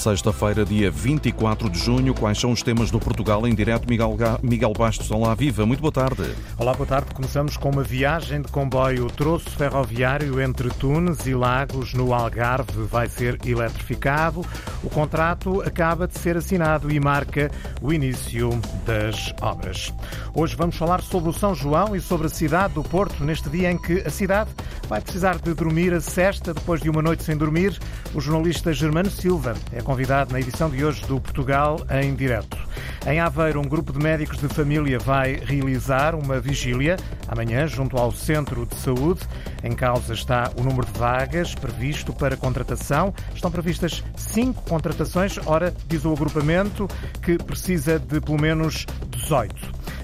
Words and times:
Sexta-feira, 0.00 0.64
dia 0.64 0.90
24 0.90 1.68
de 1.68 1.78
junho, 1.78 2.14
quais 2.14 2.40
são 2.40 2.52
os 2.52 2.62
temas 2.62 2.90
do 2.90 2.98
Portugal 2.98 3.46
em 3.46 3.54
direto? 3.54 3.86
Miguel, 3.86 4.16
Miguel 4.42 4.72
Bastos, 4.72 5.10
olá, 5.10 5.34
viva, 5.34 5.66
muito 5.66 5.80
boa 5.80 5.92
tarde. 5.92 6.22
Olá, 6.56 6.72
boa 6.72 6.86
tarde. 6.86 7.12
Começamos 7.14 7.58
com 7.58 7.68
uma 7.68 7.82
viagem 7.82 8.40
de 8.40 8.48
comboio 8.48 9.08
troço 9.10 9.50
ferroviário 9.50 10.40
entre 10.40 10.70
Tunes 10.70 11.26
e 11.26 11.34
Lagos, 11.34 11.92
no 11.92 12.14
Algarve, 12.14 12.82
vai 12.84 13.10
ser 13.10 13.38
eletrificado. 13.44 14.40
O 14.82 14.88
contrato 14.88 15.60
acaba 15.60 16.08
de 16.08 16.18
ser 16.18 16.34
assinado 16.38 16.90
e 16.90 16.98
marca 16.98 17.50
o 17.82 17.92
início 17.92 18.58
das 18.86 19.34
obras. 19.42 19.92
Hoje 20.32 20.56
vamos 20.56 20.76
falar 20.76 21.02
sobre 21.02 21.28
o 21.28 21.32
São 21.34 21.54
João 21.54 21.94
e 21.94 22.00
sobre 22.00 22.26
a 22.26 22.30
cidade 22.30 22.72
do 22.72 22.82
Porto, 22.82 23.22
neste 23.22 23.50
dia 23.50 23.70
em 23.70 23.76
que 23.76 24.00
a 24.00 24.10
cidade 24.10 24.48
vai 24.88 25.02
precisar 25.02 25.38
de 25.38 25.52
dormir 25.52 25.92
a 25.92 26.00
cesta 26.00 26.54
depois 26.54 26.80
de 26.80 26.88
uma 26.88 27.02
noite 27.02 27.22
sem 27.22 27.36
dormir. 27.36 27.78
O 28.14 28.20
jornalista 28.20 28.72
Germano 28.72 29.10
Silva 29.10 29.54
é 29.72 29.82
convidado 29.90 30.32
na 30.32 30.38
edição 30.38 30.70
de 30.70 30.84
hoje 30.84 31.04
do 31.06 31.20
Portugal 31.20 31.80
em 31.90 32.14
Direto. 32.14 32.56
Em 33.04 33.18
Aveiro, 33.18 33.58
um 33.58 33.64
grupo 33.64 33.92
de 33.92 33.98
médicos 33.98 34.38
de 34.38 34.46
família 34.46 35.00
vai 35.00 35.34
realizar 35.44 36.14
uma 36.14 36.38
vigília 36.38 36.96
amanhã 37.26 37.66
junto 37.66 37.96
ao 37.96 38.12
Centro 38.12 38.64
de 38.66 38.76
Saúde. 38.76 39.22
Em 39.64 39.72
causa 39.72 40.14
está 40.14 40.52
o 40.56 40.62
número 40.62 40.86
de 40.86 40.96
vagas 40.96 41.56
previsto 41.56 42.12
para 42.12 42.36
contratação. 42.36 43.12
Estão 43.34 43.50
previstas 43.50 44.04
cinco 44.16 44.62
contratações. 44.62 45.40
Ora, 45.44 45.74
diz 45.88 46.04
o 46.04 46.12
agrupamento 46.12 46.86
que 47.20 47.36
precisa 47.36 47.98
de 47.98 48.20
pelo 48.20 48.40
menos 48.40 48.86
18. 49.10 49.56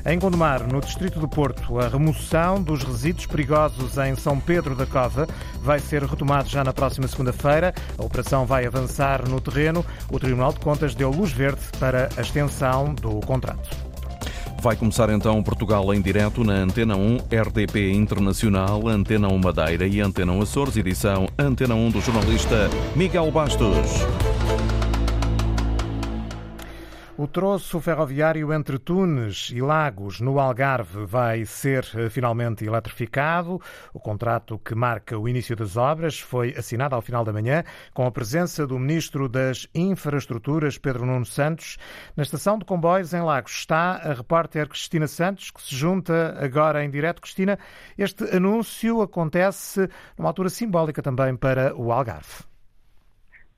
Em 0.09 0.21
Gondomar, 0.21 0.63
no 0.73 0.81
distrito 0.81 1.19
do 1.19 1.27
Porto, 1.27 1.81
a 1.81 1.89
remoção 1.89 2.63
dos 2.63 2.85
resíduos 2.85 3.27
perigosos 3.27 3.99
em 3.99 4.15
São 4.15 4.39
Pedro 4.39 4.77
da 4.77 4.87
Cova 4.87 5.27
vai 5.61 5.81
ser 5.81 6.05
retomada 6.05 6.49
já 6.49 6.63
na 6.63 6.73
próxima 6.73 7.09
segunda-feira. 7.09 7.75
A 7.99 8.05
operação 8.05 8.47
vai 8.47 8.65
avançar 8.65 9.29
no 9.29 9.41
terreno. 9.41 9.85
O 10.09 10.21
Tribunal 10.21 10.53
de 10.53 10.61
Contas 10.61 10.95
deu 10.95 11.11
luz 11.11 11.33
verde 11.33 11.61
para 11.81 12.09
a 12.17 12.21
extensão 12.21 12.95
do 12.95 13.19
contrato. 13.27 13.69
Vai 14.63 14.77
começar 14.77 15.11
então 15.11 15.43
Portugal 15.43 15.93
em 15.93 16.01
direto 16.01 16.45
na 16.45 16.55
Antena 16.55 16.97
1, 16.97 17.17
RDP 17.29 17.91
Internacional, 17.91 18.87
Antena 18.87 19.27
1 19.27 19.39
Madeira 19.39 19.89
e 19.89 20.01
Antena 20.01 20.31
1 20.31 20.43
Açores, 20.43 20.77
edição 20.77 21.27
Antena 21.37 21.75
1 21.75 21.91
do 21.91 22.01
jornalista 22.01 22.71
Miguel 22.95 23.29
Bastos. 23.33 24.07
O 27.27 27.29
troço 27.29 27.81
ferroviário 27.81 28.53
entre 28.53 28.79
Tunes 28.79 29.51
e 29.53 29.61
Lagos, 29.61 30.21
no 30.21 30.39
Algarve, 30.39 31.05
vai 31.07 31.45
ser 31.45 31.85
eh, 31.97 32.09
finalmente 32.09 32.65
eletrificado. 32.65 33.61
O 33.93 33.99
contrato 33.99 34.61
que 34.61 34.77
marca 34.77 35.19
o 35.19 35.29
início 35.29 35.57
das 35.57 35.77
obras 35.77 36.21
foi 36.21 36.55
assinado 36.57 36.95
ao 36.95 37.03
final 37.03 37.25
da 37.25 37.33
manhã, 37.33 37.65
com 37.93 38.07
a 38.07 38.13
presença 38.13 38.65
do 38.65 38.79
Ministro 38.79 39.29
das 39.29 39.67
Infraestruturas, 39.75 40.79
Pedro 40.79 41.05
Nuno 41.05 41.27
Santos. 41.27 41.79
Na 42.17 42.23
estação 42.23 42.61
de 42.61 42.65
comboios 42.65 43.13
em 43.13 43.23
Lagos 43.23 43.51
está 43.51 43.97
a 43.97 44.13
repórter 44.13 44.69
Cristina 44.69 45.09
Santos, 45.09 45.51
que 45.51 45.61
se 45.61 45.75
junta 45.75 46.37
agora 46.39 46.85
em 46.85 46.91
direto. 46.91 47.21
Cristina, 47.21 47.59
este 47.99 48.23
anúncio 48.37 49.03
acontece 49.03 49.91
numa 50.17 50.29
altura 50.29 50.49
simbólica 50.49 51.03
também 51.03 51.35
para 51.35 51.75
o 51.75 51.91
Algarve 51.91 52.45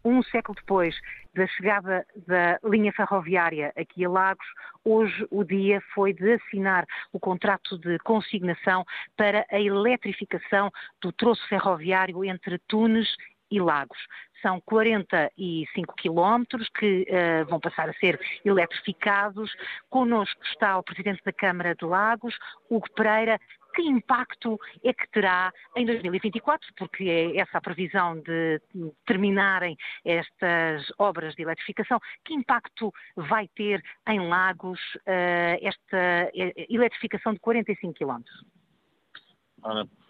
um 0.08 0.22
século 0.22 0.56
depois 0.56 0.94
da 1.38 1.46
chegada 1.46 2.04
da 2.26 2.58
linha 2.64 2.92
ferroviária 2.92 3.72
aqui 3.76 4.04
a 4.04 4.10
Lagos, 4.10 4.46
hoje 4.84 5.24
o 5.30 5.44
dia 5.44 5.80
foi 5.94 6.12
de 6.12 6.32
assinar 6.32 6.84
o 7.12 7.20
contrato 7.20 7.78
de 7.78 7.96
consignação 8.00 8.84
para 9.16 9.46
a 9.48 9.60
eletrificação 9.60 10.70
do 11.00 11.12
troço 11.12 11.46
ferroviário 11.48 12.24
entre 12.24 12.58
Tunes 12.66 13.08
e 13.50 13.60
Lagos. 13.60 13.98
São 14.42 14.60
45 14.60 15.94
quilómetros 15.96 16.68
que 16.70 17.06
uh, 17.08 17.46
vão 17.48 17.58
passar 17.58 17.88
a 17.88 17.94
ser 17.94 18.20
eletrificados. 18.44 19.52
Connosco 19.88 20.40
está 20.44 20.76
o 20.76 20.82
Presidente 20.82 21.22
da 21.24 21.32
Câmara 21.32 21.74
de 21.74 21.84
Lagos, 21.84 22.36
Hugo 22.68 22.90
Pereira, 22.94 23.40
que 23.78 23.82
impacto 23.86 24.58
é 24.82 24.92
que 24.92 25.08
terá 25.10 25.52
em 25.76 25.86
2024, 25.86 26.66
porque 26.76 27.04
é 27.04 27.36
essa 27.36 27.58
a 27.58 27.60
previsão 27.60 28.20
de 28.20 28.60
terminarem 29.06 29.76
estas 30.04 30.84
obras 30.98 31.36
de 31.36 31.42
eletrificação, 31.42 32.00
que 32.24 32.34
impacto 32.34 32.92
vai 33.14 33.46
ter 33.54 33.80
em 34.08 34.18
Lagos 34.28 34.80
uh, 34.96 35.58
esta 35.62 35.96
eh, 36.34 36.66
eletrificação 36.68 37.34
de 37.34 37.38
45 37.38 37.94
quilómetros? 37.94 38.44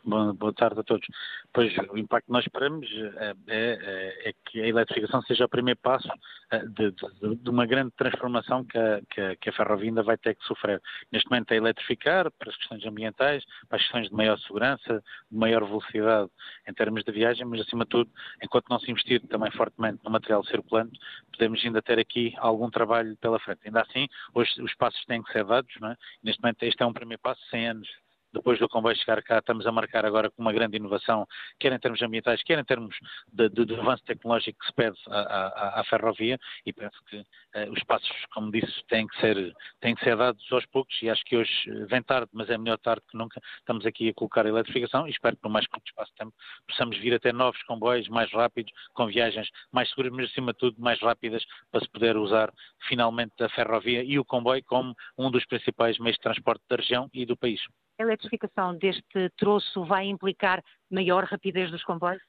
Boa 0.05 0.53
tarde 0.55 0.81
a 0.81 0.83
todos. 0.83 1.07
Pois 1.53 1.75
o 1.91 1.99
impacto 1.99 2.27
que 2.27 2.33
nós 2.33 2.45
esperamos 2.45 2.87
é, 3.17 3.35
é, 3.49 4.29
é 4.31 4.33
que 4.47 4.61
a 4.61 4.67
eletrificação 4.67 5.21
seja 5.23 5.45
o 5.45 5.49
primeiro 5.49 5.79
passo 5.81 6.09
eh, 6.51 6.65
de, 6.67 6.93
de, 6.93 7.37
de 7.37 7.51
uma 7.51 7.67
grande 7.67 7.93
transformação 7.97 8.65
que 8.65 8.79
a, 8.79 9.01
que, 9.11 9.21
a, 9.21 9.37
que 9.37 9.51
a, 9.51 9.53
ferrovia 9.53 9.91
ainda 9.91 10.03
vai 10.03 10.17
ter 10.17 10.35
que 10.35 10.45
sofrer. 10.45 10.81
Neste 11.13 11.29
momento 11.29 11.53
é 11.53 11.57
eletrificar 11.57 12.31
para 12.33 12.49
as 12.49 12.57
questões 12.57 12.85
ambientais, 12.87 13.45
para 13.69 13.77
as 13.77 13.83
questões 13.83 14.09
de 14.09 14.15
maior 14.15 14.39
segurança, 14.39 15.03
de 15.31 15.37
maior 15.37 15.65
velocidade 15.65 16.31
em 16.67 16.73
termos 16.73 17.05
de 17.05 17.13
viagem, 17.13 17.45
mas 17.45 17.61
acima 17.61 17.85
de 17.85 17.91
tudo, 17.91 18.11
enquanto 18.43 18.69
não 18.69 18.79
se 18.79 18.91
investir 18.91 19.21
também 19.29 19.51
fortemente 19.51 19.99
no 20.05 20.11
material 20.11 20.45
circulante, 20.45 20.99
podemos 21.33 21.63
ainda 21.65 21.83
ter 21.83 21.99
aqui 21.99 22.35
algum 22.39 22.71
trabalho 22.71 23.17
pela 23.17 23.39
frente. 23.41 23.61
Ainda 23.67 23.83
assim, 23.83 24.07
hoje 24.35 24.63
os 24.63 24.75
passos 24.75 25.05
têm 25.07 25.23
que 25.23 25.33
ser 25.33 25.45
dados, 25.45 25.75
é? 25.83 25.97
Neste 26.23 26.41
momento 26.41 26.63
este 26.63 26.83
é 26.83 26.87
um 26.87 26.93
primeiro 26.93 27.21
passo, 27.21 27.41
100 27.51 27.69
anos 27.69 28.08
depois 28.33 28.59
do 28.59 28.69
comboio 28.69 28.97
chegar 28.97 29.23
cá, 29.23 29.39
estamos 29.39 29.67
a 29.67 29.73
marcar 29.73 30.05
agora 30.05 30.31
com 30.31 30.43
uma 30.43 30.53
grande 30.53 30.77
inovação, 30.77 31.27
quer 31.59 31.73
em 31.73 31.79
termos 31.79 32.01
ambientais, 32.03 32.43
quer 32.43 32.59
em 32.59 32.65
termos 32.65 32.95
de, 33.33 33.49
de, 33.49 33.65
de 33.65 33.75
avanço 33.75 34.05
tecnológico 34.05 34.59
que 34.59 34.67
se 34.67 34.73
pede 34.73 34.97
à, 35.09 35.19
à, 35.19 35.81
à 35.81 35.85
ferrovia, 35.85 36.39
e 36.65 36.73
penso 36.73 36.97
que 37.09 37.25
eh, 37.55 37.69
os 37.71 37.83
passos, 37.85 38.11
como 38.33 38.51
disse, 38.51 38.85
têm 38.89 39.07
que, 39.07 39.19
ser, 39.21 39.55
têm 39.81 39.95
que 39.95 40.05
ser 40.05 40.17
dados 40.17 40.45
aos 40.53 40.67
poucos, 40.67 40.95
e 41.03 41.09
acho 41.09 41.25
que 41.25 41.37
hoje 41.37 41.53
eh, 41.69 41.87
vem 41.87 42.03
tarde, 42.03 42.29
mas 42.33 42.51
é 42.51 42.59
melhor 42.59 42.79
tarde 42.79 43.03
que 43.11 43.17
nunca, 43.17 43.41
estamos 43.59 43.87
aqui 43.87 44.09
a 44.11 44.15
colocar 44.15 44.45
a 44.47 44.49
eletrificação, 44.49 45.07
e 45.07 45.11
espero 45.11 45.37
que 45.37 45.45
no 45.45 45.51
mais 45.51 45.67
curto 45.67 45.87
espaço 45.87 46.11
de 46.13 46.17
tempo 46.17 46.35
possamos 46.67 46.99
vir 46.99 47.15
a 47.15 47.19
ter 47.19 47.33
novos 47.33 47.63
comboios 47.65 48.09
mais 48.09 48.31
rápidos, 48.33 48.73
com 48.95 49.07
viagens 49.07 49.49
mais 49.73 49.89
seguras, 49.91 50.13
mas 50.13 50.31
acima 50.31 50.53
de 50.53 50.59
tudo 50.59 50.81
mais 50.81 51.01
rápidas, 51.01 51.45
para 51.71 51.81
se 51.81 51.89
poder 51.91 52.17
usar 52.17 52.53
finalmente 52.89 53.43
a 53.43 53.49
ferrovia 53.49 54.03
e 54.03 54.19
o 54.19 54.25
comboio 54.25 54.63
como 54.65 54.95
um 55.17 55.31
dos 55.31 55.45
principais 55.47 55.99
meios 55.99 56.17
de 56.17 56.23
transporte 56.23 56.63
da 56.69 56.77
região 56.77 57.09
e 57.13 57.25
do 57.25 57.37
país. 57.37 57.61
A 57.99 58.03
eletrificação 58.03 58.77
deste 58.77 59.29
troço 59.37 59.85
vai 59.85 60.07
implicar 60.07 60.63
maior 60.91 61.25
rapidez 61.25 61.71
dos 61.71 61.83
comboios? 61.83 62.23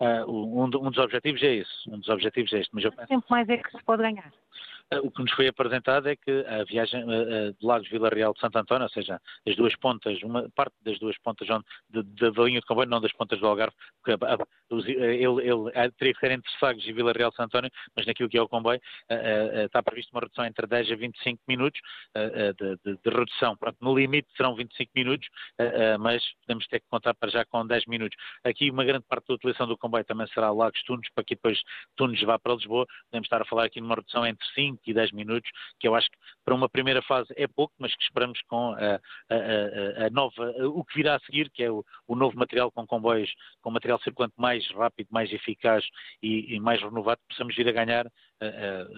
Uh, 0.00 0.30
um, 0.30 0.64
um, 0.64 0.90
dos 0.90 0.98
objetivos 0.98 1.42
é 1.42 1.54
esse. 1.56 1.88
Um 1.88 1.98
dos 1.98 2.08
objetivos 2.08 2.52
é 2.52 2.60
este. 2.60 2.74
Mas 2.74 2.84
eu 2.84 2.92
penso... 2.92 3.08
tempo 3.08 3.26
mais 3.30 3.48
é 3.48 3.56
que 3.56 3.70
se 3.70 3.82
pode 3.84 4.02
ganhar? 4.02 4.32
Eh, 4.90 5.00
o 5.00 5.10
que 5.10 5.22
nos 5.22 5.32
foi 5.32 5.48
apresentado 5.48 6.08
é 6.08 6.16
que 6.16 6.44
a 6.46 6.64
viagem 6.64 7.02
eh, 7.02 7.52
de 7.58 7.66
Lagos 7.66 7.88
Vila 7.88 8.08
Real 8.08 8.34
de 8.34 8.40
Santo 8.40 8.58
António, 8.58 8.84
ou 8.84 8.90
seja, 8.90 9.20
as 9.46 9.56
duas 9.56 9.74
pontas, 9.76 10.22
uma 10.22 10.48
parte 10.54 10.74
das 10.82 10.98
duas 10.98 11.16
pontas 11.18 11.48
da 11.48 12.44
linha 12.44 12.60
de 12.60 12.66
comboio, 12.66 12.88
não 12.88 13.00
das 13.00 13.12
pontas 13.12 13.38
do 13.40 13.46
Algarve, 13.46 13.74
porque 14.02 14.24
ele, 14.70 15.48
ele, 15.48 15.92
teria 15.98 16.14
que 16.14 16.20
ser 16.20 16.32
entre 16.32 16.50
Sagres 16.58 16.86
e 16.86 16.92
Vila 16.92 17.12
Real 17.12 17.30
de 17.30 17.36
Santo 17.36 17.56
António, 17.56 17.70
mas 17.96 18.06
naquilo 18.06 18.28
que 18.28 18.38
é 18.38 18.42
o 18.42 18.48
comboio 18.48 18.80
está 19.64 19.82
previsto 19.82 20.10
uma 20.12 20.20
redução 20.20 20.44
entre 20.44 20.66
10 20.66 20.92
a 20.92 20.96
25 20.96 21.42
minutos 21.48 21.80
de, 22.58 22.76
de, 22.84 22.98
de 23.02 23.10
redução. 23.10 23.56
Pronto, 23.56 23.76
no 23.80 23.96
limite 23.96 24.28
serão 24.36 24.54
25 24.54 24.92
minutos, 24.94 25.28
mas 26.00 26.22
podemos 26.42 26.66
ter 26.66 26.80
que 26.80 26.86
contar 26.90 27.14
para 27.14 27.30
já 27.30 27.44
com 27.44 27.66
10 27.66 27.86
minutos. 27.86 28.16
Aqui 28.42 28.70
uma 28.70 28.84
grande 28.84 29.04
parte 29.08 29.28
da 29.28 29.34
utilização 29.34 29.66
do 29.66 29.76
comboio 29.84 30.04
também 30.04 30.26
será 30.28 30.50
Lagos 30.50 30.82
Tunes, 30.82 31.08
para 31.14 31.24
que 31.24 31.34
depois 31.34 31.58
Tunes 31.96 32.20
vá 32.22 32.38
para 32.38 32.54
Lisboa. 32.54 32.86
Podemos 33.10 33.26
estar 33.26 33.40
a 33.40 33.44
falar 33.44 33.64
aqui 33.64 33.80
numa 33.80 33.94
redução 33.94 34.26
entre 34.26 34.44
5 34.54 34.64
5 34.64 34.80
e 34.86 34.94
10 34.94 35.12
minutos, 35.12 35.50
que 35.78 35.86
eu 35.86 35.94
acho 35.94 36.08
que 36.10 36.16
para 36.44 36.54
uma 36.54 36.68
primeira 36.68 37.02
fase 37.02 37.32
é 37.36 37.46
pouco, 37.46 37.74
mas 37.78 37.94
que 37.94 38.02
esperamos 38.02 38.40
com 38.48 38.72
a, 38.72 39.00
a, 39.30 40.06
a 40.06 40.10
nova, 40.10 40.50
o 40.66 40.84
que 40.84 40.96
virá 40.96 41.16
a 41.16 41.20
seguir, 41.20 41.50
que 41.50 41.62
é 41.62 41.70
o, 41.70 41.84
o, 42.06 42.16
novo 42.16 42.36
material 42.36 42.70
com 42.70 42.86
comboios, 42.86 43.32
com 43.62 43.70
material 43.70 44.00
circulante 44.00 44.34
mais 44.36 44.66
rápido, 44.70 45.08
mais 45.10 45.32
eficaz 45.32 45.84
e, 46.22 46.54
e 46.54 46.60
mais 46.60 46.80
renovado, 46.80 47.20
possamos 47.28 47.54
vir 47.54 47.68
a 47.68 47.72
ganhar 47.72 48.06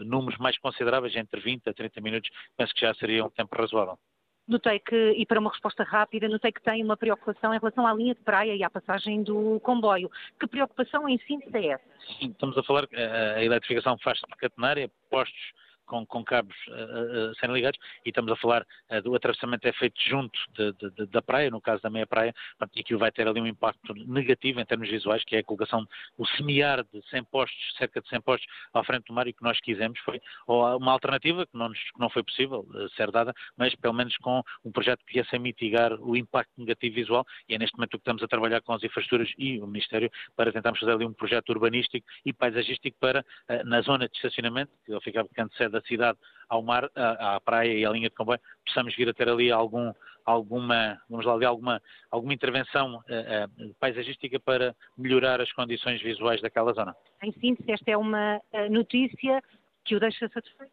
números 0.04 0.38
mais 0.38 0.58
consideráveis, 0.58 1.14
entre 1.14 1.40
20 1.40 1.68
a 1.68 1.74
30 1.74 2.00
minutos, 2.00 2.30
penso 2.56 2.74
que 2.74 2.80
já 2.80 2.92
seria 2.94 3.24
um 3.24 3.30
tempo 3.30 3.54
razoável. 3.56 3.98
Notei 4.48 4.78
que, 4.78 5.12
e 5.16 5.26
para 5.26 5.40
uma 5.40 5.50
resposta 5.50 5.82
rápida, 5.82 6.28
notei 6.28 6.52
que 6.52 6.62
tem 6.62 6.84
uma 6.84 6.96
preocupação 6.96 7.52
em 7.52 7.58
relação 7.58 7.86
à 7.86 7.92
linha 7.92 8.14
de 8.14 8.20
praia 8.20 8.54
e 8.54 8.62
à 8.62 8.70
passagem 8.70 9.22
do 9.22 9.58
comboio. 9.60 10.08
Que 10.38 10.46
preocupação 10.46 11.08
em 11.08 11.18
síntese 11.26 11.56
é 11.56 11.66
essa? 11.72 11.84
Sim, 12.18 12.30
estamos 12.30 12.56
a 12.56 12.62
falar 12.62 12.86
que 12.86 12.96
a 12.96 13.42
eletrificação 13.42 13.98
faz-se 13.98 14.24
por 14.26 14.36
catenária, 14.36 14.88
postos 15.10 15.52
com, 15.86 16.04
com 16.04 16.24
cabos 16.24 16.56
uh, 16.68 17.46
uh, 17.46 17.52
ligados 17.52 17.78
e 18.04 18.10
estamos 18.10 18.30
a 18.30 18.36
falar 18.36 18.66
uh, 18.90 19.02
do 19.02 19.14
atravessamento 19.14 19.66
é 19.66 19.72
feito 19.72 20.00
junto 20.02 20.38
de, 20.54 20.72
de, 20.72 20.90
de, 20.90 21.06
da 21.06 21.22
praia, 21.22 21.50
no 21.50 21.60
caso 21.60 21.82
da 21.82 21.88
meia 21.88 22.06
praia, 22.06 22.34
e 22.74 22.80
aquilo 22.80 22.98
vai 22.98 23.10
ter 23.10 23.26
ali 23.26 23.40
um 23.40 23.46
impacto 23.46 23.94
negativo 23.94 24.60
em 24.60 24.64
termos 24.64 24.88
visuais, 24.88 25.24
que 25.24 25.36
é 25.36 25.38
a 25.38 25.44
colocação, 25.44 25.86
o 26.18 26.26
semear 26.26 26.84
de 26.92 27.02
100 27.10 27.24
postos, 27.24 27.74
cerca 27.78 28.00
de 28.00 28.08
100 28.08 28.20
postos 28.20 28.46
à 28.74 28.84
frente 28.84 29.06
do 29.06 29.14
mar 29.14 29.26
e 29.26 29.32
que 29.32 29.42
nós 29.42 29.58
quisemos 29.60 29.98
foi 30.00 30.20
uma 30.46 30.92
alternativa 30.92 31.46
que 31.46 31.56
não, 31.56 31.68
nos, 31.68 31.78
que 31.78 32.00
não 32.00 32.10
foi 32.10 32.22
possível 32.22 32.66
ser 32.96 33.10
dada, 33.10 33.32
mas 33.56 33.74
pelo 33.76 33.94
menos 33.94 34.16
com 34.18 34.42
um 34.64 34.72
projeto 34.72 35.04
que 35.06 35.14
viesse 35.14 35.34
a 35.34 35.38
mitigar 35.38 35.92
o 36.00 36.16
impacto 36.16 36.52
negativo 36.58 36.94
visual 36.94 37.24
e 37.48 37.54
é 37.54 37.58
neste 37.58 37.76
momento 37.76 37.92
que 37.92 37.96
estamos 37.98 38.22
a 38.22 38.28
trabalhar 38.28 38.60
com 38.60 38.72
as 38.72 38.82
infraestruturas 38.82 39.32
e 39.38 39.60
o 39.60 39.66
Ministério 39.66 40.10
para 40.34 40.52
tentarmos 40.52 40.80
fazer 40.80 40.92
ali 40.92 41.04
um 41.04 41.12
projeto 41.12 41.50
urbanístico 41.50 42.06
e 42.24 42.32
paisagístico 42.32 42.96
para, 43.00 43.24
na 43.64 43.80
zona 43.82 44.08
de 44.08 44.16
estacionamento, 44.16 44.72
que 44.84 44.92
ele 44.92 45.00
fica 45.00 45.22
bastante 45.22 45.56
sede 45.56 45.75
da 45.80 45.86
cidade 45.86 46.18
ao 46.48 46.62
mar, 46.62 46.90
à, 46.94 47.36
à 47.36 47.40
praia 47.40 47.72
e 47.72 47.84
à 47.84 47.90
linha 47.90 48.08
de 48.08 48.14
comboio, 48.14 48.40
possamos 48.64 48.94
vir 48.94 49.08
a 49.08 49.14
ter 49.14 49.28
ali 49.28 49.50
algum, 49.50 49.92
alguma, 50.24 51.00
vamos 51.08 51.26
lá, 51.26 51.34
ali, 51.34 51.44
alguma, 51.44 51.82
alguma 52.10 52.34
intervenção 52.34 52.96
uh, 52.96 52.98
uh, 52.98 53.74
paisagística 53.80 54.38
para 54.40 54.74
melhorar 54.96 55.40
as 55.40 55.52
condições 55.52 56.00
visuais 56.02 56.40
daquela 56.40 56.72
zona. 56.72 56.94
Em 57.22 57.32
síntese, 57.32 57.70
esta 57.70 57.90
é 57.90 57.96
uma 57.96 58.38
uh, 58.38 58.70
notícia 58.70 59.42
que 59.84 59.96
o 59.96 60.00
deixa 60.00 60.28
satisfeito? 60.28 60.72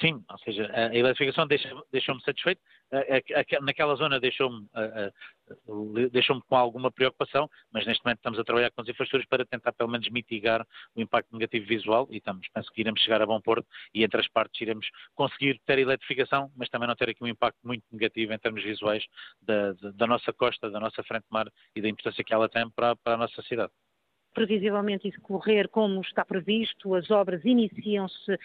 Sim, 0.00 0.24
ou 0.28 0.38
seja, 0.38 0.70
a 0.72 0.94
eletrificação 0.94 1.46
deixou-me 1.46 1.82
deixou 1.92 2.18
satisfeito, 2.20 2.60
naquela 3.62 3.94
zona 3.94 4.20
deixou-me 4.20 4.68
deixou 6.10 6.40
com 6.42 6.56
alguma 6.56 6.90
preocupação, 6.90 7.48
mas 7.72 7.86
neste 7.86 8.04
momento 8.04 8.18
estamos 8.18 8.38
a 8.38 8.44
trabalhar 8.44 8.70
com 8.70 8.80
as 8.80 8.88
infraestruturas 8.88 9.26
para 9.26 9.44
tentar 9.44 9.72
pelo 9.72 9.90
menos 9.90 10.08
mitigar 10.10 10.66
o 10.94 11.00
impacto 11.00 11.32
negativo 11.32 11.66
visual 11.66 12.06
e 12.10 12.18
estamos, 12.18 12.46
penso 12.48 12.70
que 12.72 12.80
iremos 12.80 13.00
chegar 13.00 13.20
a 13.22 13.26
bom 13.26 13.40
porto 13.40 13.66
e 13.94 14.04
entre 14.04 14.20
as 14.20 14.28
partes 14.28 14.60
iremos 14.60 14.86
conseguir 15.14 15.60
ter 15.66 15.78
eletrificação, 15.78 16.50
mas 16.56 16.68
também 16.68 16.88
não 16.88 16.94
ter 16.94 17.10
aqui 17.10 17.22
um 17.22 17.28
impacto 17.28 17.58
muito 17.64 17.84
negativo 17.90 18.32
em 18.32 18.38
termos 18.38 18.62
visuais 18.62 19.04
da, 19.40 19.72
da 19.94 20.06
nossa 20.06 20.32
costa, 20.32 20.70
da 20.70 20.80
nossa 20.80 21.02
frente 21.02 21.24
de 21.24 21.32
mar 21.32 21.50
e 21.74 21.82
da 21.82 21.88
importância 21.88 22.24
que 22.24 22.32
ela 22.32 22.48
tem 22.48 22.68
para, 22.70 22.96
para 22.96 23.14
a 23.14 23.18
nossa 23.18 23.42
cidade 23.42 23.72
previsivelmente 24.34 25.08
isso 25.08 25.20
correr 25.20 25.68
como 25.68 26.00
está 26.00 26.24
previsto. 26.24 26.94
As 26.94 27.10
obras 27.10 27.44
iniciam-se 27.44 28.32
uh, 28.32 28.38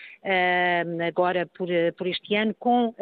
agora 1.07 1.45
por, 1.45 1.69
eh, 1.69 1.91
por, 1.91 2.07
este 2.07 2.35
ano, 2.35 2.53
com 2.53 2.89
uh, 2.89 2.95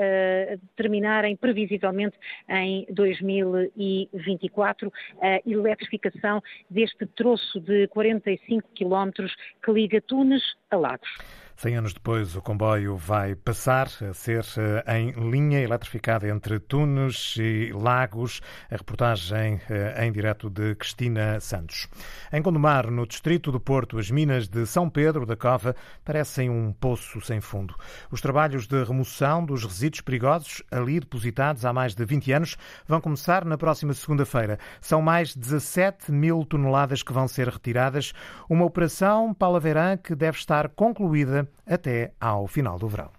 terminarem 0.76 1.36
previsivelmente 1.36 2.16
em 2.50 2.86
2024 2.90 4.92
a 5.22 5.42
eletrificação 5.46 6.42
deste 6.70 7.06
troço 7.08 7.60
de 7.60 7.88
45 7.88 8.70
quilómetros 8.74 9.36
que 9.64 9.72
liga 9.72 10.02
Tunes 10.02 10.44
a 10.70 10.76
Lagos. 10.76 11.45
Cem 11.58 11.78
anos 11.78 11.94
depois, 11.94 12.36
o 12.36 12.42
comboio 12.42 12.98
vai 12.98 13.34
passar 13.34 13.88
a 14.08 14.14
ser 14.14 14.46
eh, 14.58 14.98
em 14.98 15.12
linha 15.12 15.62
eletrificada 15.62 16.28
entre 16.28 16.60
Tunes 16.60 17.38
e 17.40 17.72
Lagos. 17.72 18.42
A 18.70 18.76
reportagem 18.76 19.62
eh, 19.70 20.06
em 20.06 20.12
direto 20.12 20.50
de 20.50 20.76
Cristina 20.76 21.40
Santos. 21.40 21.88
Em 22.32 22.42
Gondomar, 22.42 22.92
no 22.92 23.08
distrito 23.08 23.54
do 23.54 23.60
Porto, 23.60 23.98
as 23.98 24.12
minas 24.12 24.50
de 24.50 24.66
São 24.66 24.90
Pedro 24.90 25.26
da 25.26 25.38
Cova 25.38 25.74
parecem 26.04 26.50
um 26.50 26.74
poço 26.74 27.22
sem 27.22 27.40
fundo. 27.40 27.74
Os 28.12 28.20
trabalhos 28.20 28.68
de 28.68 28.84
remoção 28.84 29.46
dos 29.46 29.64
resíduos 29.64 30.02
perigosos 30.02 30.62
ali 30.70 31.00
depositados 31.00 31.64
há 31.64 31.72
mais 31.72 31.96
de 31.96 32.04
20 32.04 32.34
anos 32.34 32.58
vão 32.86 33.00
começar 33.00 33.46
na 33.46 33.58
próxima 33.58 33.94
segunda-feira. 33.94 34.60
São 34.82 35.02
mais 35.02 35.34
17 35.34 36.12
mil 36.12 36.44
toneladas 36.44 37.02
que 37.02 37.14
vão 37.14 37.30
ser 37.30 37.48
retiradas. 37.48 38.12
Uma 38.50 38.66
operação, 38.66 39.34
Paula 39.34 39.62
Verã, 39.62 39.96
que 39.96 40.14
deve 40.14 40.38
estar 40.38 40.68
concluída 40.68 41.45
até 41.66 42.14
ao 42.20 42.48
final 42.48 42.78
do 42.78 42.88
verão. 42.88 43.12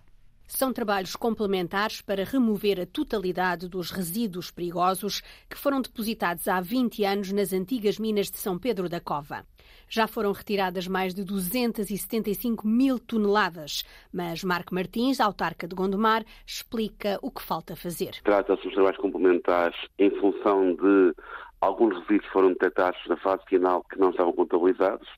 São 0.49 0.73
trabalhos 0.73 1.17
complementares 1.17 2.00
para 2.00 2.25
remover 2.25 2.81
a 2.81 2.87
totalidade 2.87 3.69
dos 3.69 3.90
resíduos 3.90 4.50
perigosos 4.50 5.20
que 5.50 5.58
foram 5.58 5.81
depositados 5.81 6.46
há 6.46 6.61
20 6.61 7.05
anos 7.05 7.32
nas 7.32 7.52
antigas 7.52 7.99
minas 7.99 8.31
de 8.31 8.38
São 8.38 8.56
Pedro 8.56 8.88
da 8.88 9.00
Cova. 9.00 9.44
Já 9.88 10.06
foram 10.06 10.32
retiradas 10.32 10.87
mais 10.87 11.14
de 11.14 11.25
275 11.25 12.67
mil 12.67 12.99
toneladas, 12.99 13.84
mas 14.12 14.43
Marco 14.43 14.75
Martins, 14.75 15.20
autarca 15.20 15.67
de 15.67 15.75
Gondomar, 15.75 16.25
explica 16.46 17.19
o 17.23 17.31
que 17.31 17.43
falta 17.43 17.76
fazer. 17.76 18.12
Trata-se 18.23 18.62
de 18.69 18.75
trabalhos 18.75 18.99
complementares 18.99 19.76
em 19.99 20.11
função 20.20 20.75
de 20.75 21.14
alguns 21.61 21.94
resíduos 22.00 22.31
foram 22.32 22.49
detectados 22.49 23.00
na 23.08 23.17
fase 23.17 23.43
final 23.47 23.82
que 23.85 23.99
não 23.99 24.11
estavam 24.11 24.32
contabilizados 24.32 25.08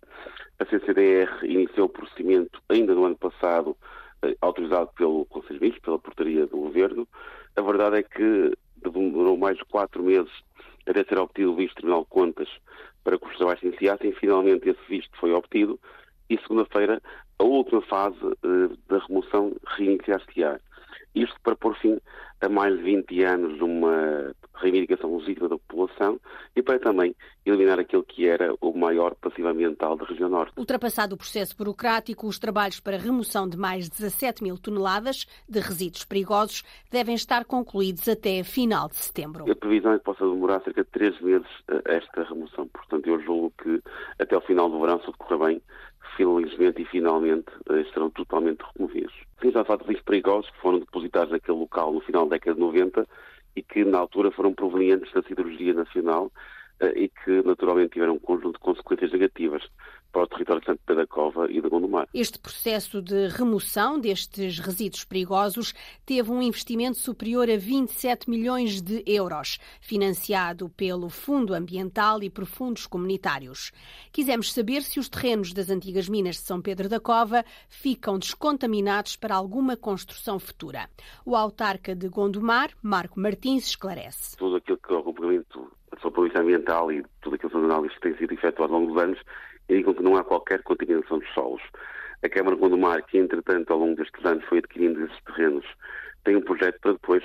a 0.59 0.65
CCDR 0.65 1.31
iniciou 1.45 1.87
o 1.87 1.89
procedimento 1.89 2.61
ainda 2.69 2.93
no 2.93 3.05
ano 3.05 3.17
passado, 3.17 3.77
eh, 4.23 4.37
autorizado 4.41 4.91
pelo 4.97 5.25
Conselho 5.27 5.55
de 5.55 5.61
Ministros, 5.61 5.85
pela 5.85 5.99
portaria 6.01 6.47
do 6.47 6.57
Governo. 6.57 7.07
A 7.55 7.63
verdade 7.63 7.99
é 7.99 8.03
que 8.03 8.53
demorou 8.77 9.37
mais 9.37 9.57
de 9.57 9.65
quatro 9.67 10.03
meses 10.03 10.33
até 10.85 11.05
ser 11.05 11.19
obtido 11.19 11.53
o 11.53 11.57
visto 11.57 11.75
do 11.75 11.77
Tribunal 11.77 12.03
de 12.03 12.09
Contas 12.09 12.49
para 13.05 13.19
que 13.19 13.27
os 13.27 13.37
trabalhos 13.37 13.61
se 13.61 13.67
iniciassem. 13.67 14.13
Finalmente 14.13 14.69
esse 14.69 14.81
visto 14.89 15.17
foi 15.19 15.33
obtido 15.33 15.79
e 16.29 16.37
segunda-feira 16.39 17.01
a 17.39 17.45
última 17.45 17.81
fase 17.83 18.19
uh, 18.21 18.77
da 18.89 18.99
remoção 18.99 19.55
reiniciar-se-á. 19.77 20.59
Isto 21.15 21.41
para 21.43 21.55
pôr 21.55 21.77
fim 21.77 22.01
a 22.41 22.49
mais 22.49 22.77
de 22.77 22.83
20 22.83 23.23
anos 23.25 23.57
de 23.57 23.65
uma 23.65 24.35
reivindicação 24.55 25.17
legítima 25.17 25.49
da 25.49 25.59
população 25.59 26.21
e 26.55 26.63
para 26.63 26.79
também 26.79 27.15
eliminar 27.47 27.79
aquele 27.79 28.03
que 28.03 28.27
era 28.27 28.55
o 28.61 28.77
maior 28.77 29.15
passivo 29.15 29.49
ambiental 29.49 29.97
da 29.97 30.05
região 30.05 30.29
norte. 30.29 30.53
Ultrapassado 30.57 31.15
o 31.15 31.19
processo 31.19 31.57
burocrático, 31.57 32.27
os 32.27 32.39
trabalhos 32.39 32.81
para 32.81 32.97
remoção 32.97 33.49
de 33.49 33.57
mais 33.57 33.89
17 33.89 34.43
mil 34.43 34.59
toneladas 34.59 35.27
de 35.49 35.61
resíduos 35.61 36.05
perigosos 36.05 36.63
devem 36.91 37.15
estar 37.15 37.45
concluídos 37.45 38.09
até 38.09 38.43
final 38.43 38.89
de 38.89 38.97
setembro. 38.97 39.51
A 39.51 39.57
previsão 39.57 39.93
é 39.93 39.99
que 39.99 40.05
possa 40.05 40.25
demorar 40.25 40.61
cerca 40.63 40.83
de 40.83 40.91
três 40.91 41.21
meses 41.21 41.49
eh, 41.69 41.83
esta 41.87 42.25
remoção. 42.25 42.67
Portanto, 42.69 43.07
eu 43.07 43.21
julgo 43.23 43.53
que 43.63 43.81
até 44.19 44.37
o 44.37 44.41
final 44.41 44.69
do 44.69 44.81
verão, 44.81 45.01
se 45.01 45.07
decorrer 45.07 45.39
bem, 45.39 45.63
felizmente 46.17 46.83
e 46.83 46.85
finalmente 46.85 47.51
eh, 47.71 47.81
estarão 47.81 48.11
totalmente 48.11 48.65
removidos. 48.75 49.15
Sim, 49.41 49.51
já 49.51 49.65
fato 49.65 49.87
de 49.87 50.03
perigosos 50.03 50.51
que 50.51 50.61
foram 50.61 50.81
depositados 50.81 51.33
naquele 51.33 51.59
local 51.59 51.93
no 51.93 52.01
final 52.01 52.27
da 52.27 52.37
década 52.37 52.55
de 52.55 52.61
90 52.61 53.07
e 53.57 53.63
que 53.63 53.85
na 53.85 53.99
altura 53.99 54.31
foram 54.31 54.53
provenientes 54.53 55.13
da 55.13 55.23
Siderurgia 55.23 55.75
Nacional 55.75 56.31
eh, 56.81 56.93
e 56.97 57.09
que 57.09 57.43
naturalmente 57.43 57.93
tiveram 57.93 58.15
um 58.15 58.19
conjunto 58.19 58.55
de 58.55 58.65
consequências 58.65 59.13
negativas 59.13 59.63
para 60.19 60.25
o 60.25 60.27
território 60.27 60.61
de 60.61 60.67
Santo 60.67 60.81
Pedro 60.85 61.03
da 61.03 61.07
Cova 61.07 61.51
e 61.51 61.61
da 61.61 61.69
Gondomar. 61.69 62.09
Este 62.13 62.39
processo 62.39 63.01
de 63.01 63.29
remoção 63.29 64.01
destes 64.01 64.59
resíduos 64.59 65.05
perigosos 65.05 65.73
teve 66.05 66.31
um 66.33 66.43
investimento 66.43 66.99
superior 66.99 67.49
a 67.49 67.57
27 67.57 68.29
milhões 68.29 68.81
de 68.83 69.03
euros, 69.07 69.59
financiado 69.81 70.69
pelo 70.71 71.09
Fundo 71.09 71.55
Ambiental 71.55 72.23
e 72.23 72.31
por 72.31 72.47
fundos 72.47 72.87
comunitários. 72.87 73.71
Quisemos 74.11 74.53
saber 74.53 74.83
se 74.83 74.99
os 74.99 75.09
terrenos 75.09 75.53
das 75.53 75.71
antigas 75.71 76.09
minas 76.09 76.37
de 76.37 76.43
São 76.43 76.61
Pedro 76.61 76.89
da 76.89 76.99
Cova 76.99 77.45
ficam 77.69 78.19
descontaminados 78.19 79.15
para 79.15 79.37
alguma 79.37 79.77
construção 79.77 80.41
futura. 80.41 80.89
O 81.25 81.37
autarca 81.37 81.95
de 81.95 82.09
Gondomar, 82.09 82.71
Marco 82.83 83.21
Martins, 83.21 83.69
esclarece. 83.69 84.37
Tudo 84.37 84.57
aquilo 84.57 84.79
que 84.79 84.93
é 84.93 84.97
o 84.97 84.99
acompanhamento 84.99 85.71
da 85.93 86.01
sua 86.01 86.11
polícia 86.11 86.41
ambiental 86.41 86.91
e 86.91 87.05
tudo 87.21 87.37
aquilo 87.37 87.51
que 87.51 87.57
são 87.57 87.65
análises 87.65 87.95
que 87.97 88.03
têm 88.03 88.17
sido 88.17 88.33
efetuadas 88.35 88.75
ao 88.75 88.81
longo 88.81 88.93
dos 88.93 89.03
anos 89.03 89.19
indicam 89.69 89.95
que 89.95 90.03
não 90.03 90.17
há 90.17 90.25
qualquer 90.25 90.63
contaminação 90.63 91.19
dos 91.19 91.33
solos. 91.35 91.63
A 92.23 92.29
Câmara 92.29 92.57
Gondomar, 92.57 93.05
que 93.05 93.19
entretanto 93.19 93.73
ao 93.73 93.79
longo 93.79 93.97
destes 93.97 94.25
anos 94.25 94.45
foi 94.47 94.59
adquirindo 94.59 95.05
esses 95.05 95.23
terrenos, 95.25 95.65
tem 96.25 96.37
um 96.37 96.43
projeto 96.43 96.81
para 96.81 96.93
depois 96.93 97.23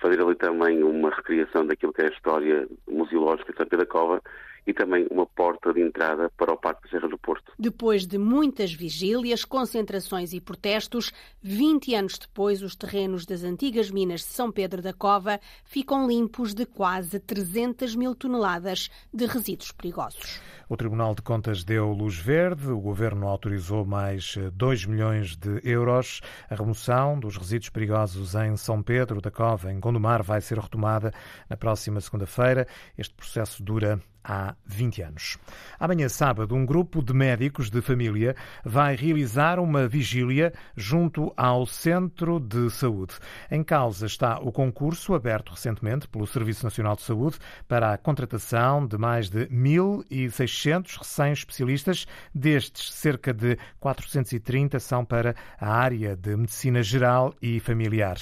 fazer 0.00 0.20
ali 0.20 0.34
também 0.34 0.82
uma 0.82 1.10
recriação 1.10 1.66
daquilo 1.66 1.92
que 1.92 2.02
é 2.02 2.06
a 2.06 2.10
história 2.12 2.68
museológica 2.88 3.52
de 3.52 3.58
São 3.58 3.78
da 3.78 3.86
Cova 3.86 4.22
e 4.66 4.72
também 4.72 5.06
uma 5.10 5.26
porta 5.26 5.72
de 5.72 5.80
entrada 5.80 6.30
para 6.36 6.52
o 6.52 6.56
Parque 6.56 6.84
de 6.84 6.90
Serra 6.90 7.08
do 7.08 7.18
Porto. 7.18 7.52
Depois 7.58 8.06
de 8.06 8.18
muitas 8.18 8.72
vigílias, 8.72 9.44
concentrações 9.44 10.32
e 10.32 10.40
protestos, 10.40 11.12
20 11.42 11.94
anos 11.94 12.18
depois, 12.18 12.62
os 12.62 12.74
terrenos 12.74 13.26
das 13.26 13.44
antigas 13.44 13.90
minas 13.90 14.20
de 14.20 14.28
São 14.28 14.50
Pedro 14.50 14.80
da 14.80 14.92
Cova 14.92 15.40
ficam 15.64 16.06
limpos 16.06 16.54
de 16.54 16.64
quase 16.64 17.18
300 17.20 17.94
mil 17.94 18.14
toneladas 18.14 18.90
de 19.12 19.26
resíduos 19.26 19.72
perigosos. 19.72 20.40
O 20.68 20.76
Tribunal 20.76 21.14
de 21.14 21.20
Contas 21.20 21.62
deu 21.62 21.92
luz 21.92 22.16
verde, 22.16 22.70
o 22.70 22.80
Governo 22.80 23.28
autorizou 23.28 23.84
mais 23.84 24.36
2 24.54 24.86
milhões 24.86 25.36
de 25.36 25.60
euros. 25.62 26.22
A 26.48 26.54
remoção 26.54 27.20
dos 27.20 27.36
resíduos 27.36 27.68
perigosos 27.68 28.34
em 28.34 28.56
São 28.56 28.82
Pedro 28.82 29.20
da 29.20 29.30
Cova, 29.30 29.70
em 29.70 29.78
Gondomar, 29.78 30.22
vai 30.22 30.40
ser 30.40 30.58
retomada 30.58 31.12
na 31.50 31.56
próxima 31.56 32.00
segunda-feira. 32.00 32.66
Este 32.96 33.14
processo 33.14 33.62
dura 33.62 34.00
há 34.24 34.54
20 34.64 35.02
anos. 35.02 35.38
Amanhã, 35.78 36.08
sábado, 36.08 36.54
um 36.54 36.64
grupo 36.64 37.02
de 37.02 37.12
médicos 37.12 37.70
de 37.70 37.82
família 37.82 38.34
vai 38.64 38.96
realizar 38.96 39.58
uma 39.58 39.86
vigília 39.86 40.52
junto 40.74 41.32
ao 41.36 41.66
Centro 41.66 42.40
de 42.40 42.70
Saúde. 42.70 43.14
Em 43.50 43.62
causa 43.62 44.06
está 44.06 44.38
o 44.38 44.50
concurso 44.50 45.14
aberto 45.14 45.50
recentemente 45.50 46.08
pelo 46.08 46.26
Serviço 46.26 46.64
Nacional 46.64 46.96
de 46.96 47.02
Saúde 47.02 47.38
para 47.68 47.92
a 47.92 47.98
contratação 47.98 48.86
de 48.86 48.96
mais 48.96 49.28
de 49.28 49.46
1.600 49.46 50.98
recém-especialistas. 50.98 52.06
Destes, 52.34 52.92
cerca 52.92 53.32
de 53.32 53.58
430 53.78 54.80
são 54.80 55.04
para 55.04 55.34
a 55.60 55.74
área 55.74 56.16
de 56.16 56.36
medicina 56.36 56.82
geral 56.82 57.34
e 57.42 57.60
familiar. 57.60 58.16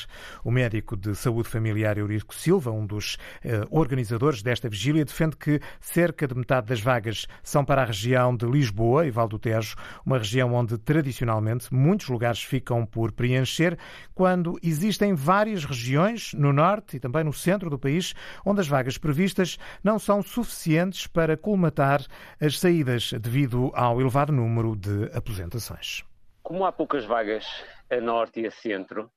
O 0.44 0.50
médico 0.50 0.96
de 0.96 1.14
saúde 1.14 1.48
familiar 1.48 1.98
Eurico 1.98 2.34
Silva, 2.34 2.70
um 2.70 2.86
dos 2.86 3.16
eh, 3.44 3.62
organizadores 3.70 4.42
desta 4.42 4.68
vigília, 4.68 5.04
defende 5.04 5.36
que 5.36 5.60
cerca 5.92 6.26
de 6.26 6.34
metade 6.34 6.68
das 6.68 6.80
vagas 6.80 7.26
são 7.42 7.64
para 7.64 7.82
a 7.82 7.84
região 7.84 8.34
de 8.34 8.46
Lisboa 8.46 9.06
e 9.06 9.10
Val 9.10 9.28
do 9.28 9.38
Tejo, 9.38 9.76
uma 10.06 10.16
região 10.16 10.54
onde 10.54 10.78
tradicionalmente 10.78 11.72
muitos 11.72 12.08
lugares 12.08 12.42
ficam 12.42 12.86
por 12.86 13.12
preencher, 13.12 13.78
quando 14.14 14.58
existem 14.62 15.14
várias 15.14 15.66
regiões 15.66 16.32
no 16.32 16.50
norte 16.50 16.96
e 16.96 17.00
também 17.00 17.24
no 17.24 17.32
centro 17.32 17.68
do 17.68 17.78
país 17.78 18.14
onde 18.44 18.62
as 18.62 18.68
vagas 18.68 18.96
previstas 18.96 19.58
não 19.84 19.98
são 19.98 20.22
suficientes 20.22 21.06
para 21.06 21.36
colmatar 21.36 22.00
as 22.40 22.58
saídas 22.58 23.12
devido 23.12 23.70
ao 23.74 24.00
elevado 24.00 24.32
número 24.32 24.74
de 24.74 25.10
aposentações. 25.14 26.02
Como 26.42 26.64
há 26.64 26.72
poucas 26.72 27.04
vagas 27.04 27.44
a 27.90 28.00
norte 28.00 28.40
e 28.40 28.46
a 28.46 28.50
centro, 28.50 29.10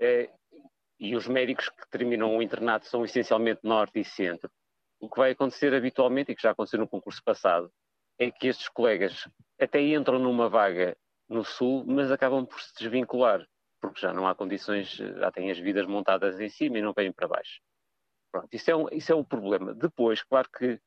eh, 0.00 0.30
e 1.00 1.16
os 1.16 1.26
médicos 1.26 1.68
que 1.68 1.90
terminam 1.90 2.36
o 2.36 2.40
internato 2.40 2.86
são 2.86 3.04
essencialmente 3.04 3.60
norte 3.64 3.98
e 3.98 4.04
centro, 4.04 4.48
o 5.00 5.08
que 5.08 5.18
vai 5.18 5.32
acontecer 5.32 5.74
habitualmente, 5.74 6.32
e 6.32 6.36
que 6.36 6.42
já 6.42 6.50
aconteceu 6.50 6.78
no 6.78 6.88
concurso 6.88 7.22
passado, 7.22 7.70
é 8.18 8.30
que 8.30 8.48
estes 8.48 8.68
colegas 8.68 9.28
até 9.60 9.80
entram 9.80 10.18
numa 10.18 10.48
vaga 10.48 10.96
no 11.28 11.44
sul, 11.44 11.84
mas 11.86 12.10
acabam 12.10 12.46
por 12.46 12.60
se 12.60 12.72
desvincular, 12.78 13.46
porque 13.80 14.00
já 14.00 14.12
não 14.12 14.26
há 14.26 14.34
condições, 14.34 14.88
já 14.88 15.30
têm 15.30 15.50
as 15.50 15.58
vidas 15.58 15.86
montadas 15.86 16.40
em 16.40 16.48
cima 16.48 16.78
e 16.78 16.82
não 16.82 16.92
vêm 16.92 17.12
para 17.12 17.28
baixo. 17.28 17.60
Pronto, 18.32 18.48
isso 18.52 18.70
é 18.70 18.76
um, 18.76 18.88
isso 18.90 19.12
é 19.12 19.14
um 19.14 19.24
problema. 19.24 19.74
Depois, 19.74 20.22
claro 20.22 20.48
que 20.50 20.80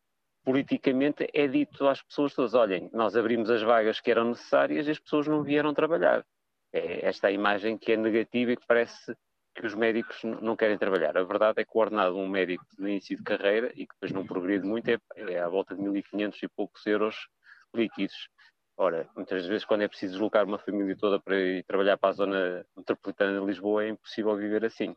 politicamente 0.44 1.28
é 1.34 1.48
dito 1.48 1.88
às 1.88 2.02
pessoas 2.02 2.34
todas, 2.34 2.54
olhem, 2.54 2.90
nós 2.94 3.16
abrimos 3.16 3.50
as 3.50 3.62
vagas 3.62 4.00
que 4.00 4.10
eram 4.10 4.30
necessárias 4.30 4.88
e 4.88 4.92
as 4.92 5.00
pessoas 5.00 5.28
não 5.28 5.44
vieram 5.44 5.74
trabalhar. 5.74 6.26
É 6.74 7.08
esta 7.08 7.28
a 7.28 7.32
imagem 7.32 7.78
que 7.78 7.92
é 7.92 7.98
negativa 7.98 8.52
e 8.52 8.58
que 8.58 8.66
parece 8.66 9.16
que 9.56 9.66
os 9.66 9.76
médicos 9.76 10.24
não 10.24 10.56
querem 10.56 10.78
trabalhar. 10.78 11.18
A 11.18 11.24
verdade 11.24 11.62
é 11.62 11.66
que 11.66 11.72
o 11.74 11.80
ordenado 11.80 12.14
de 12.14 12.20
um 12.20 12.28
médico 12.28 12.66
de 12.78 12.84
início 12.84 13.18
de 13.18 13.24
carreira 13.24 13.72
e 13.76 13.86
que 13.86 13.94
depois 13.94 14.12
não 14.12 14.26
progride 14.26 14.66
muito 14.66 14.90
é, 14.90 14.98
é 15.16 15.40
à 15.40 15.48
volta 15.48 15.76
de 15.76 15.82
1.500 15.82 16.44
e 16.44 16.48
poucos 16.48 16.86
euros 16.86 17.28
líquidos. 17.74 18.30
Ora, 18.78 19.10
muitas 19.16 19.46
vezes 19.46 19.66
quando 19.66 19.82
é 19.82 19.88
preciso 19.88 20.14
deslocar 20.14 20.46
uma 20.46 20.58
família 20.58 20.96
toda 20.96 21.20
para 21.20 21.38
ir 21.38 21.64
trabalhar 21.66 21.98
para 21.98 22.10
a 22.10 22.14
zona 22.14 22.66
metropolitana 22.78 23.40
de 23.40 23.46
Lisboa 23.46 23.84
é 23.84 23.90
impossível 23.90 24.36
viver 24.38 24.64
assim. 24.64 24.96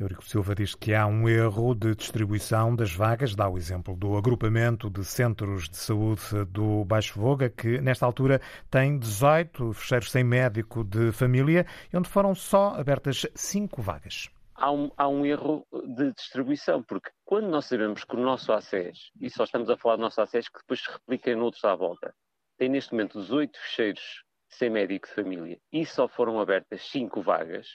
Eurico 0.00 0.24
Silva 0.24 0.54
diz 0.54 0.74
que 0.74 0.94
há 0.94 1.06
um 1.06 1.28
erro 1.28 1.74
de 1.74 1.94
distribuição 1.94 2.74
das 2.74 2.90
vagas, 2.90 3.34
dá 3.34 3.46
o 3.46 3.58
exemplo 3.58 3.94
do 3.94 4.16
agrupamento 4.16 4.88
de 4.88 5.04
centros 5.04 5.68
de 5.68 5.76
saúde 5.76 6.22
do 6.48 6.86
Baixo 6.86 7.20
Voga, 7.20 7.50
que 7.50 7.78
nesta 7.82 8.06
altura 8.06 8.40
tem 8.70 8.98
18 8.98 9.74
fecheiros 9.74 10.10
sem 10.10 10.24
médico 10.24 10.82
de 10.84 11.12
família, 11.12 11.66
onde 11.92 12.08
foram 12.08 12.34
só 12.34 12.68
abertas 12.80 13.26
5 13.34 13.82
vagas. 13.82 14.30
Há 14.54 14.72
um, 14.72 14.90
há 14.96 15.06
um, 15.06 15.26
erro 15.26 15.66
de 15.70 16.14
distribuição, 16.14 16.82
porque 16.82 17.10
quando 17.22 17.48
nós 17.48 17.66
sabemos 17.66 18.02
que 18.02 18.16
o 18.16 18.20
nosso 18.20 18.54
ACES, 18.54 19.10
e 19.20 19.28
só 19.28 19.44
estamos 19.44 19.68
a 19.68 19.76
falar 19.76 19.96
do 19.96 20.02
nosso 20.02 20.22
ACES, 20.22 20.48
que 20.48 20.60
depois 20.60 20.80
se 20.80 20.90
replica 20.90 21.30
em 21.30 21.40
outros 21.40 21.62
à 21.62 21.74
volta, 21.74 22.14
tem 22.56 22.70
neste 22.70 22.92
momento 22.92 23.20
18 23.20 23.58
fecheiros 23.58 24.24
sem 24.48 24.70
médico 24.70 25.06
de 25.06 25.14
família 25.14 25.58
e 25.70 25.84
só 25.84 26.08
foram 26.08 26.40
abertas 26.40 26.88
5 26.90 27.20
vagas, 27.20 27.68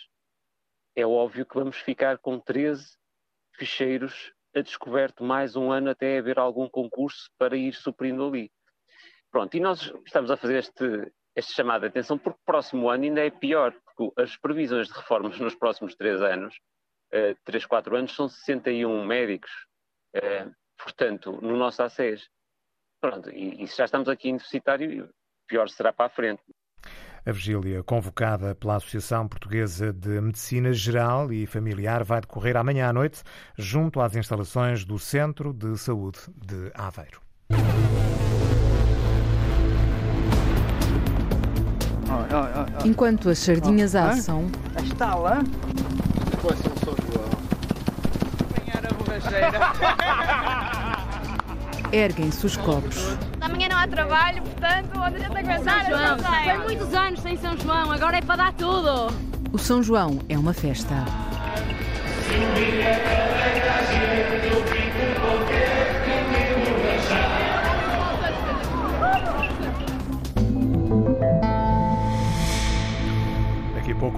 é 0.95 1.05
óbvio 1.05 1.45
que 1.45 1.55
vamos 1.55 1.77
ficar 1.77 2.17
com 2.17 2.39
13 2.39 2.97
ficheiros 3.57 4.33
a 4.55 4.61
descoberto 4.61 5.23
mais 5.23 5.55
um 5.55 5.71
ano 5.71 5.89
até 5.89 6.17
haver 6.17 6.39
algum 6.39 6.69
concurso 6.69 7.29
para 7.37 7.57
ir 7.57 7.73
suprindo 7.73 8.25
ali. 8.25 8.51
Pronto, 9.29 9.55
e 9.55 9.59
nós 9.59 9.91
estamos 10.05 10.31
a 10.31 10.37
fazer 10.37 10.59
este, 10.59 11.11
este 11.35 11.53
chamado 11.53 11.81
de 11.81 11.87
atenção 11.87 12.17
porque 12.17 12.39
o 12.39 12.45
próximo 12.45 12.89
ano 12.89 13.03
ainda 13.03 13.25
é 13.25 13.29
pior, 13.29 13.75
porque 13.83 14.21
as 14.21 14.37
previsões 14.37 14.87
de 14.87 14.93
reformas 14.93 15.37
nos 15.39 15.55
próximos 15.55 15.93
três 15.95 16.21
anos, 16.21 16.55
uh, 17.13 17.35
três, 17.43 17.65
quatro 17.65 17.97
anos, 17.97 18.15
são 18.15 18.29
61 18.29 19.05
médicos. 19.05 19.51
Uh, 20.15 20.49
portanto, 20.77 21.33
no 21.41 21.57
nosso 21.57 21.83
ACES. 21.83 22.29
Pronto, 23.01 23.29
e, 23.29 23.61
e 23.61 23.67
se 23.67 23.77
já 23.77 23.85
estamos 23.85 24.07
aqui 24.07 24.29
em 24.29 24.37
deficitário, 24.37 25.13
pior 25.47 25.67
será 25.67 25.91
para 25.91 26.05
a 26.05 26.09
frente. 26.09 26.41
A 27.27 27.31
vigília, 27.31 27.81
convocada 27.81 28.53
pela 28.53 28.75
Associação 28.75 29.27
Portuguesa 29.27 29.91
de 29.91 30.21
Medicina 30.21 30.71
Geral 30.71 31.33
e 31.33 31.47
Familiar, 31.47 32.03
vai 32.03 32.21
decorrer 32.21 32.55
amanhã 32.55 32.89
à 32.89 32.93
noite, 32.93 33.23
junto 33.57 33.99
às 33.99 34.15
instalações 34.15 34.85
do 34.85 34.99
Centro 34.99 35.51
de 35.51 35.75
Saúde 35.75 36.19
de 36.37 36.71
Aveiro. 36.75 37.19
Enquanto 42.85 43.29
as 43.29 43.39
sardinhas 43.39 43.95
assam. 43.95 44.45
Está 44.83 45.15
lá? 45.15 45.43
Foi 46.41 46.55
São 46.57 46.95
João. 47.11 47.29
Apanhar 48.51 48.85
a 48.85 48.93
borracheira. 48.93 50.75
erguem-se 51.95 52.45
os 52.45 52.57
copos. 52.57 52.97
Amanhã 53.39 53.69
não 53.69 53.77
há 53.77 53.87
trabalho, 53.87 54.41
portanto, 54.41 54.89
onde 54.97 55.15
a 55.15 55.19
gente 55.19 55.37
aguentar 55.37 55.85
São 55.85 55.97
João. 55.97 56.17
Foi 56.19 56.57
muitos 56.57 56.93
anos 56.93 57.19
sem 57.21 57.37
São 57.37 57.57
João, 57.57 57.91
agora 57.91 58.17
é 58.17 58.21
para 58.21 58.35
dar 58.35 58.53
tudo. 58.53 59.13
O 59.51 59.57
São 59.57 59.81
João 59.81 60.19
é 60.27 60.37
uma 60.37 60.53
festa. 60.53 61.05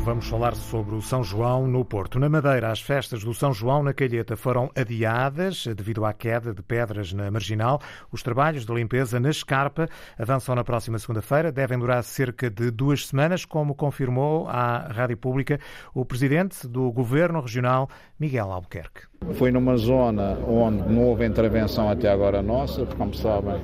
Vamos 0.07 0.29
falar 0.29 0.55
sobre 0.55 0.95
o 0.95 1.01
São 1.01 1.21
João 1.21 1.67
no 1.67 1.83
Porto. 1.83 2.17
Na 2.17 2.29
Madeira, 2.29 2.71
as 2.71 2.79
festas 2.79 3.25
do 3.25 3.33
São 3.33 3.51
João 3.51 3.83
na 3.83 3.93
Calheta 3.93 4.37
foram 4.37 4.71
adiadas 4.73 5.67
devido 5.75 6.05
à 6.05 6.13
queda 6.13 6.53
de 6.53 6.61
pedras 6.63 7.11
na 7.11 7.29
marginal. 7.29 7.81
Os 8.09 8.23
trabalhos 8.23 8.65
de 8.65 8.73
limpeza 8.73 9.19
na 9.19 9.29
escarpa 9.29 9.89
avançam 10.17 10.55
na 10.55 10.63
próxima 10.63 10.97
segunda-feira. 10.97 11.51
Devem 11.51 11.77
durar 11.77 12.01
cerca 12.05 12.49
de 12.49 12.71
duas 12.71 13.05
semanas, 13.05 13.43
como 13.43 13.75
confirmou 13.75 14.47
à 14.47 14.87
Rádio 14.89 15.17
Pública 15.17 15.59
o 15.93 16.05
presidente 16.05 16.65
do 16.69 16.89
Governo 16.89 17.41
Regional, 17.41 17.89
Miguel 18.17 18.49
Albuquerque. 18.49 19.16
Foi 19.33 19.51
numa 19.51 19.75
zona 19.77 20.37
onde 20.47 20.87
não 20.89 21.05
houve 21.05 21.25
intervenção 21.25 21.89
até 21.89 22.09
agora 22.09 22.41
nossa, 22.41 22.81
porque, 22.81 22.95
como 22.95 23.13
sabem, 23.13 23.55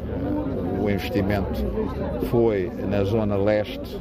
o 0.82 0.90
investimento 0.90 1.66
foi 2.30 2.70
na 2.90 3.04
zona 3.04 3.36
leste. 3.36 4.00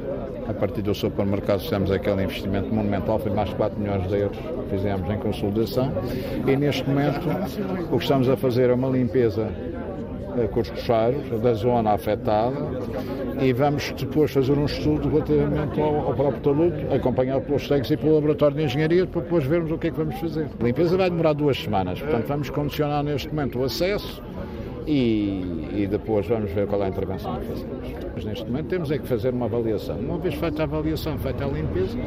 A 0.49 0.53
partir 0.53 0.83
do 0.83 0.95
supermercado 0.95 1.61
fizemos 1.61 1.91
aquele 1.91 2.25
investimento 2.25 2.75
monumental, 2.75 3.19
foi 3.19 3.33
mais 3.33 3.49
de 3.51 3.55
4 3.55 3.79
milhões 3.79 4.09
de 4.09 4.19
euros 4.19 4.37
que 4.37 4.77
fizemos 4.77 5.09
em 5.09 5.19
consolidação. 5.19 5.93
E 6.47 6.57
neste 6.57 6.89
momento 6.89 7.21
o 7.93 7.97
que 7.97 8.03
estamos 8.03 8.29
a 8.29 8.37
fazer 8.37 8.71
é 8.71 8.75
uma 8.75 8.89
limpeza 8.89 9.49
eh, 10.37 10.47
com 10.49 10.61
os 10.61 10.71
cocheiros 10.71 11.41
da 11.41 11.53
zona 11.55 11.93
afetada 11.93 12.57
e 13.41 13.53
vamos 13.53 13.93
depois 13.93 14.31
fazer 14.31 14.53
um 14.53 14.65
estudo 14.65 15.09
relativamente 15.09 15.81
ao, 15.81 16.09
ao 16.09 16.15
próprio 16.15 16.41
talude, 16.41 16.95
acompanhado 16.95 17.43
pelos 17.43 17.69
técnicos 17.69 17.91
e 17.91 17.97
pelo 17.97 18.15
laboratório 18.15 18.57
de 18.57 18.65
engenharia 18.65 19.07
para 19.07 19.21
depois 19.21 19.45
vermos 19.45 19.71
o 19.71 19.79
que 19.79 19.89
é 19.89 19.91
que 19.91 19.97
vamos 19.97 20.15
fazer. 20.17 20.49
A 20.59 20.65
limpeza 20.65 20.97
vai 20.97 21.11
demorar 21.11 21.33
duas 21.33 21.59
semanas, 21.59 22.01
portanto 22.01 22.27
vamos 22.27 22.51
condicionar 22.51 23.03
neste 23.03 23.29
momento 23.29 23.59
o 23.59 23.65
acesso 23.65 24.23
e, 24.87 25.69
e, 25.75 25.87
depois 25.89 26.27
vamos 26.27 26.51
ver 26.51 26.67
qual 26.67 26.83
é 26.83 26.87
a 26.87 26.89
intervenção 26.89 27.39
que 27.39 27.47
fazemos. 27.47 27.77
Mas 28.15 28.25
neste 28.25 28.47
momento 28.47 28.67
temos 28.67 28.91
é 28.91 28.99
que 28.99 29.07
fazer 29.07 29.33
uma 29.33 29.47
avaliação. 29.47 29.97
Uma 29.97 30.19
vez 30.19 30.35
feita 30.35 30.63
a 30.63 30.65
avaliação, 30.65 31.19
feita 31.19 31.45
a 31.45 31.49
limpeza, 31.49 31.99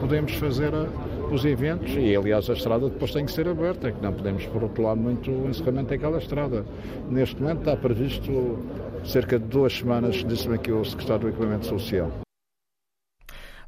podemos 0.00 0.34
fazer 0.34 0.74
a, 0.74 0.86
os 1.32 1.44
eventos 1.44 1.94
e 1.96 2.14
aliás 2.14 2.48
a 2.50 2.52
estrada 2.52 2.88
depois 2.88 3.12
tem 3.12 3.24
que 3.24 3.32
ser 3.32 3.48
aberta, 3.48 3.90
que 3.90 4.02
não 4.02 4.12
podemos 4.12 4.44
protelar 4.46 4.94
muito 4.94 5.30
o 5.30 5.48
encerramento 5.48 5.90
daquela 5.90 6.18
estrada. 6.18 6.64
Neste 7.10 7.40
momento 7.40 7.60
está 7.60 7.76
previsto 7.76 8.58
cerca 9.04 9.38
de 9.38 9.46
duas 9.46 9.72
semanas, 9.72 10.24
disse-me 10.24 10.56
aqui 10.56 10.70
o 10.70 10.84
secretário 10.84 11.22
do 11.22 11.28
Equipamento 11.28 11.66
Social. 11.66 12.10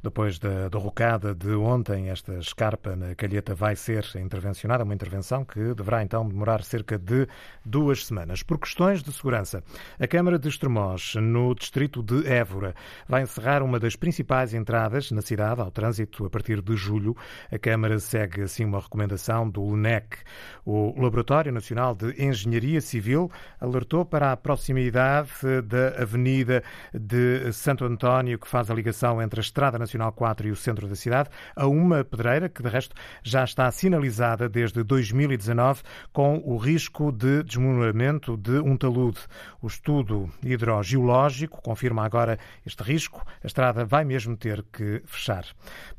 Depois 0.05 0.37
da 0.37 0.69
derrocada 0.69 1.33
de 1.33 1.55
ontem, 1.55 2.09
esta 2.11 2.35
escarpa 2.35 2.95
na 2.95 3.15
calheta 3.15 3.55
vai 3.55 3.75
ser 3.75 4.05
intervencionada, 4.17 4.83
uma 4.83 4.93
intervenção 4.93 5.43
que 5.43 5.73
deverá 5.73 6.03
então 6.03 6.29
demorar 6.29 6.61
cerca 6.61 6.95
de 6.95 7.27
duas 7.65 8.05
semanas. 8.05 8.43
Por 8.43 8.59
questões 8.59 9.01
de 9.01 9.11
segurança, 9.11 9.63
a 9.99 10.05
Câmara 10.05 10.37
de 10.37 10.47
Estremoz, 10.47 11.15
no 11.15 11.55
distrito 11.55 12.03
de 12.03 12.27
Évora, 12.27 12.75
vai 13.09 13.23
encerrar 13.23 13.63
uma 13.63 13.79
das 13.79 13.95
principais 13.95 14.53
entradas 14.53 15.09
na 15.09 15.23
cidade 15.23 15.59
ao 15.59 15.71
trânsito 15.71 16.23
a 16.23 16.29
partir 16.29 16.61
de 16.61 16.75
julho. 16.75 17.17
A 17.51 17.57
Câmara 17.57 17.97
segue 17.97 18.43
assim 18.43 18.63
uma 18.63 18.79
recomendação 18.79 19.49
do 19.49 19.63
LNEC. 19.63 20.17
O 20.63 21.01
Laboratório 21.01 21.51
Nacional 21.51 21.95
de 21.95 22.11
Engenharia 22.23 22.79
Civil 22.79 23.31
alertou 23.59 24.05
para 24.05 24.31
a 24.31 24.37
proximidade 24.37 25.31
da 25.63 25.99
Avenida 26.03 26.61
de 26.93 27.51
Santo 27.51 27.85
António, 27.85 28.37
que 28.37 28.47
faz 28.47 28.69
a 28.69 28.75
ligação 28.75 29.19
entre 29.19 29.39
a 29.39 29.41
Estrada 29.41 29.79
Nacional 29.79 29.94
4 30.11 30.47
e 30.47 30.51
o 30.51 30.55
centro 30.55 30.87
da 30.87 30.95
cidade, 30.95 31.29
a 31.55 31.67
uma 31.67 32.03
pedreira 32.03 32.49
que, 32.49 32.61
de 32.61 32.69
resto, 32.69 32.95
já 33.23 33.43
está 33.43 33.69
sinalizada 33.71 34.49
desde 34.49 34.83
2019 34.83 35.81
com 36.11 36.41
o 36.45 36.57
risco 36.57 37.11
de 37.11 37.43
desmoronamento 37.43 38.37
de 38.37 38.59
um 38.59 38.77
talude. 38.77 39.19
O 39.61 39.67
estudo 39.67 40.29
hidrogeológico 40.43 41.61
confirma 41.61 42.05
agora 42.05 42.37
este 42.65 42.83
risco. 42.83 43.25
A 43.43 43.47
estrada 43.47 43.85
vai 43.85 44.05
mesmo 44.05 44.35
ter 44.37 44.63
que 44.71 45.01
fechar. 45.05 45.45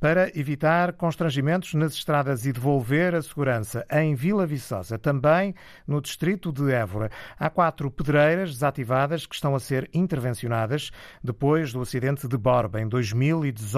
Para 0.01 0.29
evitar 0.39 0.93
constrangimentos 0.93 1.75
nas 1.75 1.93
estradas 1.95 2.47
e 2.47 2.53
devolver 2.53 3.15
a 3.15 3.23
segurança 3.23 3.85
em 3.91 4.15
Vila 4.15 4.47
Viçosa, 4.47 4.99
também 4.99 5.55
no 5.87 6.01
distrito 6.01 6.53
de 6.53 6.73
Évora, 6.73 7.11
há 7.39 7.51
quatro 7.51 7.91
pedreiras 7.91 8.51
desativadas 8.51 9.27
que 9.27 9.35
estão 9.35 9.55
a 9.55 9.61
ser 9.61 9.89
intervencionadas 9.93 10.91
depois 11.23 11.73
do 11.73 11.81
acidente 11.81 12.27
de 12.29 12.37
Borba 12.37 12.81
em 12.81 12.89
2018. 12.89 13.76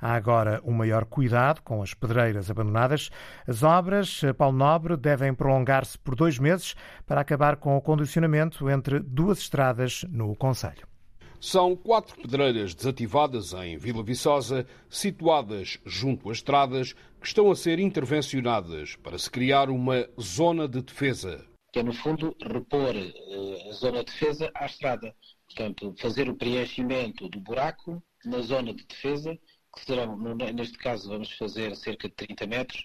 Há 0.00 0.14
agora 0.14 0.60
um 0.64 0.72
maior 0.72 1.04
cuidado 1.04 1.62
com 1.62 1.82
as 1.82 1.94
pedreiras 1.94 2.50
abandonadas. 2.50 3.10
As 3.46 3.62
obras, 3.62 4.20
Paulo 4.36 4.56
Nobre, 4.56 4.96
devem 4.96 5.32
prolongar-se 5.34 5.98
por 5.98 6.14
dois 6.14 6.38
meses 6.38 6.74
para 7.06 7.20
acabar 7.20 7.56
com 7.56 7.76
o 7.76 7.80
condicionamento 7.80 8.68
entre 8.68 9.00
duas 9.00 9.38
estradas 9.38 10.04
no 10.10 10.34
Conselho. 10.36 10.86
São 11.40 11.76
quatro 11.76 12.20
pedreiras 12.20 12.74
desativadas 12.74 13.52
em 13.52 13.76
Vila 13.78 14.02
Viçosa, 14.02 14.66
situadas 14.90 15.78
junto 15.86 16.30
às 16.30 16.38
estradas, 16.38 16.94
que 17.20 17.28
estão 17.28 17.50
a 17.50 17.54
ser 17.54 17.78
intervencionadas 17.78 18.96
para 18.96 19.16
se 19.18 19.30
criar 19.30 19.70
uma 19.70 20.08
zona 20.20 20.66
de 20.66 20.82
defesa. 20.82 21.46
Que 21.72 21.78
é, 21.78 21.82
no 21.82 21.92
fundo, 21.92 22.34
repor 22.40 22.94
uh, 22.96 23.68
a 23.68 23.72
zona 23.72 23.98
de 23.98 24.06
defesa 24.06 24.50
à 24.52 24.66
estrada. 24.66 25.14
Portanto, 25.46 25.94
fazer 25.98 26.28
o 26.28 26.34
preenchimento 26.34 27.28
do 27.28 27.40
buraco 27.40 28.02
na 28.24 28.40
zona 28.40 28.72
de 28.74 28.84
defesa, 28.84 29.38
que 29.74 29.84
serão, 29.84 30.16
neste 30.54 30.78
caso, 30.78 31.08
vamos 31.08 31.30
fazer 31.32 31.74
cerca 31.76 32.08
de 32.08 32.14
30 32.14 32.46
metros, 32.46 32.82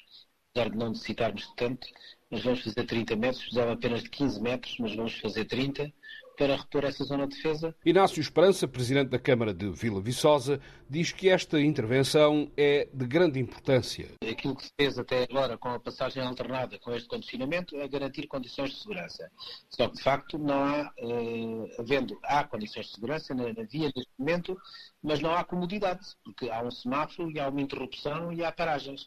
apesar 0.52 0.70
de 0.70 0.78
não 0.78 0.90
necessitarmos 0.90 1.48
de 1.48 1.56
tanto, 1.56 1.88
mas 2.30 2.44
vamos 2.44 2.62
fazer 2.62 2.86
30 2.86 3.16
metros, 3.16 3.42
precisava 3.44 3.74
apenas 3.74 4.04
de 4.04 4.10
15 4.10 4.42
metros, 4.42 4.76
mas 4.80 4.96
vamos 4.96 5.14
fazer 5.20 5.46
30, 5.46 5.92
para 6.38 6.56
repor 6.56 6.84
essa 6.84 7.04
zona 7.04 7.28
de 7.28 7.36
defesa. 7.36 7.76
Inácio 7.86 8.20
Esperança, 8.20 8.68
presidente 8.68 9.10
da 9.10 9.20
Câmara 9.20 9.54
de 9.54 9.70
Vila 9.70 10.02
Viçosa, 10.02 10.60
diz 10.90 11.12
que 11.12 11.30
esta 11.30 11.60
intervenção 11.60 12.52
é 12.58 12.88
de 12.94 13.06
grande 13.06 13.40
importância. 13.40 14.10
Aquilo 14.22 14.56
que 14.56 14.66
se 14.66 14.72
fez 14.80 14.98
até 14.98 15.24
agora 15.24 15.58
com 15.58 15.70
a 15.70 15.80
passagem 15.80 16.24
alternada 16.24 16.78
com 16.80 16.94
este 16.94 17.08
condicionamento 17.08 17.76
é 17.78 17.88
garantir 17.88 18.28
condições 18.28 18.72
de 18.72 18.78
segurança. 18.78 19.32
Só 19.70 19.88
que, 19.88 19.98
de 19.98 20.04
facto, 20.04 20.38
não 20.38 20.64
há, 20.64 20.92
eh, 20.98 21.76
havendo, 21.80 22.18
há 22.24 22.44
condições 22.44 22.88
de 22.88 22.94
segurança 22.94 23.34
na, 23.34 23.54
na 23.54 23.64
via 23.64 23.92
neste 23.96 24.12
momento, 24.18 24.58
mas 25.02 25.20
não 25.20 25.34
há 25.34 25.44
comodidade, 25.44 26.06
porque 26.24 26.50
há 26.50 26.62
um 26.62 26.72
semáforo 26.72 27.32
e 27.32 27.40
há 27.40 27.48
uma 27.48 27.62
interrupção 27.62 28.32
e 28.32 28.44
há 28.44 28.52
paragens. 28.52 29.06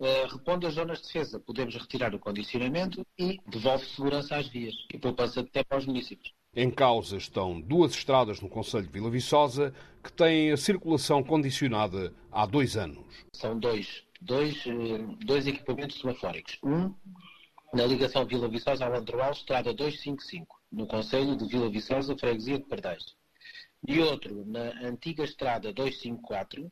Uh, 0.00 0.28
repondo 0.30 0.64
as 0.64 0.74
zonas 0.74 0.98
de 0.98 1.08
defesa, 1.08 1.40
podemos 1.40 1.74
retirar 1.74 2.14
o 2.14 2.20
condicionamento 2.20 3.04
e 3.18 3.40
devolve 3.48 3.84
segurança 3.84 4.36
às 4.36 4.46
vias 4.46 4.72
e 4.94 4.96
poupança 4.96 5.40
até 5.40 5.64
para 5.64 5.78
os 5.78 5.86
municípios. 5.86 6.37
Em 6.60 6.72
causa 6.72 7.16
estão 7.16 7.60
duas 7.60 7.92
estradas 7.92 8.40
no 8.40 8.48
Conselho 8.48 8.84
de 8.84 8.92
Vila 8.92 9.08
Viçosa 9.08 9.72
que 10.02 10.12
têm 10.12 10.50
a 10.50 10.56
circulação 10.56 11.22
condicionada 11.22 12.12
há 12.32 12.44
dois 12.46 12.76
anos. 12.76 13.06
São 13.32 13.56
dois, 13.56 14.02
dois, 14.20 14.66
eh, 14.66 14.98
dois 15.24 15.46
equipamentos 15.46 16.00
semafóricos. 16.00 16.58
Um 16.64 16.92
na 17.72 17.86
ligação 17.86 18.26
Vila 18.26 18.48
Viçosa 18.48 18.84
ao 18.84 18.92
Androal, 18.92 19.30
estrada 19.30 19.72
255, 19.72 20.60
no 20.72 20.88
Conselho 20.88 21.36
de 21.36 21.46
Vila 21.46 21.70
Viçosa, 21.70 22.18
Freguesia 22.18 22.58
de 22.58 22.64
Pardais. 22.64 23.04
E 23.86 24.00
outro 24.00 24.44
na 24.44 24.84
antiga 24.84 25.22
estrada 25.22 25.72
254, 25.72 26.68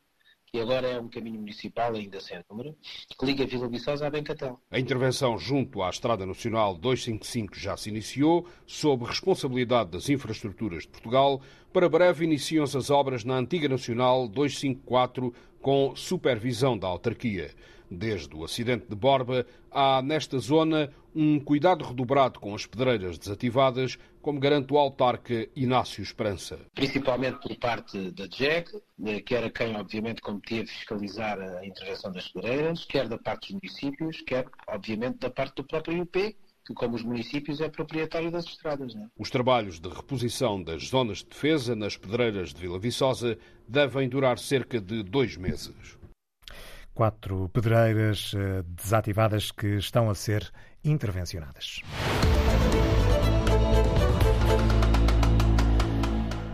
que 0.51 0.59
agora 0.59 0.87
é 0.87 0.99
um 0.99 1.09
caminho 1.09 1.39
municipal 1.39 1.93
ainda 1.93 2.19
sem 2.19 2.39
número, 2.49 2.75
que 3.17 3.25
liga 3.25 3.45
Vila 3.45 3.67
Viçosa 3.67 4.07
a 4.07 4.09
Bencatel. 4.09 4.59
A 4.71 4.79
intervenção 4.79 5.37
junto 5.37 5.83
à 5.83 5.89
Estrada 5.89 6.25
Nacional 6.25 6.75
255 6.75 7.59
já 7.59 7.75
se 7.75 7.89
iniciou, 7.89 8.47
sob 8.65 9.05
responsabilidade 9.05 9.91
das 9.91 10.09
infraestruturas 10.09 10.83
de 10.83 10.89
Portugal. 10.89 11.41
Para 11.73 11.89
breve 11.89 12.25
iniciam-se 12.25 12.77
as 12.77 12.89
obras 12.89 13.23
na 13.23 13.35
antiga 13.35 13.67
Nacional 13.67 14.27
254 14.27 15.33
com 15.61 15.93
supervisão 15.95 16.77
da 16.77 16.87
autarquia. 16.87 17.51
Desde 17.89 18.35
o 18.35 18.43
acidente 18.43 18.87
de 18.87 18.95
Borba, 18.95 19.45
há 19.71 20.01
nesta 20.01 20.39
zona 20.39 20.91
um 21.15 21.39
cuidado 21.39 21.83
redobrado 21.83 22.39
com 22.39 22.53
as 22.53 22.65
pedreiras 22.65 23.17
desativadas, 23.17 23.97
como 24.21 24.39
garante 24.39 24.73
o 24.73 24.77
autarca 24.77 25.47
Inácio 25.55 26.03
Esperança. 26.03 26.59
Principalmente 26.75 27.39
por 27.39 27.55
parte 27.55 28.11
da 28.11 28.27
JEC, 28.27 28.69
eh, 29.05 29.21
que 29.21 29.33
era 29.33 29.49
quem, 29.49 29.75
obviamente, 29.75 30.21
competia 30.21 30.67
fiscalizar 30.67 31.39
a 31.39 31.65
intervenção 31.65 32.11
das 32.11 32.27
pedreiras, 32.27 32.85
quer 32.85 33.07
da 33.07 33.17
parte 33.17 33.53
dos 33.53 33.61
municípios, 33.61 34.21
quer, 34.21 34.45
obviamente, 34.67 35.19
da 35.19 35.29
parte 35.29 35.55
do 35.55 35.63
próprio 35.63 36.01
UP, 36.01 36.35
que, 36.65 36.73
como 36.73 36.95
os 36.95 37.03
municípios, 37.03 37.61
é 37.61 37.69
proprietário 37.69 38.29
das 38.29 38.45
estradas. 38.45 38.93
É? 38.93 39.07
Os 39.17 39.29
trabalhos 39.29 39.79
de 39.79 39.87
reposição 39.87 40.61
das 40.61 40.89
zonas 40.89 41.19
de 41.19 41.29
defesa 41.29 41.75
nas 41.75 41.95
pedreiras 41.95 42.53
de 42.53 42.59
Vila 42.59 42.77
Viçosa 42.77 43.39
devem 43.67 44.09
durar 44.09 44.37
cerca 44.37 44.79
de 44.79 45.01
dois 45.01 45.37
meses 45.37 45.96
quatro 46.97 47.47
pedreiras 47.49 48.33
eh, 48.35 48.63
desativadas 48.65 49.51
que 49.51 49.77
estão 49.77 50.09
a 50.09 50.15
ser 50.15 50.51
intervencionadas. 50.83 51.83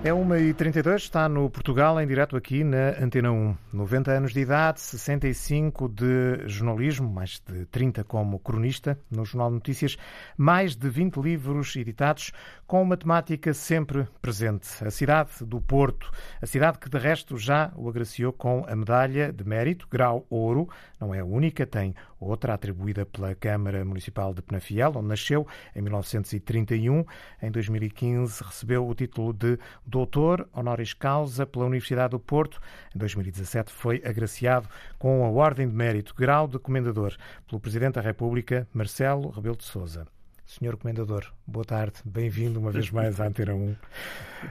É 0.06 0.10
1h32, 0.10 0.96
está 0.98 1.30
no 1.30 1.50
Portugal 1.50 1.98
em 2.02 2.06
direto 2.06 2.36
aqui 2.36 2.62
na 2.62 2.90
Antena 3.02 3.32
1. 3.32 3.56
90 3.72 4.12
anos 4.12 4.34
de 4.34 4.42
idade, 4.42 4.82
65 4.82 5.88
de 5.88 6.46
jornalismo, 6.46 7.10
mais 7.10 7.42
de 7.48 7.66
30 7.68 8.04
como 8.04 8.38
cronista 8.38 9.00
no 9.10 9.24
Jornal 9.24 9.48
de 9.48 9.56
Notícias, 9.56 9.96
mais 10.36 10.76
de 10.76 10.90
20 10.90 11.16
livros 11.22 11.74
editados 11.78 12.34
com 12.68 12.82
uma 12.82 12.98
temática 12.98 13.54
sempre 13.54 14.06
presente. 14.22 14.68
A 14.86 14.92
cidade 14.92 15.32
do 15.40 15.62
Porto, 15.62 16.12
a 16.42 16.46
cidade 16.46 16.80
que 16.80 16.90
de 16.90 16.98
resto 16.98 17.38
já 17.38 17.72
o 17.74 17.88
agraciou 17.88 18.34
com 18.34 18.66
a 18.68 18.76
medalha 18.76 19.32
de 19.32 19.48
mérito, 19.48 19.88
grau 19.90 20.26
ouro, 20.30 20.68
não 21.00 21.16
é 21.16 21.20
a 21.20 21.26
única, 21.26 21.66
tem 21.66 21.96
outra 22.24 22.54
atribuída 22.54 23.06
pela 23.06 23.36
Câmara 23.36 23.84
Municipal 23.84 24.34
de 24.34 24.42
Penafiel, 24.42 24.94
onde 24.96 25.08
nasceu 25.08 25.48
em 25.76 25.82
1931. 25.82 27.06
Em 27.42 27.52
2015 27.52 28.44
recebeu 28.44 28.88
o 28.88 28.96
título 28.96 29.34
de 29.34 29.58
doutor 29.86 30.48
honoris 30.54 30.94
causa 30.94 31.46
pela 31.46 31.66
Universidade 31.66 32.12
do 32.12 32.20
Porto. 32.20 32.60
Em 32.96 32.98
2017 32.98 33.72
foi 33.72 34.02
agraciado 34.06 34.68
com 34.98 35.26
a 35.26 35.30
Ordem 35.30 35.68
de 35.68 35.76
Mérito, 35.76 36.14
grau 36.16 36.48
de 36.48 36.60
Comendador, 36.60 37.16
pelo 37.48 37.60
Presidente 37.60 37.96
da 37.96 38.02
República, 38.02 38.68
Marcelo 38.74 39.30
Rebelo 39.30 39.58
de 39.58 39.64
Sousa. 39.64 40.08
Senhor 40.46 40.78
Comendador, 40.78 41.26
boa 41.48 41.66
tarde, 41.66 41.96
bem-vindo 42.06 42.60
uma 42.60 42.70
vez 42.70 42.90
mais 42.92 43.20
à 43.20 43.28
Antena 43.28 43.54
1. 43.54 43.76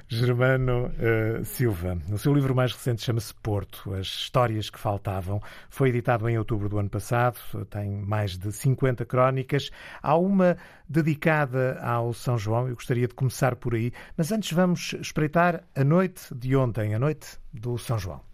Germano 0.09 0.87
uh, 0.87 1.45
Silva, 1.45 1.99
o 2.11 2.19
seu 2.19 2.35
livro 2.35 2.55
mais 2.55 2.73
recente 2.73 3.03
chama-se 3.03 3.35
Porto, 3.35 3.93
As 3.95 4.07
Histórias 4.07 4.71
que 4.71 4.79
Faltavam. 4.79 5.41
Foi 5.69 5.91
editado 5.91 6.29
em 6.29 6.39
outubro 6.39 6.69
do 6.69 6.79
ano 6.79 6.89
passado, 6.89 7.39
tem 7.69 7.91
mais 7.91 8.39
de 8.39 8.51
50 8.51 9.05
crónicas. 9.05 9.71
Há 10.03 10.17
uma 10.17 10.57
dedicada 10.89 11.79
ao 11.81 12.13
São 12.13 12.39
João, 12.39 12.69
eu 12.69 12.75
gostaria 12.75 13.07
de 13.07 13.15
começar 13.15 13.55
por 13.55 13.75
aí, 13.75 13.93
mas 14.17 14.33
antes 14.33 14.51
vamos 14.53 14.95
espreitar 14.95 15.63
a 15.77 15.85
noite 15.85 16.35
de 16.35 16.57
ontem, 16.57 16.95
a 16.95 16.99
noite 16.99 17.39
do 17.53 17.77
São 17.77 17.99
João. 17.99 18.32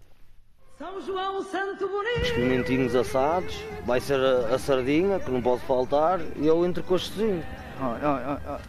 São 0.78 1.00
João 1.00 1.42
Santo 1.42 1.88
Bonito. 1.88 2.22
Os 2.22 2.30
pimentinhos 2.30 2.94
assados, 2.94 3.60
vai 3.84 4.00
ser 4.00 4.20
a, 4.20 4.54
a, 4.54 4.58
sardinha, 4.60 5.18
que 5.18 5.28
não 5.28 5.42
pode 5.42 5.60
faltar, 5.62 6.20
e 6.36 6.46
eu 6.46 6.64
entre 6.64 6.84
costezinho. 6.84 7.44
Olha, 7.80 8.08
olha, 8.08 8.40
olha. 8.46 8.60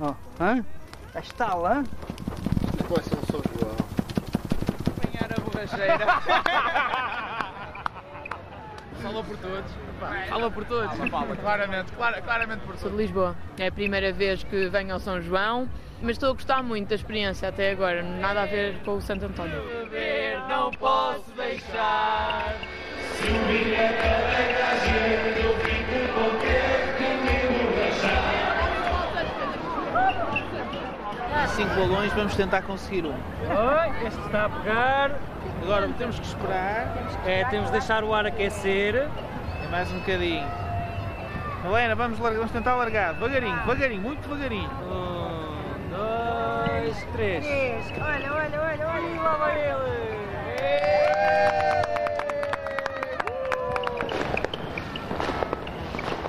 Ó, 0.00 0.14
hã? 0.40 0.64
A 1.14 1.20
estala, 1.20 1.74
hã? 1.74 1.84
Isto 2.80 2.92
vai 2.92 3.04
ser 3.04 3.14
um 3.14 3.26
São 3.30 3.40
João. 3.60 3.76
Apanhar 4.88 5.30
a 5.30 5.40
borracheira. 5.40 6.06
Fala 9.00 9.22
por 9.22 9.36
todos. 9.36 9.70
Fala 10.28 10.50
por 10.50 10.64
todos. 10.64 10.96
Fala, 10.96 11.10
fala. 11.10 11.36
Claramente, 11.36 11.92
clar, 11.92 12.22
claramente 12.22 12.60
por 12.62 12.66
todos. 12.70 12.80
Sou 12.80 12.90
de 12.90 12.96
Lisboa. 12.96 13.36
É 13.56 13.68
a 13.68 13.72
primeira 13.72 14.12
vez 14.12 14.42
que 14.42 14.68
venho 14.68 14.94
ao 14.94 14.98
São 14.98 15.22
João 15.22 15.68
mas 16.02 16.12
estou 16.12 16.30
a 16.30 16.32
gostar 16.32 16.62
muito 16.62 16.88
da 16.88 16.94
experiência 16.94 17.48
até 17.48 17.70
agora, 17.70 18.02
nada 18.02 18.42
a 18.42 18.46
ver 18.46 18.78
com 18.84 18.96
o 18.96 19.00
Santo 19.00 19.26
António. 19.26 19.62
Beber 19.62 20.38
não 20.48 20.70
posso 20.72 21.30
deixar. 21.36 22.54
Gente, 23.18 23.70
eu 25.42 25.54
fico 25.60 25.96
contente 26.14 26.98
de 26.98 27.08
me 27.24 27.36
emborrachar. 27.62 28.66
Cinco 31.48 31.74
balões, 31.74 32.12
vamos 32.12 32.36
tentar 32.36 32.60
conseguir 32.62 33.06
um. 33.06 33.12
Oi, 33.12 34.06
este 34.06 34.20
está 34.20 34.44
a 34.44 34.48
pegar. 34.50 35.12
Agora 35.62 35.88
temos 35.96 36.18
que 36.18 36.26
esperar. 36.26 36.94
É, 37.24 37.44
temos 37.46 37.66
de 37.66 37.72
deixar 37.72 38.04
o 38.04 38.12
ar 38.12 38.26
aquecer. 38.26 38.96
É 38.96 39.08
mais 39.70 39.90
um 39.92 39.98
bocadinho. 40.00 40.46
Helena, 41.64 41.94
vamos, 41.94 42.18
largar, 42.18 42.38
vamos 42.38 42.52
tentar 42.52 42.74
largar. 42.76 43.14
Devagarinho, 43.14 43.56
devagarinho, 43.60 44.02
muito 44.02 44.28
devagarinho. 44.28 44.68
Um, 44.70 45.45
dois, 45.96 46.96
três. 47.12 47.44
três. 47.44 47.84
Olha, 48.00 48.32
olha, 48.34 48.60
olha, 48.62 48.88
olha. 48.88 49.06
E 49.06 49.18
lá 49.18 49.36
vai 49.36 49.60
ele. 49.70 49.96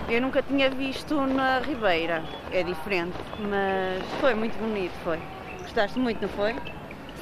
Eu 0.10 0.22
nunca 0.22 0.42
tinha 0.42 0.70
visto 0.70 1.16
na 1.28 1.60
Ribeira, 1.60 2.24
é 2.52 2.64
diferente, 2.64 3.18
mas 3.40 4.02
foi 4.22 4.34
muito 4.34 4.58
bonito, 4.58 4.94
foi. 5.04 5.20
Gostaste 5.60 6.00
muito, 6.00 6.22
não 6.22 6.30
foi? 6.30 6.56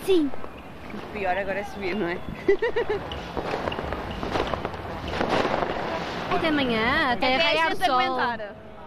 Sim. 0.04 0.30
O 0.94 0.98
pior 1.12 1.36
agora 1.36 1.60
é 1.60 1.64
subir, 1.64 1.96
não 1.96 2.08
é? 2.08 2.18
Até 6.36 6.48
amanhã, 6.50 7.12
até, 7.14 7.36
Até 7.36 7.44
raiar 7.44 7.68
a 7.70 7.74
o 7.74 7.76
sol. 7.76 8.00
aguentar. 8.00 8.40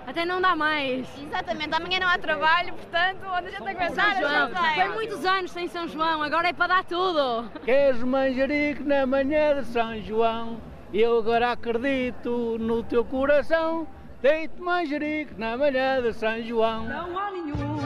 Até 0.08 0.24
não 0.24 0.40
dá 0.40 0.56
mais. 0.56 1.06
Exatamente, 1.22 1.74
amanhã 1.74 2.00
não 2.00 2.08
há 2.08 2.16
trabalho, 2.16 2.72
portanto, 2.72 3.18
onde 3.26 3.48
a 3.48 3.50
gente 3.50 3.68
aguentar, 3.68 4.16
a 4.16 4.20
João. 4.22 4.46
gente 4.46 4.54
vai. 4.58 4.74
Foi 4.74 4.88
muitos 4.94 5.24
anos 5.26 5.50
sem 5.50 5.68
São 5.68 5.86
João, 5.86 6.22
agora 6.22 6.48
é 6.48 6.52
para 6.54 6.76
dar 6.76 6.84
tudo. 6.84 7.50
Queres 7.62 8.02
manjerico 8.02 8.84
na 8.84 9.04
manhã 9.04 9.60
de 9.60 9.66
São 9.66 10.00
João? 10.00 10.62
Eu 10.94 11.18
agora 11.18 11.52
acredito 11.52 12.56
no 12.58 12.82
teu 12.82 13.04
coração. 13.04 13.86
Deito 14.22 14.62
manjerico 14.62 15.34
na 15.36 15.58
manhã 15.58 16.00
de 16.00 16.14
São 16.14 16.42
João. 16.42 16.84
Não 16.84 17.18
há 17.18 17.30
nenhum 17.30 17.76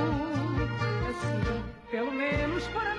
assim, 1.11 1.65
pelo 1.91 2.13
menos 2.13 2.69
para. 2.69 2.92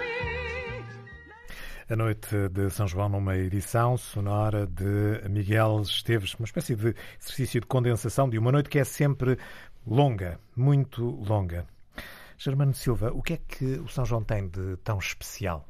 A 1.93 1.95
noite 1.95 2.49
de 2.49 2.71
São 2.71 2.87
João 2.87 3.07
numa 3.07 3.37
edição 3.37 3.95
sonora 3.97 4.65
de 4.65 5.29
Miguel 5.29 5.79
Esteves, 5.83 6.33
uma 6.33 6.45
espécie 6.45 6.75
de 6.75 6.95
exercício 7.21 7.61
de 7.61 7.67
condensação 7.67 8.27
de 8.27 8.39
uma 8.39 8.51
noite 8.51 8.67
que 8.67 8.79
é 8.79 8.83
sempre 8.83 9.37
longa, 9.85 10.39
muito 10.55 11.05
longa. 11.05 11.67
Germano 12.35 12.73
Silva, 12.73 13.11
o 13.13 13.21
que 13.21 13.33
é 13.33 13.37
que 13.37 13.79
o 13.79 13.87
São 13.87 14.03
João 14.03 14.23
tem 14.23 14.47
de 14.47 14.75
tão 14.77 14.97
especial? 14.97 15.67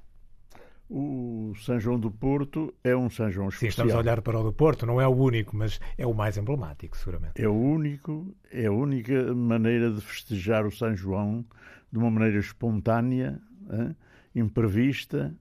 O 0.90 1.54
São 1.58 1.78
João 1.78 2.00
do 2.00 2.10
Porto 2.10 2.74
é 2.86 2.96
um 2.96 3.10
São 3.10 3.30
João 3.30 3.52
Sim, 3.52 3.68
especial. 3.68 3.88
estamos 3.88 3.94
a 3.94 3.98
olhar 3.98 4.22
para 4.22 4.40
o 4.40 4.44
do 4.44 4.54
Porto, 4.54 4.86
não 4.86 5.02
é 5.02 5.08
o 5.08 5.14
único, 5.14 5.58
mas 5.58 5.78
é 5.98 6.08
o 6.08 6.14
mais 6.14 6.38
emblemático, 6.38 6.96
seguramente. 6.96 7.42
É 7.44 7.50
o 7.50 7.54
único, 7.54 8.34
é 8.50 8.68
a 8.68 8.72
única 8.72 9.36
maneira 9.36 9.92
de 9.92 10.00
festejar 10.00 10.66
o 10.66 10.72
São 10.72 10.96
João 10.96 11.44
de 11.92 11.98
uma 11.98 12.10
maneira 12.10 12.40
espontânea, 12.40 13.42
hã, 13.70 13.94
imprevista, 14.34 15.36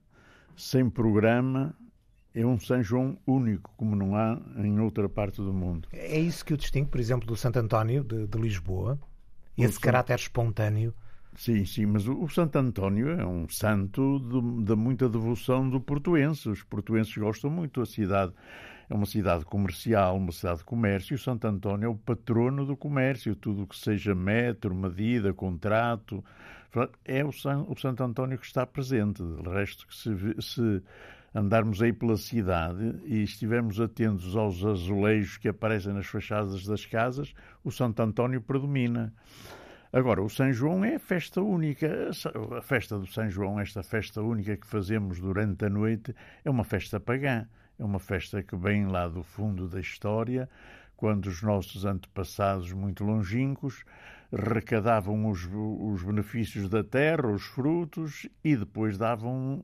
sem 0.55 0.89
programa. 0.89 1.75
É 2.33 2.45
um 2.45 2.59
São 2.59 2.81
João 2.83 3.17
único, 3.27 3.71
como 3.77 3.95
não 3.95 4.15
há 4.15 4.41
em 4.57 4.79
outra 4.79 5.07
parte 5.07 5.37
do 5.37 5.53
mundo. 5.53 5.87
É 5.91 6.19
isso 6.19 6.43
que 6.45 6.53
o 6.53 6.57
distingue, 6.57 6.89
por 6.89 6.99
exemplo, 6.99 7.27
do 7.27 7.35
Santo 7.35 7.57
António 7.59 8.03
de, 8.03 8.27
de 8.27 8.37
Lisboa, 8.39 8.99
esse 9.57 9.79
São- 9.79 9.81
caráter 9.81 10.15
espontâneo. 10.15 10.93
Sim, 11.35 11.65
sim, 11.65 11.85
mas 11.87 12.07
o, 12.07 12.21
o 12.23 12.29
Santo 12.29 12.57
António 12.57 13.09
é 13.09 13.25
um 13.25 13.47
santo 13.49 14.19
de, 14.19 14.65
de 14.65 14.75
muita 14.75 15.09
devoção 15.09 15.67
do 15.69 15.79
portuense. 15.81 16.47
Os 16.49 16.61
portuenses 16.63 17.15
gostam 17.17 17.49
muito 17.49 17.79
da 17.79 17.85
cidade. 17.85 18.33
É 18.89 18.93
uma 18.93 19.05
cidade 19.07 19.43
comercial, 19.45 20.17
uma 20.17 20.31
cidade 20.31 20.59
de 20.59 20.65
comércio. 20.65 21.15
O 21.15 21.19
Santo 21.19 21.47
António 21.47 21.85
é 21.87 21.89
o 21.89 21.95
patrono 21.95 22.65
do 22.65 22.77
comércio. 22.77 23.35
Tudo 23.35 23.63
o 23.63 23.67
que 23.67 23.75
seja 23.77 24.13
metro, 24.13 24.75
medida, 24.75 25.33
contrato. 25.33 26.23
É 27.05 27.23
o, 27.23 27.31
San, 27.31 27.65
o 27.67 27.77
Santo 27.77 28.03
António 28.03 28.37
que 28.37 28.45
está 28.45 28.65
presente. 28.65 29.23
De 29.23 29.49
resto, 29.49 29.87
que 29.87 29.95
se, 29.95 30.11
se 30.41 30.81
andarmos 31.33 31.81
aí 31.81 31.91
pela 31.91 32.17
cidade 32.17 32.95
e 33.05 33.23
estivermos 33.23 33.79
atentos 33.79 34.35
aos 34.35 34.63
azulejos 34.63 35.37
que 35.37 35.47
aparecem 35.47 35.93
nas 35.93 36.05
fachadas 36.05 36.65
das 36.65 36.85
casas, 36.85 37.33
o 37.63 37.71
Santo 37.71 38.01
António 38.01 38.41
predomina. 38.41 39.13
Agora, 39.91 40.23
o 40.23 40.29
São 40.29 40.51
João 40.51 40.83
é 40.83 40.95
a 40.95 40.99
festa 40.99 41.41
única. 41.41 42.09
A 42.57 42.61
festa 42.61 42.97
do 42.97 43.05
São 43.05 43.29
João, 43.29 43.59
esta 43.59 43.83
festa 43.83 44.21
única 44.21 44.57
que 44.57 44.65
fazemos 44.65 45.19
durante 45.19 45.65
a 45.65 45.69
noite, 45.69 46.15
é 46.43 46.49
uma 46.49 46.63
festa 46.63 46.99
pagã. 46.99 47.47
É 47.77 47.83
uma 47.83 47.99
festa 47.99 48.41
que 48.41 48.55
vem 48.55 48.87
lá 48.87 49.07
do 49.07 49.23
fundo 49.23 49.67
da 49.67 49.79
história, 49.79 50.49
quando 50.95 51.25
os 51.25 51.41
nossos 51.41 51.85
antepassados 51.85 52.71
muito 52.71 53.03
longínquos 53.03 53.83
recadavam 54.33 55.29
os, 55.29 55.47
os 55.51 56.03
benefícios 56.03 56.67
da 56.67 56.83
terra, 56.83 57.27
os 57.27 57.43
frutos, 57.43 58.27
e 58.43 58.55
depois 58.55 58.97
davam, 58.97 59.61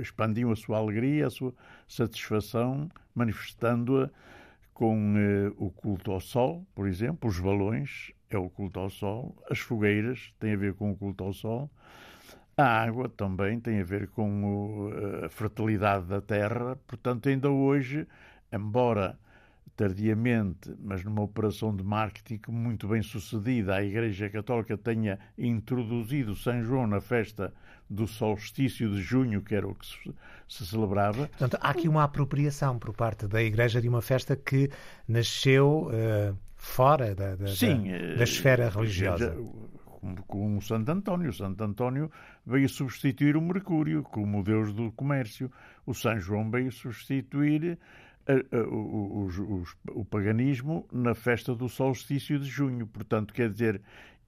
expandiam 0.00 0.52
a 0.52 0.56
sua 0.56 0.78
alegria, 0.78 1.26
a 1.26 1.30
sua 1.30 1.52
satisfação, 1.88 2.88
manifestando-a 3.14 4.08
com 4.72 5.14
eh, 5.16 5.52
o 5.56 5.70
culto 5.70 6.12
ao 6.12 6.20
sol, 6.20 6.64
por 6.74 6.86
exemplo, 6.86 7.28
os 7.28 7.38
balões 7.38 8.12
é 8.28 8.38
o 8.38 8.48
culto 8.48 8.80
ao 8.80 8.90
sol, 8.90 9.36
as 9.50 9.58
fogueiras 9.58 10.32
têm 10.38 10.54
a 10.54 10.56
ver 10.56 10.74
com 10.74 10.90
o 10.90 10.96
culto 10.96 11.24
ao 11.24 11.32
sol, 11.32 11.70
a 12.56 12.64
água 12.82 13.08
também 13.08 13.58
tem 13.60 13.80
a 13.80 13.84
ver 13.84 14.08
com 14.08 14.44
o, 14.44 15.24
a 15.24 15.28
fertilidade 15.28 16.06
da 16.06 16.20
terra, 16.20 16.76
portanto, 16.86 17.28
ainda 17.28 17.50
hoje, 17.50 18.06
embora 18.52 19.18
tardiamente, 19.76 20.72
mas 20.80 21.04
numa 21.04 21.22
operação 21.22 21.74
de 21.74 21.82
marketing 21.82 22.40
muito 22.48 22.86
bem 22.86 23.02
sucedida, 23.02 23.74
a 23.74 23.84
Igreja 23.84 24.30
Católica 24.30 24.76
tenha 24.78 25.18
introduzido 25.36 26.36
São 26.36 26.62
João 26.62 26.86
na 26.86 27.00
festa 27.00 27.52
do 27.90 28.06
solstício 28.06 28.90
de 28.90 29.02
junho, 29.02 29.42
que 29.42 29.54
era 29.54 29.66
o 29.66 29.74
que 29.74 29.86
se, 30.48 30.66
celebrava. 30.66 31.26
Portanto, 31.28 31.58
há 31.60 31.70
aqui 31.70 31.88
uma 31.88 32.04
apropriação 32.04 32.78
por 32.78 32.94
parte 32.94 33.26
da 33.26 33.42
Igreja 33.42 33.80
de 33.80 33.88
uma 33.88 34.00
festa 34.00 34.36
que 34.36 34.70
nasceu 35.06 35.88
uh, 35.88 36.36
fora 36.56 37.14
da, 37.14 37.36
da, 37.36 37.48
Sim, 37.48 37.90
da, 37.90 38.16
da 38.16 38.24
esfera 38.24 38.68
religiosa. 38.68 39.36
Com, 40.26 40.58
o 40.58 40.60
Santo 40.60 40.90
António. 40.90 41.30
O 41.30 41.32
Santo 41.32 41.64
António 41.64 42.10
veio 42.46 42.68
substituir 42.68 43.38
o 43.38 43.40
Mercúrio 43.40 44.02
como 44.02 44.42
deus 44.42 44.72
do 44.72 44.92
comércio. 44.92 45.50
O 45.86 45.94
São 45.94 46.20
João 46.20 46.50
veio 46.50 46.70
substituir 46.70 47.78
o, 48.70 49.28
o, 49.90 50.04
paganismo 50.04 50.86
na 50.92 51.14
festa 51.14 51.54
do 51.54 51.68
solstício 51.68 52.38
de 52.38 52.46
junho. 52.46 52.86
Portanto, 52.86 53.34
quer 53.34 53.50
dizer, 53.50 53.80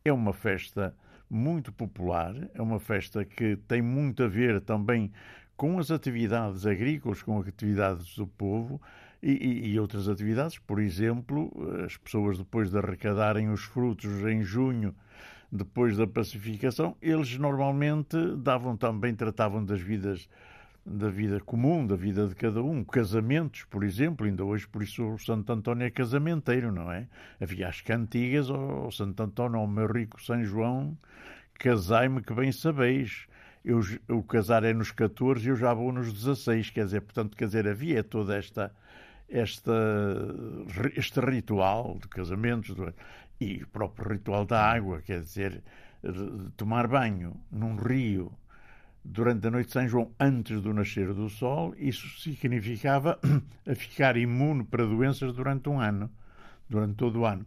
é 0.04 0.12
uma 0.12 0.32
festa 0.32 0.94
muito 1.28 1.72
popular, 1.72 2.34
é 2.54 2.62
uma 2.62 2.78
festa 2.78 3.24
que 3.24 3.56
tem 3.68 3.82
muito 3.82 4.22
a 4.22 4.28
ver 4.28 4.60
também 4.60 5.10
com 5.56 5.78
as 5.78 5.90
atividades 5.90 6.66
agrícolas, 6.66 7.22
com 7.22 7.38
as 7.38 7.48
atividades 7.48 8.14
do 8.16 8.26
povo 8.26 8.80
e, 9.22 9.70
e 9.70 9.80
outras 9.80 10.08
atividades. 10.08 10.58
Por 10.58 10.80
exemplo, 10.80 11.50
as 11.84 11.96
pessoas 11.96 12.38
depois 12.38 12.70
de 12.70 12.78
arrecadarem 12.78 13.48
os 13.50 13.62
frutos 13.62 14.22
em 14.26 14.42
junho, 14.42 14.94
depois 15.50 15.96
da 15.96 16.06
pacificação, 16.06 16.96
eles 17.00 17.38
normalmente 17.38 18.16
davam 18.36 18.76
também, 18.76 19.14
tratavam 19.14 19.64
das 19.64 19.80
vidas 19.80 20.28
da 20.86 21.08
vida 21.08 21.40
comum, 21.40 21.84
da 21.84 21.96
vida 21.96 22.28
de 22.28 22.34
cada 22.34 22.62
um. 22.62 22.84
Casamentos, 22.84 23.64
por 23.64 23.82
exemplo, 23.82 24.24
ainda 24.24 24.44
hoje, 24.44 24.68
por 24.68 24.82
isso 24.82 25.04
o 25.04 25.18
Santo 25.18 25.52
António 25.52 25.84
é 25.84 25.90
casamenteiro, 25.90 26.70
não 26.70 26.90
é? 26.92 27.08
Havia 27.40 27.68
as 27.68 27.80
cantigas 27.80 28.48
ao 28.48 28.90
Santo 28.92 29.20
António, 29.20 29.58
ao 29.58 29.66
meu 29.66 29.86
rico 29.86 30.22
São 30.22 30.42
João, 30.44 30.96
casai-me 31.58 32.22
que 32.22 32.32
bem 32.32 32.52
sabeis. 32.52 33.26
Eu, 33.64 33.80
o 34.08 34.22
casar 34.22 34.62
é 34.62 34.72
nos 34.72 34.92
14 34.92 35.44
e 35.44 35.50
eu 35.50 35.56
já 35.56 35.74
vou 35.74 35.90
nos 35.90 36.12
16, 36.12 36.70
quer 36.70 36.84
dizer, 36.84 37.00
portanto, 37.00 37.36
quer 37.36 37.46
dizer, 37.46 37.66
havia 37.66 38.04
toda 38.04 38.36
esta, 38.36 38.72
esta, 39.28 39.72
este 40.94 41.18
ritual 41.18 41.98
de 42.00 42.06
casamentos 42.06 42.76
e 43.40 43.64
o 43.64 43.66
próprio 43.66 44.12
ritual 44.12 44.46
da 44.46 44.62
água, 44.62 45.02
quer 45.02 45.20
dizer, 45.20 45.64
tomar 46.56 46.86
banho 46.86 47.34
num 47.50 47.74
rio 47.74 48.30
durante 49.06 49.46
a 49.46 49.50
noite 49.50 49.68
de 49.68 49.72
São 49.72 49.88
João, 49.88 50.10
antes 50.18 50.60
do 50.60 50.72
nascer 50.72 51.12
do 51.14 51.28
sol, 51.28 51.74
isso 51.78 52.20
significava 52.20 53.18
a 53.66 53.74
ficar 53.74 54.16
imune 54.16 54.64
para 54.64 54.84
doenças 54.84 55.32
durante 55.34 55.68
um 55.68 55.80
ano, 55.80 56.10
durante 56.68 56.94
todo 56.94 57.20
o 57.20 57.26
ano. 57.26 57.46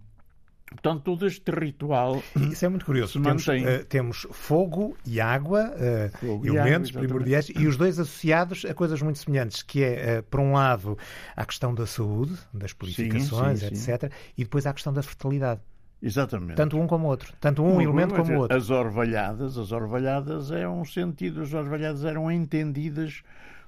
Portanto, 0.70 1.02
todo 1.02 1.26
este 1.26 1.50
ritual. 1.52 2.22
Isso 2.52 2.64
é 2.64 2.70
muito 2.70 2.86
curioso. 2.86 3.20
Temos, 3.22 3.48
uh, 3.48 3.86
temos, 3.88 4.28
fogo 4.32 4.96
e 5.04 5.20
água, 5.20 5.74
uh, 5.74 6.18
fogo 6.18 6.46
elementos 6.46 6.90
e 6.90 6.94
água, 6.94 7.08
primordiais, 7.08 7.50
e 7.50 7.66
os 7.66 7.76
dois 7.76 8.00
associados 8.00 8.66
a 8.66 8.74
coisas 8.74 9.02
muito 9.02 9.18
semelhantes, 9.18 9.64
que 9.64 9.84
é, 9.84 10.20
uh, 10.20 10.24
por 10.24 10.40
um 10.40 10.54
lado, 10.54 10.98
a 11.36 11.44
questão 11.44 11.74
da 11.74 11.88
saúde, 11.88 12.38
das 12.54 12.72
purificações, 12.72 13.62
sim, 13.62 13.76
sim, 13.76 13.92
etc., 13.92 14.12
sim. 14.12 14.34
e 14.38 14.44
depois 14.44 14.68
a 14.68 14.74
questão 14.74 14.94
da 14.94 15.02
fertilidade. 15.02 15.62
Exatamente. 16.02 16.56
Tanto 16.56 16.80
um 16.80 16.88
como 16.88 17.08
o 17.08 17.10
outro. 17.10 17.34
Tanto 17.40 17.62
um 17.64 17.82
elemento 17.82 18.16
como 18.16 18.34
o 18.34 18.38
outro. 18.40 18.56
As 18.56 18.70
orvalhadas, 18.70 19.58
as 19.58 19.72
orvalhadas 19.72 20.52
é 20.52 20.68
um 20.68 20.86
sentido, 20.86 21.42
as 21.42 21.54
orvalhadas 21.54 22.06
eram 22.06 22.32
entendidas 22.32 23.22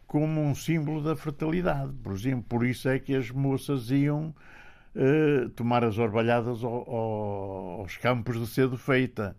como 0.08 0.42
um 0.42 0.56
símbolo 0.56 1.02
da 1.02 1.16
fertilidade. 1.16 1.92
Por 2.04 2.14
exemplo, 2.14 2.44
por 2.48 2.66
isso 2.66 2.88
é 2.90 3.00
que 3.00 3.16
as 3.16 3.30
moças 3.32 3.92
iam 3.92 4.34
uh, 4.96 5.50
tomar 5.50 5.84
as 5.84 5.98
orvalhadas 5.98 6.64
ao, 6.64 6.90
ao, 6.90 7.82
aos 7.82 7.98
campos 7.98 8.40
de 8.40 8.48
cedo 8.48 8.78
feita. 8.78 9.36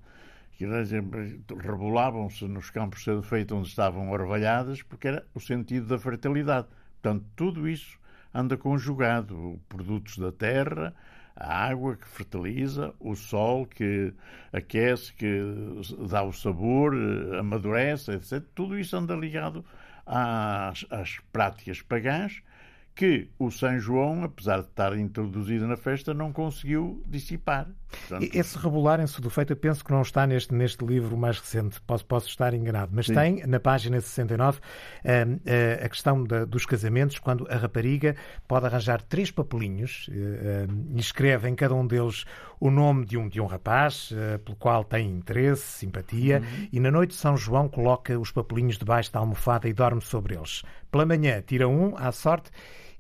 Rebolavam-se 0.59 2.47
nos 2.47 2.71
campos 2.71 3.01
de 3.01 3.05
cedo 3.07 3.23
feita 3.23 3.55
onde 3.55 3.69
estavam 3.69 4.11
orvalhadas, 4.11 4.83
porque 4.83 5.09
era 5.09 5.27
o 5.35 5.41
sentido 5.41 5.87
da 5.87 5.99
fertilidade. 5.99 6.69
Portanto, 7.01 7.25
tudo 7.35 7.69
isso 7.69 7.99
anda 8.33 8.57
conjugado. 8.57 9.59
Produtos 9.69 10.19
da 10.19 10.31
terra, 10.31 10.95
a 11.37 11.67
água 11.69 11.97
que 11.97 12.07
fertiliza, 12.07 12.95
o 13.01 13.15
sol 13.15 13.67
que 13.67 14.13
aquece, 14.53 15.13
que 15.15 15.41
dá 16.11 16.23
o 16.23 16.33
sabor, 16.33 16.95
eh, 16.95 17.39
amadurece, 17.39 18.13
etc. 18.13 18.45
Tudo 18.55 18.79
isso 18.79 18.97
anda 18.97 19.15
ligado 19.15 19.65
às, 20.07 20.85
às 20.91 21.19
práticas 21.33 21.81
pagãs 21.83 22.43
que 22.95 23.31
o 23.39 23.51
São 23.51 23.79
João, 23.79 24.23
apesar 24.23 24.61
de 24.61 24.69
estar 24.69 24.97
introduzido 24.99 25.67
na 25.67 25.77
festa, 25.77 26.13
não 26.13 26.33
conseguiu 26.33 27.03
dissipar. 27.07 27.67
Portanto... 27.91 28.31
Esse 28.35 28.59
rebolarem-se 28.59 29.21
do 29.21 29.31
feito, 29.31 29.53
eu 29.53 29.57
penso 29.57 29.85
que 29.85 29.91
não 29.91 30.03
está 30.03 30.27
neste, 30.27 30.55
neste 30.55 30.85
livro 30.85 31.17
mais 31.17 31.39
recente, 31.39 31.81
posso, 31.83 32.05
posso 32.05 32.29
estar 32.29 32.53
enganado, 32.55 32.93
mas 32.95 33.07
Sim. 33.07 33.15
tem 33.15 33.47
na 33.47 33.59
página 33.59 34.01
69 34.01 34.59
uh, 34.59 34.63
uh, 34.63 35.85
a 35.85 35.89
questão 35.89 36.25
da, 36.25 36.45
dos 36.45 36.67
casamentos, 36.67 37.19
quando 37.19 37.47
a 37.51 37.57
rapariga 37.57 38.15
pode 38.47 38.67
arranjar 38.67 39.03
três 39.03 39.31
papelinhos 39.31 40.09
uh, 40.09 40.95
e 40.95 41.01
escreve 41.01 41.49
em 41.49 41.55
cada 41.55 41.75
um 41.75 41.87
deles 41.87 42.25
o 42.61 42.71
nome 42.71 43.05
de 43.05 43.17
um, 43.17 43.29
de 43.29 43.41
um 43.41 43.47
rapaz 43.47 44.13
pelo 44.45 44.57
qual 44.57 44.85
tem 44.85 45.11
interesse, 45.11 45.79
simpatia, 45.79 46.39
uhum. 46.39 46.69
e 46.73 46.79
na 46.79 46.93
noite 46.93 47.11
de 47.11 47.17
São 47.17 47.37
João 47.37 47.69
coloca 47.69 48.17
os 48.17 48.31
papelinhos 48.31 48.79
debaixo 48.79 49.13
da 49.13 49.19
almofada 49.19 49.69
e 49.69 49.73
dorme 49.73 50.01
sobre 50.01 50.37
eles. 50.37 50.63
Pela 50.89 51.05
manhã 51.05 51.43
tira 51.45 51.67
um 51.67 51.97
à 51.97 52.13
sorte 52.13 52.53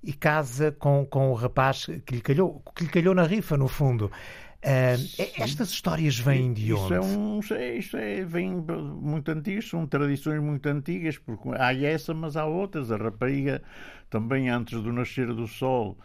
e 0.02 0.12
casa 0.12 0.72
com, 0.72 1.06
com 1.06 1.30
o 1.30 1.34
rapaz 1.34 1.86
que 2.04 2.16
lhe 2.16 2.20
calhou, 2.20 2.62
que 2.74 2.84
lhe 2.84 2.90
calhou 2.90 3.14
na 3.14 3.24
rifa, 3.24 3.56
no 3.56 3.68
fundo. 3.68 4.10
Uh, 4.64 4.94
estas 5.38 5.70
histórias 5.70 6.18
vêm 6.18 6.52
de 6.52 6.72
onde? 6.72 6.84
Isso 6.84 6.94
é, 6.94 7.00
um, 7.00 7.40
isso 7.76 7.96
é, 7.96 8.24
vem 8.24 8.50
muito 8.54 9.28
antigas, 9.30 9.68
são 9.68 9.86
tradições 9.86 10.40
muito 10.40 10.68
antigas, 10.68 11.18
porque 11.18 11.48
há 11.58 11.74
essa, 11.74 12.14
mas 12.14 12.36
há 12.36 12.44
outras. 12.44 12.92
A 12.92 12.96
rapariga 12.96 13.60
também 14.08 14.48
antes 14.48 14.80
do 14.80 14.92
nascer 14.92 15.34
do 15.34 15.48
sol 15.48 15.98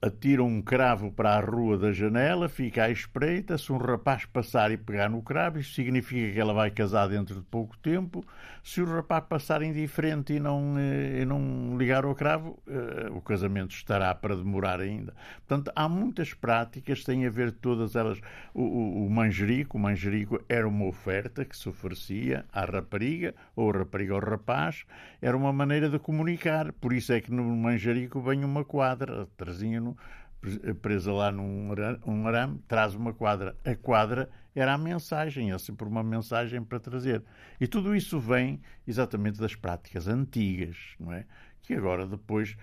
atira 0.00 0.42
um 0.42 0.62
cravo 0.62 1.10
para 1.10 1.34
a 1.34 1.40
rua 1.40 1.76
da 1.76 1.92
janela, 1.92 2.48
fica 2.48 2.84
à 2.84 2.90
espreita, 2.90 3.58
se 3.58 3.72
um 3.72 3.76
rapaz 3.76 4.24
passar 4.24 4.70
e 4.70 4.76
pegar 4.76 5.10
no 5.10 5.22
cravo, 5.22 5.58
isso 5.58 5.74
significa 5.74 6.32
que 6.32 6.40
ela 6.40 6.54
vai 6.54 6.70
casar 6.70 7.08
dentro 7.08 7.34
de 7.34 7.42
pouco 7.42 7.76
tempo. 7.78 8.24
Se 8.62 8.80
o 8.80 8.84
rapaz 8.84 9.24
passar 9.28 9.62
indiferente 9.62 10.34
e 10.34 10.40
não, 10.40 10.78
eh, 10.78 11.22
e 11.22 11.24
não 11.24 11.76
ligar 11.76 12.04
ao 12.04 12.14
cravo, 12.14 12.62
eh, 12.68 13.08
o 13.10 13.20
casamento 13.20 13.74
estará 13.74 14.14
para 14.14 14.36
demorar 14.36 14.80
ainda. 14.80 15.14
Portanto, 15.46 15.72
há 15.74 15.88
muitas 15.88 16.32
práticas, 16.34 17.02
têm 17.02 17.26
a 17.26 17.30
ver 17.30 17.52
todas 17.52 17.96
elas. 17.96 18.20
O, 18.54 18.62
o, 18.62 19.06
o 19.06 19.10
manjerico, 19.10 19.76
o 19.76 19.80
manjerico 19.80 20.42
era 20.48 20.68
uma 20.68 20.86
oferta 20.86 21.44
que 21.44 21.56
se 21.56 21.68
oferecia 21.68 22.44
à 22.52 22.64
rapariga, 22.64 23.34
ou 23.56 23.70
rapariga 23.70 24.14
ao 24.14 24.20
rapaz, 24.20 24.84
era 25.20 25.36
uma 25.36 25.52
maneira 25.52 25.88
de 25.88 25.98
comunicar. 25.98 26.72
Por 26.72 26.92
isso 26.92 27.12
é 27.12 27.20
que 27.20 27.32
no 27.32 27.42
manjerico 27.56 28.20
vem 28.20 28.44
uma 28.44 28.64
quadra 28.64 29.26
trazinha 29.44 29.94
presa 30.80 31.12
lá 31.12 31.30
num 31.30 31.70
arame, 32.26 32.58
traz 32.66 32.94
uma 32.94 33.12
quadra. 33.12 33.56
A 33.64 33.74
quadra 33.74 34.28
era 34.54 34.74
a 34.74 34.78
mensagem, 34.78 35.52
é 35.52 35.58
sempre 35.58 35.86
uma 35.86 36.02
mensagem 36.02 36.62
para 36.62 36.80
trazer. 36.80 37.22
E 37.60 37.66
tudo 37.66 37.94
isso 37.94 38.18
vem 38.18 38.60
exatamente 38.86 39.38
das 39.38 39.54
práticas 39.54 40.08
antigas, 40.08 40.76
não 40.98 41.12
é? 41.12 41.26
Que 41.62 41.74
agora 41.74 42.06
depois 42.06 42.56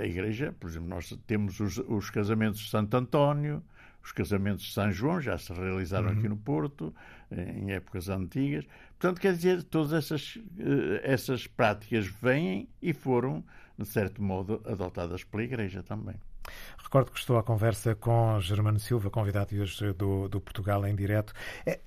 a 0.00 0.04
Igreja, 0.04 0.54
por 0.58 0.70
exemplo, 0.70 0.88
nós 0.88 1.16
temos 1.26 1.58
os, 1.58 1.78
os 1.78 2.10
casamentos 2.10 2.60
de 2.60 2.70
Santo 2.70 2.96
António, 2.96 3.62
os 4.02 4.12
casamentos 4.12 4.64
de 4.64 4.72
São 4.72 4.92
João 4.92 5.20
já 5.20 5.36
se 5.36 5.52
realizaram 5.52 6.08
uhum. 6.08 6.18
aqui 6.18 6.28
no 6.28 6.36
Porto, 6.36 6.94
em 7.30 7.72
épocas 7.72 8.08
antigas. 8.08 8.64
Portanto, 8.98 9.20
quer 9.20 9.34
dizer, 9.34 9.64
todas 9.64 9.92
essas, 9.92 10.38
eh, 10.58 11.00
essas 11.02 11.48
práticas 11.48 12.06
vêm 12.06 12.68
e 12.80 12.92
foram, 12.92 13.44
de 13.78 13.86
certo 13.86 14.22
modo, 14.22 14.62
adotadas 14.64 15.24
pela 15.24 15.42
Igreja 15.42 15.82
também. 15.82 16.16
Recordo 16.82 17.10
que 17.10 17.18
estou 17.18 17.36
à 17.36 17.42
conversa 17.42 17.94
com 17.94 18.40
Germano 18.40 18.78
Silva, 18.78 19.10
convidado 19.10 19.54
hoje 19.54 19.92
do, 19.92 20.28
do 20.28 20.40
Portugal 20.40 20.86
em 20.86 20.94
Direto. 20.94 21.32
É, 21.64 21.80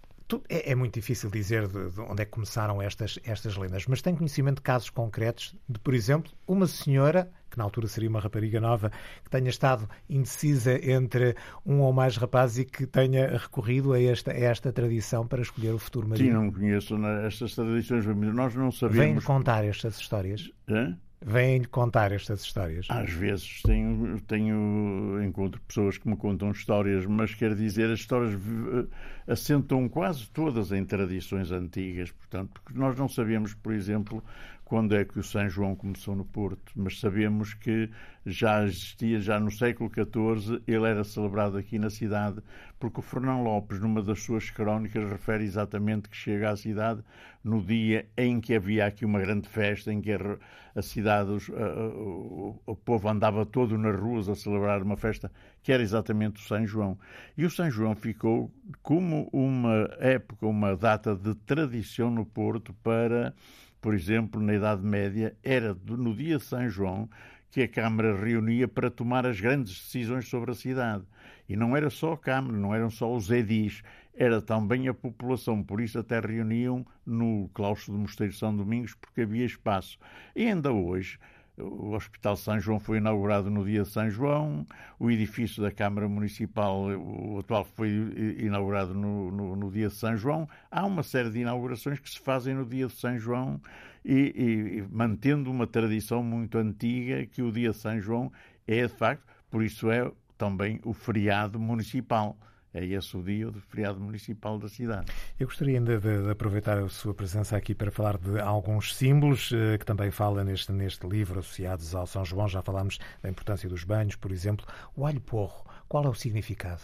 é, 0.48 0.72
é, 0.72 0.76
muito 0.76 0.94
difícil 0.94 1.30
dizer 1.32 1.68
de, 1.68 1.90
de, 1.90 2.02
onde 2.02 2.22
é 2.22 2.26
que 2.26 2.32
começaram 2.32 2.82
estas, 2.82 3.18
estas 3.24 3.58
lendas, 3.58 3.88
mas 3.88 4.02
tem 4.02 4.16
conhecimento 4.16 4.58
de 4.58 4.62
casos 4.62 4.90
concretos 4.90 5.56
de, 5.68 5.80
por 5.80 5.94
exemplo, 5.94 6.32
uma 6.48 6.68
senhora, 6.68 7.32
que 7.50 7.58
na 7.58 7.64
altura 7.64 7.88
seria 7.88 8.10
uma 8.10 8.20
rapariga 8.20 8.62
nova, 8.62 8.92
que 9.24 9.30
tenha 9.30 9.50
estado 9.50 9.90
indecisa 10.08 10.74
entre 10.88 11.36
um 11.66 11.80
ou 11.80 11.92
mais 11.92 12.16
rapazes 12.16 12.60
e 12.60 12.66
que 12.66 12.86
tenha 12.86 13.38
recorrido 13.38 13.94
a 13.94 14.00
esta, 14.00 14.32
a 14.32 14.38
esta 14.38 14.72
tradição 14.72 15.26
para 15.26 15.42
escolher 15.42 15.74
o 15.74 15.80
futuro 15.80 16.08
marido? 16.08 16.28
Sim, 16.28 16.34
não 16.34 16.52
conheço 16.52 16.96
estas 17.26 17.56
tradições, 17.56 18.06
nós 18.06 18.54
não 18.54 18.72
sabemos... 18.72 19.00
Vêm 19.00 19.22
contar 19.22 19.66
estas 19.66 19.98
histórias? 19.98 20.52
Hã? 20.68 20.96
Vêm 21.22 21.64
contar 21.64 22.12
estas 22.12 22.42
histórias? 22.42 22.88
Às 22.90 23.12
vezes 23.12 23.62
tenho, 23.64 24.20
tenho 24.22 25.22
encontro 25.24 25.62
pessoas 25.68 25.98
que 25.98 26.08
me 26.08 26.16
contam 26.16 26.52
histórias, 26.52 27.06
mas 27.06 27.34
quer 27.34 27.56
dizer, 27.56 27.90
as 27.90 28.00
histórias 28.00 28.34
eh, 28.34 29.32
assentam 29.32 29.90
quase 29.90 30.30
todas 30.30 30.72
em 30.72 30.84
tradições 30.86 31.52
antigas, 31.52 32.12
portanto, 32.12 32.62
porque 32.64 32.80
nós 32.80 32.98
não 32.98 33.10
sabemos, 33.10 33.54
por 33.54 33.74
exemplo, 33.74 34.24
quando 34.70 34.96
é 34.96 35.04
que 35.04 35.18
o 35.18 35.24
São 35.24 35.50
João 35.50 35.76
começou 35.76 36.16
no 36.16 36.24
Porto, 36.24 36.74
mas 36.76 37.00
sabemos 37.00 37.56
que 37.56 37.90
já 38.24 38.64
existia, 38.64 39.20
já 39.20 39.40
no 39.40 39.50
século 39.50 39.90
XIV, 39.92 40.62
ele 40.68 40.88
era 40.88 41.04
celebrado 41.04 41.58
aqui 41.58 41.80
na 41.80 41.90
cidade, 41.90 42.40
porque 42.80 43.00
o 43.00 43.02
Fernão 43.02 43.44
Lopes, 43.44 43.80
numa 43.80 44.04
das 44.04 44.22
suas 44.22 44.52
crónicas, 44.52 45.10
refere 45.10 45.44
exatamente 45.44 46.08
que 46.08 46.16
chega 46.16 46.52
à 46.52 46.56
cidade 46.56 47.04
no 47.44 47.64
dia 47.64 48.08
em 48.16 48.40
que 48.40 48.54
havia 48.54 48.86
aqui 48.86 49.06
uma 49.06 49.20
grande 49.20 49.50
festa, 49.50 49.92
em 49.92 50.00
que 50.00 50.12
a, 50.12 50.82
cidade, 50.84 51.32
os, 51.32 51.50
a, 51.50 51.88
o, 51.88 52.62
o 52.68 52.76
povo 52.76 53.10
andava 53.10 53.48
todo 53.48 53.76
nas 53.76 54.00
ruas 54.00 54.30
a 54.30 54.36
celebrar 54.36 54.84
uma 54.84 54.96
festa, 54.96 55.32
que 55.64 55.72
era 55.72 55.82
exatamente 55.82 56.44
o 56.44 56.48
São 56.48 56.64
João. 56.68 56.96
E 57.36 57.44
o 57.44 57.50
São 57.50 57.72
João 57.72 57.96
ficou 57.96 58.52
como 58.84 59.28
uma 59.34 59.90
época, 59.98 60.46
uma 60.46 60.78
data 60.78 61.16
de 61.16 61.34
tradição 61.34 62.12
no 62.12 62.24
Porto 62.24 62.72
para 62.84 63.34
por 63.82 63.94
exemplo, 63.94 64.42
na 64.42 64.54
Idade 64.54 64.84
Média, 64.84 65.36
era 65.44 65.76
no 65.86 66.14
dia 66.14 66.38
de 66.38 66.44
São 66.44 66.70
João 66.70 67.10
que 67.52 67.62
a 67.62 67.68
Câmara 67.68 68.16
reunia 68.16 68.68
para 68.68 68.92
tomar 68.92 69.26
as 69.26 69.40
grandes 69.40 69.74
decisões 69.74 70.28
sobre 70.28 70.52
a 70.52 70.56
cidade. 70.56 71.04
E 71.48 71.56
não 71.56 71.76
era 71.76 71.90
só 71.90 72.14
a 72.14 72.18
Câmara, 72.18 72.56
não 72.56 72.76
eram 72.76 72.90
só 72.92 73.12
os 73.12 73.32
edis, 73.32 73.82
era 74.14 74.42
também 74.42 74.88
a 74.88 74.94
população. 74.94 75.64
Por 75.64 75.82
isso 75.82 75.98
até 75.98 76.20
reuniam 76.20 76.86
no 77.06 77.50
claustro 77.54 77.94
do 77.94 78.00
Mosteiro 78.00 78.34
de 78.34 78.38
São 78.38 78.56
Domingos, 78.56 78.94
porque 78.94 79.22
havia 79.22 79.46
espaço. 79.46 79.98
E 80.36 80.46
ainda 80.46 80.72
hoje, 80.72 81.18
o 81.60 81.94
Hospital 81.94 82.36
São 82.36 82.60
João 82.60 82.80
foi 82.80 82.98
inaugurado 82.98 83.50
no 83.50 83.66
dia 83.66 83.84
de 83.84 83.90
São 83.90 84.10
João, 84.10 84.66
o 85.00 85.10
edifício 85.12 85.62
da 85.62 85.72
Câmara 85.72 86.08
Municipal, 86.08 86.88
o 86.98 87.40
atual, 87.40 87.66
foi 87.66 87.90
inaugurado 88.38 88.94
no, 88.94 89.32
no, 89.32 89.56
no, 89.56 89.72
dia 89.72 89.88
de 89.88 89.94
São 89.94 90.16
João. 90.16 90.48
Há 90.72 90.86
uma 90.86 91.04
série 91.04 91.30
de 91.30 91.40
inaugurações 91.40 92.00
que 92.00 92.10
se 92.10 92.20
fazem 92.20 92.56
no 92.56 92.66
dia 92.66 92.88
de 92.88 92.94
São 92.94 93.18
João 93.18 93.60
e, 94.04 94.34
e, 94.36 94.86
mantendo 94.92 95.52
uma 95.52 95.68
tradição 95.68 96.24
muito 96.24 96.58
antiga 96.58 97.26
que 97.26 97.42
o 97.42 97.52
dia 97.52 97.72
de 97.72 97.78
São 97.78 98.00
João 98.00 98.32
é, 98.68 98.86
de 98.88 98.94
facto, 98.94 99.24
por 99.50 99.64
isso 99.64 99.90
é 99.92 100.10
também 100.38 100.80
o 100.86 100.94
feriado 100.94 101.60
municipal 101.60 102.38
é 102.74 102.86
esse 102.86 103.18
o 103.18 103.24
dia 103.24 103.50
do 103.50 103.60
feriado 103.62 104.00
municipal 104.00 104.60
da 104.60 104.68
cidade. 104.68 105.12
Eu 105.40 105.48
gostaria 105.48 105.78
ainda 105.78 106.00
de, 106.00 106.24
de, 106.24 106.30
aproveitar 106.30 106.78
a 106.78 106.88
sua 106.88 107.14
presença 107.14 107.58
aqui 107.58 107.74
para 107.74 107.92
falar 107.92 108.18
de 108.18 108.40
alguns 108.40 108.96
símbolos 108.96 109.52
eh, 109.54 109.78
que 109.78 109.86
também 109.86 110.12
fala 110.12 110.44
neste, 110.44 110.72
neste 110.72 111.08
livro 111.08 111.40
associados 111.40 111.96
ao 111.96 112.06
São 112.06 112.24
João. 112.24 112.48
Já 112.48 112.62
falámos 112.62 113.00
da 113.22 113.30
importância 113.30 113.68
dos 113.68 113.84
banhos, 113.84 114.16
por 114.16 114.32
exemplo. 114.32 114.66
O 114.96 115.06
alho 115.06 115.22
porro, 115.22 115.66
qual 115.88 116.06
é 116.06 116.10
o 116.10 116.14
significado? 116.14 116.82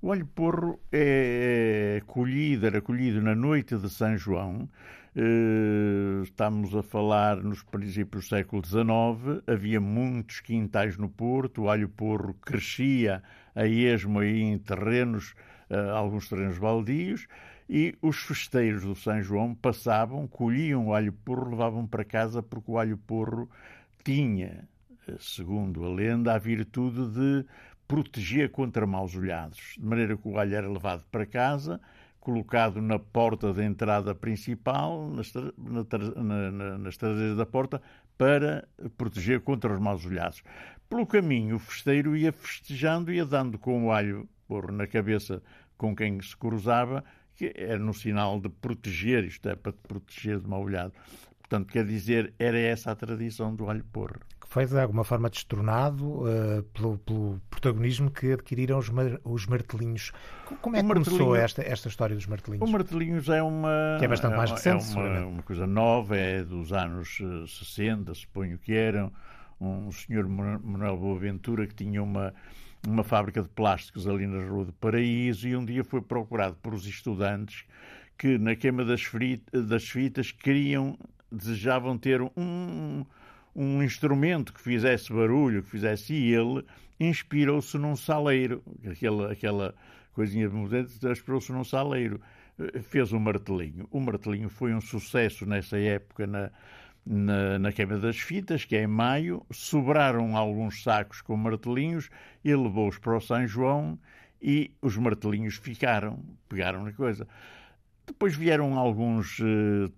O 0.00 0.12
alho 0.12 0.26
porro 0.26 0.80
é 0.92 2.00
colhido, 2.06 2.66
era 2.66 2.80
colhido 2.80 3.20
na 3.20 3.34
noite 3.34 3.76
de 3.76 3.90
São 3.90 4.16
João. 4.16 4.68
Eh, 5.16 6.22
estamos 6.22 6.74
a 6.76 6.82
falar 6.82 7.42
nos 7.42 7.64
princípios 7.64 8.24
do 8.24 8.28
século 8.28 8.64
XIX. 8.64 9.42
Havia 9.46 9.80
muitos 9.80 10.38
quintais 10.38 10.96
no 10.96 11.08
Porto. 11.08 11.62
O 11.62 11.68
alho 11.68 11.88
porro 11.88 12.34
crescia 12.34 13.22
a 13.58 13.66
esmo 13.66 14.20
aí 14.20 14.40
em 14.40 14.56
terrenos, 14.56 15.34
uh, 15.68 15.90
alguns 15.96 16.28
terrenos 16.28 16.58
baldios, 16.58 17.26
e 17.68 17.96
os 18.00 18.16
festeiros 18.18 18.84
do 18.84 18.94
São 18.94 19.20
João 19.20 19.54
passavam, 19.54 20.26
colhiam 20.28 20.86
o 20.86 20.94
alho 20.94 21.12
porro, 21.12 21.50
levavam 21.50 21.86
para 21.86 22.04
casa 22.04 22.40
porque 22.40 22.70
o 22.70 22.78
alho 22.78 22.96
porro 22.96 23.50
tinha, 24.02 24.66
eh, 25.06 25.16
segundo 25.18 25.84
a 25.84 25.88
lenda, 25.88 26.32
a 26.32 26.38
virtude 26.38 27.06
de 27.08 27.44
proteger 27.86 28.50
contra 28.50 28.86
maus 28.86 29.14
olhados, 29.14 29.74
de 29.76 29.84
maneira 29.84 30.16
que 30.16 30.28
o 30.28 30.38
alho 30.38 30.54
era 30.54 30.68
levado 30.68 31.04
para 31.10 31.26
casa, 31.26 31.78
colocado 32.20 32.80
na 32.80 32.98
porta 32.98 33.52
de 33.52 33.62
entrada 33.62 34.14
principal, 34.14 35.10
nas, 35.10 35.32
na, 35.34 36.50
na, 36.50 36.78
nas 36.78 36.96
da 37.36 37.44
porta, 37.44 37.82
para 38.18 38.68
proteger 38.96 39.40
contra 39.40 39.72
os 39.72 39.80
maus 39.80 40.04
olhados. 40.04 40.42
Pelo 40.88 41.06
caminho, 41.06 41.56
o 41.56 41.58
festeiro 41.58 42.16
ia 42.16 42.32
festejando, 42.32 43.12
ia 43.12 43.24
dando 43.24 43.58
com 43.58 43.86
o 43.86 43.92
alho 43.92 44.28
porro 44.48 44.72
na 44.72 44.86
cabeça 44.86 45.42
com 45.76 45.94
quem 45.94 46.20
se 46.20 46.36
cruzava, 46.36 47.04
que 47.36 47.52
era 47.54 47.78
no 47.78 47.94
sinal 47.94 48.40
de 48.40 48.48
proteger, 48.48 49.24
isto 49.24 49.48
é, 49.48 49.54
para 49.54 49.70
te 49.70 49.78
proteger 49.86 50.40
de 50.40 50.48
mau 50.48 50.62
olhado. 50.62 50.92
Portanto, 51.38 51.72
quer 51.72 51.86
dizer, 51.86 52.34
era 52.38 52.58
essa 52.58 52.90
a 52.90 52.96
tradição 52.96 53.54
do 53.54 53.70
alho 53.70 53.84
porro. 53.84 54.20
Foi, 54.48 54.64
de 54.64 54.78
alguma 54.80 55.04
forma, 55.04 55.28
destronado 55.28 56.22
uh, 56.22 56.62
pelo, 56.72 56.98
pelo, 56.98 57.40
protagonismo 57.50 58.10
que 58.10 58.32
adquiriram 58.32 58.78
os, 58.78 58.88
mar, 58.88 59.20
os 59.22 59.46
martelinhos. 59.46 60.10
Como 60.62 60.74
é 60.74 60.82
que 60.82 60.88
começou 60.88 61.36
esta, 61.36 61.62
esta 61.62 61.88
história 61.88 62.16
dos 62.16 62.26
martelinhos? 62.26 62.66
O 62.66 62.72
martelinhos 62.72 63.28
é 63.28 63.42
uma... 63.42 63.96
Que 63.98 64.06
é 64.06 64.08
bastante 64.08 64.36
mais 64.36 64.50
recente, 64.50 64.96
é 64.96 65.00
uma, 65.00 65.26
uma, 65.26 65.42
coisa 65.42 65.66
nova, 65.66 66.16
é 66.16 66.42
dos 66.42 66.72
anos 66.72 67.18
60, 67.46 68.14
suponho 68.14 68.58
que 68.58 68.72
eram. 68.72 69.12
Um 69.60 69.90
senhor 69.90 70.28
Manuel 70.28 70.96
Boaventura 70.96 71.66
que 71.66 71.74
tinha 71.74 72.02
uma 72.02 72.32
uma 72.86 73.02
fábrica 73.02 73.42
de 73.42 73.48
plásticos 73.48 74.06
ali 74.06 74.26
na 74.26 74.42
Rua 74.44 74.66
do 74.66 74.72
Paraíso 74.72 75.48
e 75.48 75.56
um 75.56 75.64
dia 75.64 75.82
foi 75.82 76.00
procurado 76.00 76.56
por 76.62 76.74
os 76.74 76.86
estudantes 76.86 77.64
que 78.16 78.38
na 78.38 78.56
queima 78.56 78.84
das, 78.84 79.02
fritas, 79.02 79.66
das 79.66 79.88
fitas 79.88 80.32
queriam, 80.32 80.98
desejavam 81.30 81.96
ter 81.96 82.20
um, 82.20 83.04
um 83.58 83.82
instrumento 83.82 84.52
que 84.52 84.60
fizesse 84.60 85.12
barulho, 85.12 85.64
que 85.64 85.70
fizesse, 85.70 86.14
e 86.14 86.32
ele 86.32 86.64
inspirou-se 87.00 87.76
num 87.76 87.96
saleiro, 87.96 88.62
aquela, 88.88 89.32
aquela 89.32 89.74
coisinha 90.12 90.48
de 90.48 90.54
mudante, 90.54 90.92
inspirou-se 91.04 91.50
num 91.50 91.64
saleiro, 91.64 92.20
fez 92.84 93.12
um 93.12 93.18
martelinho. 93.18 93.88
O 93.90 93.98
martelinho 93.98 94.48
foi 94.48 94.72
um 94.72 94.80
sucesso 94.80 95.44
nessa 95.44 95.76
época 95.76 96.24
na, 96.24 96.50
na, 97.04 97.58
na 97.58 97.72
queima 97.72 97.98
das 97.98 98.18
fitas, 98.20 98.64
que 98.64 98.76
é 98.76 98.84
em 98.84 98.86
maio, 98.86 99.44
sobraram 99.50 100.36
alguns 100.36 100.84
sacos 100.84 101.20
com 101.20 101.36
martelinhos, 101.36 102.08
e 102.44 102.54
levou-os 102.54 102.98
para 102.98 103.16
o 103.16 103.20
São 103.20 103.44
João 103.44 103.98
e 104.40 104.70
os 104.80 104.96
martelinhos 104.96 105.56
ficaram, 105.56 106.22
pegaram 106.48 106.84
na 106.84 106.92
coisa. 106.92 107.26
Depois 108.06 108.36
vieram 108.36 108.78
alguns 108.78 109.40
eh, 109.40 109.90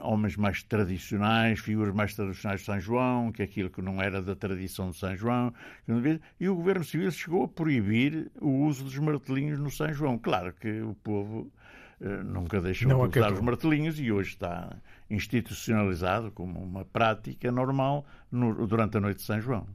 homens 0.00 0.36
mais 0.36 0.62
tradicionais, 0.62 1.60
figuras 1.60 1.94
mais 1.94 2.14
tradicionais 2.14 2.60
de 2.60 2.66
São 2.66 2.80
João, 2.80 3.32
que 3.32 3.42
é 3.42 3.44
aquilo 3.44 3.70
que 3.70 3.82
não 3.82 4.00
era 4.00 4.22
da 4.22 4.34
tradição 4.34 4.90
de 4.90 4.96
São 4.96 5.16
João, 5.16 5.52
e 6.38 6.48
o 6.48 6.54
governo 6.54 6.84
civil 6.84 7.10
chegou 7.10 7.44
a 7.44 7.48
proibir 7.48 8.30
o 8.40 8.64
uso 8.66 8.84
dos 8.84 8.98
martelinhos 8.98 9.58
no 9.58 9.70
São 9.70 9.92
João. 9.92 10.18
Claro 10.18 10.52
que 10.52 10.80
o 10.82 10.94
povo 10.94 11.50
eh, 12.00 12.22
nunca 12.22 12.60
deixou 12.60 12.88
não 12.88 13.08
de 13.08 13.18
usar 13.18 13.32
os 13.32 13.40
martelinhos 13.40 13.98
e 13.98 14.12
hoje 14.12 14.30
está 14.30 14.76
institucionalizado 15.10 16.30
como 16.30 16.60
uma 16.60 16.84
prática 16.84 17.50
normal 17.50 18.04
no, 18.30 18.66
durante 18.66 18.96
a 18.96 19.00
noite 19.00 19.18
de 19.18 19.24
São 19.24 19.40
João. 19.40 19.66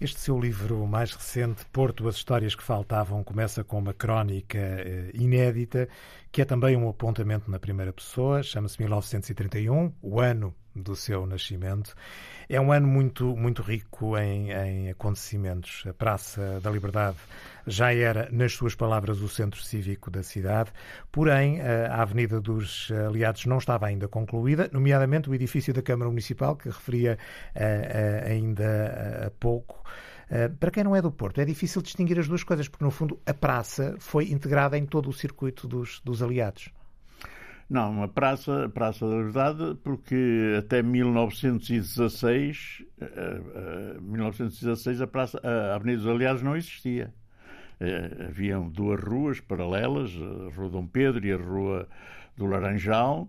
Este 0.00 0.20
seu 0.20 0.38
livro 0.38 0.86
mais 0.86 1.12
recente, 1.12 1.64
Porto, 1.72 2.06
as 2.06 2.14
histórias 2.14 2.54
que 2.54 2.62
faltavam, 2.62 3.24
começa 3.24 3.64
com 3.64 3.78
uma 3.78 3.92
crónica 3.92 4.56
eh, 4.56 5.10
inédita, 5.12 5.88
que 6.30 6.42
é 6.42 6.44
também 6.44 6.76
um 6.76 6.88
apontamento 6.88 7.50
na 7.50 7.58
primeira 7.58 7.92
pessoa, 7.92 8.42
chama-se 8.42 8.78
1931, 8.80 9.92
o 10.02 10.20
ano 10.20 10.54
do 10.74 10.94
seu 10.94 11.26
nascimento. 11.26 11.94
É 12.48 12.60
um 12.60 12.72
ano 12.72 12.86
muito, 12.86 13.36
muito 13.36 13.62
rico 13.62 14.16
em, 14.16 14.50
em 14.50 14.90
acontecimentos. 14.90 15.84
A 15.86 15.92
Praça 15.92 16.60
da 16.62 16.70
Liberdade 16.70 17.16
já 17.66 17.92
era, 17.92 18.28
nas 18.30 18.52
suas 18.52 18.74
palavras, 18.74 19.20
o 19.20 19.28
centro 19.28 19.60
cívico 19.62 20.10
da 20.10 20.22
cidade, 20.22 20.70
porém 21.12 21.60
a 21.60 22.00
Avenida 22.00 22.40
dos 22.40 22.90
Aliados 23.06 23.44
não 23.46 23.58
estava 23.58 23.86
ainda 23.86 24.08
concluída, 24.08 24.70
nomeadamente 24.72 25.28
o 25.28 25.34
edifício 25.34 25.74
da 25.74 25.82
Câmara 25.82 26.08
Municipal, 26.08 26.56
que 26.56 26.68
referia 26.68 27.18
uh, 27.54 27.58
uh, 27.58 28.30
ainda 28.30 29.26
há 29.26 29.30
pouco. 29.38 29.82
Uh, 30.30 30.54
para 30.56 30.70
quem 30.70 30.84
não 30.84 30.94
é 30.94 31.00
do 31.00 31.10
Porto, 31.10 31.40
é 31.40 31.44
difícil 31.44 31.80
distinguir 31.80 32.18
as 32.18 32.28
duas 32.28 32.44
coisas, 32.44 32.68
porque 32.68 32.84
no 32.84 32.90
fundo 32.90 33.18
a 33.24 33.32
praça 33.32 33.96
foi 33.98 34.30
integrada 34.30 34.76
em 34.76 34.84
todo 34.84 35.08
o 35.08 35.12
circuito 35.12 35.66
dos, 35.66 36.00
dos 36.04 36.22
aliados. 36.22 36.70
Não, 37.68 38.02
a 38.02 38.08
Praça, 38.08 38.64
a 38.64 38.68
Praça 38.68 39.06
da 39.06 39.16
Liberdade, 39.16 39.78
porque 39.82 40.56
até 40.58 40.82
1916, 40.82 42.82
uh, 43.00 43.98
uh, 43.98 44.02
1916 44.02 45.02
a, 45.02 45.06
praça, 45.06 45.40
a 45.44 45.74
Avenida 45.74 46.02
dos 46.02 46.10
Aliados 46.10 46.42
não 46.42 46.56
existia. 46.56 47.12
Haviam 48.26 48.68
duas 48.68 49.00
ruas 49.00 49.38
paralelas, 49.38 50.10
a 50.10 50.56
Rua 50.56 50.68
Dom 50.68 50.84
Pedro 50.84 51.24
e 51.24 51.32
a 51.32 51.36
Rua 51.36 51.88
do 52.36 52.46
Laranjal, 52.46 53.28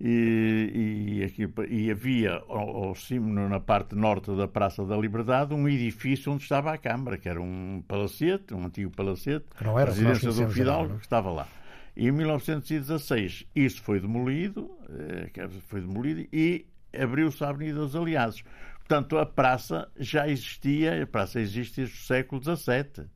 e, 0.00 1.20
e, 1.20 1.24
aqui, 1.24 1.48
e 1.68 1.90
havia 1.90 2.42
ao, 2.48 2.84
ao 2.84 2.94
cimo, 2.94 3.32
na 3.48 3.58
parte 3.58 3.96
norte 3.96 4.34
da 4.36 4.46
Praça 4.46 4.84
da 4.84 4.96
Liberdade, 4.96 5.54
um 5.54 5.68
edifício 5.68 6.32
onde 6.32 6.44
estava 6.44 6.72
a 6.72 6.78
Câmara, 6.78 7.18
que 7.18 7.28
era 7.28 7.40
um 7.40 7.82
palacete, 7.86 8.54
um 8.54 8.66
antigo 8.66 8.90
palacete, 8.90 9.46
que 9.56 9.64
não 9.64 9.78
era, 9.78 9.90
residência 9.90 10.30
do 10.30 10.48
Fidalgo, 10.50 10.98
que 10.98 11.04
estava 11.04 11.30
lá. 11.30 11.48
E 11.96 12.06
em 12.06 12.12
1916 12.12 13.46
isso 13.56 13.82
foi 13.82 13.98
demolido, 13.98 14.70
eh, 14.88 15.48
foi 15.66 15.80
demolido 15.80 16.28
e 16.32 16.64
abriu-se 16.96 17.42
a 17.42 17.48
Avenida 17.48 17.80
dos 17.80 17.96
Aliados. 17.96 18.44
Portanto, 18.78 19.18
a 19.18 19.26
praça 19.26 19.88
já 19.98 20.28
existia, 20.28 21.02
a 21.02 21.06
praça 21.06 21.40
existe 21.40 21.80
desde 21.80 21.96
o 21.96 21.98
século 21.98 22.40
XVII. 22.42 23.06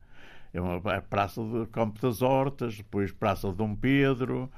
É 0.53 0.61
uma 0.61 0.75
a 0.75 1.01
Praça 1.01 1.41
de 1.41 1.65
Campo 1.71 1.99
das 1.99 2.21
Hortas, 2.21 2.77
depois 2.77 3.11
Praça 3.11 3.49
de 3.49 3.55
Dom 3.55 3.73
Pedro, 3.73 4.51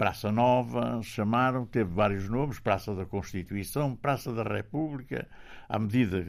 Praça 0.00 0.32
Nova, 0.32 1.02
chamaram, 1.02 1.66
teve 1.66 1.92
vários 1.92 2.26
nomes, 2.26 2.58
Praça 2.58 2.94
da 2.94 3.04
Constituição, 3.04 3.94
Praça 3.94 4.32
da 4.32 4.42
República, 4.42 5.28
à 5.68 5.78
medida 5.78 6.24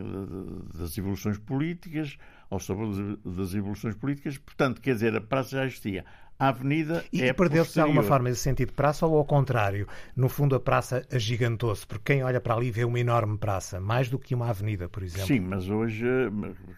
das 0.77 0.97
evoluções 0.97 1.37
políticas, 1.37 2.17
ao 2.49 2.59
sabor 2.59 2.93
das 3.23 3.53
evoluções 3.53 3.95
políticas, 3.95 4.37
portanto, 4.37 4.81
quer 4.81 4.95
dizer, 4.95 5.15
a 5.15 5.21
praça 5.21 5.51
já 5.51 5.65
existia. 5.65 6.03
A 6.37 6.49
avenida 6.49 7.05
e 7.13 7.21
é 7.21 7.31
perdeu-se 7.31 7.75
de 7.75 7.79
alguma 7.79 8.03
forma 8.03 8.29
esse 8.29 8.41
sentido 8.41 8.69
de 8.69 8.73
praça 8.73 9.05
ou 9.05 9.15
ao 9.15 9.23
contrário? 9.23 9.87
No 10.17 10.27
fundo, 10.27 10.53
a 10.53 10.59
praça 10.59 11.07
agigantou-se, 11.09 11.87
porque 11.87 12.11
quem 12.11 12.23
olha 12.23 12.41
para 12.41 12.55
ali 12.55 12.71
vê 12.71 12.83
uma 12.83 12.99
enorme 12.99 13.37
praça, 13.37 13.79
mais 13.79 14.09
do 14.09 14.19
que 14.19 14.35
uma 14.35 14.49
avenida, 14.49 14.89
por 14.89 15.01
exemplo. 15.01 15.27
Sim, 15.27 15.39
mas 15.39 15.69
hoje, 15.69 16.05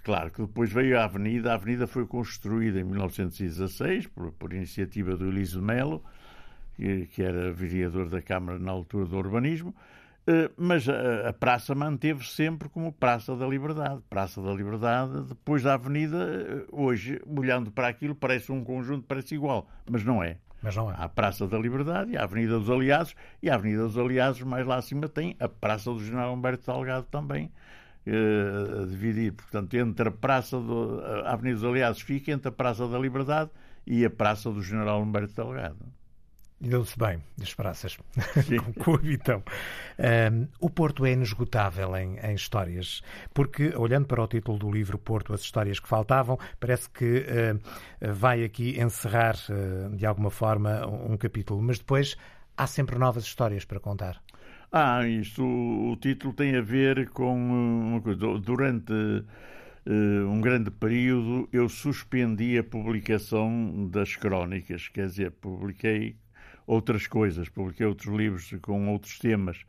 claro 0.03 0.29
que 0.29 0.41
depois 0.41 0.71
veio 0.71 0.99
a 0.99 1.06
avenida. 1.06 1.53
A 1.53 1.56
avenida 1.56 1.88
foi 1.88 2.06
construída 2.06 2.79
em 2.79 2.84
1916 2.84 4.06
por, 4.06 4.32
por 4.34 4.53
iniciativa 4.53 5.17
do 5.17 5.27
Elísio 5.27 5.60
Melo, 5.60 6.03
que, 6.75 7.21
era 7.21 7.51
vereador 7.51 8.09
da 8.09 8.21
Câmara 8.21 8.59
na 8.59 8.71
altura 8.71 9.05
do 9.05 9.17
urbanismo, 9.17 9.73
eh, 10.25 10.49
mas 10.57 10.88
a, 10.88 11.33
praça 11.33 11.75
manteve-se 11.75 12.31
sempre 12.31 12.69
como 12.69 12.91
Praça 12.93 13.36
da 13.36 13.45
Liberdade. 13.45 14.01
Praça 14.09 14.41
da 14.41 14.53
Liberdade, 14.53 15.21
depois 15.27 15.63
da 15.63 15.73
Avenida, 15.73 16.17
eh, 16.17 16.65
hoje, 16.71 17.21
olhando 17.25 17.71
para 17.71 17.88
aquilo, 17.88 18.15
parece 18.15 18.51
um 18.51 18.63
conjunto, 18.63 19.05
parece 19.05 19.36
igual, 19.36 19.67
mas 19.89 20.03
não 20.03 20.23
é. 20.23 20.38
Mas 20.62 20.75
não 20.75 20.89
é. 20.89 20.95
Há 20.95 21.03
a 21.03 21.09
Praça 21.09 21.45
da 21.45 21.57
Liberdade 21.57 22.12
e 22.12 22.17
a 22.17 22.23
Avenida 22.23 22.57
dos 22.57 22.69
Aliados, 22.69 23.15
e 23.41 23.49
a 23.49 23.55
Avenida 23.55 23.83
dos 23.83 23.97
Aliados, 23.97 24.41
mais 24.41 24.65
lá 24.65 24.77
acima, 24.77 25.09
tem 25.09 25.36
a 25.39 25.49
Praça 25.49 25.91
do 25.91 26.03
General 26.03 26.33
Humberto 26.33 26.63
Salgado 26.63 27.05
também, 27.12 27.51
eh, 28.05 28.86
dividir, 28.88 29.33
portanto, 29.33 29.73
entre 29.75 30.07
a 30.07 30.12
Praça 30.12 30.57
do, 30.57 31.01
a 31.25 31.33
Avenida 31.33 31.55
dos 31.55 31.65
Aliados 31.65 32.01
fica 32.01 32.31
entre 32.31 32.47
a 32.47 32.51
Praça 32.51 32.88
da 32.88 32.97
Liberdade 32.97 33.51
e 33.86 34.05
a 34.05 34.09
Praça 34.09 34.49
do 34.49 34.63
General 34.63 35.01
Humberto 35.01 35.33
Salgado 35.33 35.86
e 36.63 36.69
deu-se 36.69 36.97
bem 36.97 37.21
as 37.41 37.54
praças 37.54 37.97
coabitam. 38.80 39.43
Um, 39.99 40.47
o 40.62 40.69
Porto 40.69 41.06
é 41.06 41.12
inesgotável 41.12 41.95
em, 41.97 42.17
em, 42.19 42.34
histórias, 42.34 43.02
porque, 43.34 43.73
olhando 43.76 44.08
para 44.08 44.23
o 44.23 44.28
título 44.28 44.58
do 44.58 44.71
livro 44.71 44.97
Porto, 44.97 45.34
as 45.34 45.41
histórias 45.41 45.80
que 45.80 45.89
faltavam, 45.89 46.39
parece 46.62 46.89
que 46.89 47.26
uh, 47.26 48.13
vai 48.13 48.45
aqui 48.45 48.80
encerrar, 48.80 49.36
uh, 49.49 49.93
de 49.93 50.06
alguma 50.06 50.32
forma, 50.32 50.88
um, 50.88 51.13
um, 51.13 51.17
capítulo, 51.17 51.62
mas 51.62 51.80
depois 51.80 52.15
há 52.56 52.65
sempre 52.65 52.97
novas 52.97 53.26
histórias 53.26 53.65
para 53.65 53.82
contar. 53.82 54.21
Ah, 54.71 55.06
isto, 55.06 55.43
o, 55.43 55.91
o 55.91 55.97
título 55.97 56.34
tem 56.34 56.56
a 56.56 56.62
ver 56.62 57.10
com 57.10 57.36
uma 57.36 58.02
coisa. 58.02 58.39
Durante 58.39 58.93
uh, 58.93 60.30
um 60.30 60.39
grande 60.39 60.71
período, 60.71 61.49
eu 61.52 61.67
suspendi 61.67 62.58
a 62.58 62.63
publicação 62.63 63.89
das 63.91 64.15
crónicas, 64.15 64.88
quer 64.88 65.08
dizer, 65.08 65.32
publiquei 65.32 66.22
outras 66.65 67.08
coisas, 67.08 67.49
publiquei 67.49 67.86
outros 67.86 68.13
livros 68.13 68.54
com 68.62 68.89
outros 68.89 69.19
temas. 69.19 69.65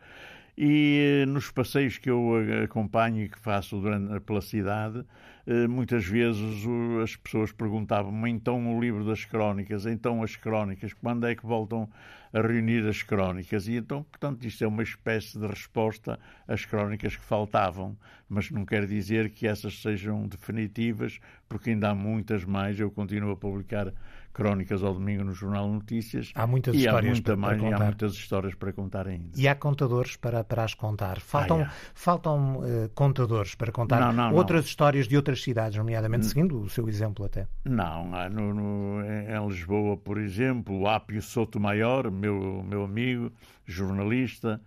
E 0.56 1.22
eh, 1.22 1.26
nos 1.26 1.50
passeios 1.50 1.98
que 1.98 2.08
eu 2.08 2.30
acompanho 2.62 3.24
e 3.24 3.28
que 3.28 3.38
faço 3.38 3.80
durante, 3.80 4.20
pela 4.20 4.40
cidade, 4.40 5.04
eh, 5.46 5.66
muitas 5.66 6.06
vezes 6.06 6.64
as 7.02 7.16
pessoas 7.16 7.50
perguntavam 7.50 8.26
então 8.28 8.76
o 8.76 8.80
livro 8.80 9.04
das 9.04 9.24
crónicas, 9.24 9.84
então 9.84 10.22
as 10.22 10.36
crónicas, 10.36 10.92
quando 10.92 11.26
é 11.26 11.34
que 11.34 11.44
voltam 11.44 11.90
a 12.32 12.40
reunir 12.40 12.86
as 12.88 13.02
crónicas? 13.02 13.66
E 13.66 13.74
então, 13.74 14.04
portanto, 14.04 14.46
isto 14.46 14.62
é 14.62 14.66
uma 14.66 14.82
espécie 14.82 15.38
de 15.38 15.46
resposta 15.46 16.20
às 16.46 16.64
crónicas 16.64 17.16
que 17.16 17.24
faltavam, 17.24 17.96
mas 18.28 18.50
não 18.50 18.64
quer 18.64 18.86
dizer 18.86 19.30
que 19.30 19.46
essas 19.48 19.82
sejam 19.82 20.26
definitivas, 20.28 21.18
porque 21.48 21.70
ainda 21.70 21.90
há 21.90 21.94
muitas 21.94 22.44
mais. 22.44 22.78
Eu 22.78 22.90
continuo 22.90 23.32
a 23.32 23.36
publicar 23.36 23.92
crónicas 24.34 24.82
ao 24.82 24.92
domingo 24.92 25.24
no 25.24 25.32
Jornal 25.32 25.66
Notícias. 25.68 26.32
Há 26.34 26.46
muitas 26.46 26.74
e 26.74 26.78
histórias 26.78 27.12
há 27.12 27.14
muita 27.14 27.22
para, 27.32 27.36
mais, 27.36 27.56
para 27.58 27.70
contar. 27.70 27.82
Há 27.82 27.86
muitas 27.86 28.12
histórias 28.14 28.54
para 28.54 28.72
contar 28.72 29.08
ainda. 29.08 29.30
E 29.36 29.48
há 29.48 29.54
contadores 29.54 30.16
para, 30.16 30.42
para 30.44 30.64
as 30.64 30.74
contar. 30.74 31.20
Faltam, 31.20 31.62
Ah, 31.62 31.70
faltam 31.94 32.56
uh, 32.58 32.88
contadores 32.94 33.54
para 33.54 33.70
contar 33.72 34.00
Não, 34.00 34.12
não, 34.12 34.34
outras 34.34 34.62
não. 34.64 34.68
histórias 34.68 35.06
de 35.08 35.16
outras 35.16 35.42
cidades, 35.42 35.78
nomeadamente 35.78 36.26
seguindo 36.26 36.60
o 36.60 36.68
seu 36.68 36.88
exemplo 36.88 37.24
até. 37.24 37.46
Não, 37.64 38.10
no, 38.30 38.52
no, 38.52 39.00
em 39.04 39.48
Lisboa, 39.48 39.96
por 39.96 40.18
exemplo, 40.18 40.80
o 40.80 40.88
Ápio 40.88 41.22
Sotomayor, 41.22 42.10
meu, 42.10 42.62
meu 42.68 42.82
amigo, 42.84 43.32
jornalista, 43.64 44.60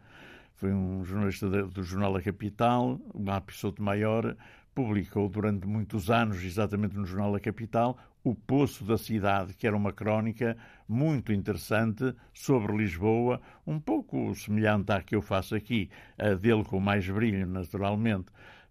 foi 0.56 0.72
um 0.74 1.04
jornalista 1.04 1.50
de- 1.50 1.64
do 1.64 1.84
Jornal 1.84 2.14
da 2.14 2.22
Capital, 2.22 3.00
o 3.14 3.30
Ápio 3.30 3.56
Sotomayor 3.56 4.36
publicou 4.74 5.28
durante 5.28 5.68
muitos 5.68 6.10
anos, 6.12 6.44
exatamente 6.44 6.96
no 6.96 7.06
Jornal 7.06 7.32
da 7.32 7.40
Capital, 7.40 7.98
O 8.28 8.36
Poço 8.36 8.84
da 8.84 8.98
Cidade, 8.98 9.54
que 9.54 9.66
era 9.66 9.74
uma 9.74 9.94
crónica 9.94 10.58
muito 10.86 11.32
interessante 11.32 12.14
sobre 12.34 12.76
Lisboa, 12.76 13.40
um 13.66 13.80
pouco 13.80 14.36
semelhante 14.36 14.92
à 14.92 15.02
que 15.02 15.16
eu 15.16 15.22
faço 15.22 15.56
aqui, 15.56 15.90
a 16.18 16.34
dele 16.34 16.66
com 16.66 16.78
mais 16.78 17.08
brilho, 17.08 17.48
naturalmente, 17.48 18.26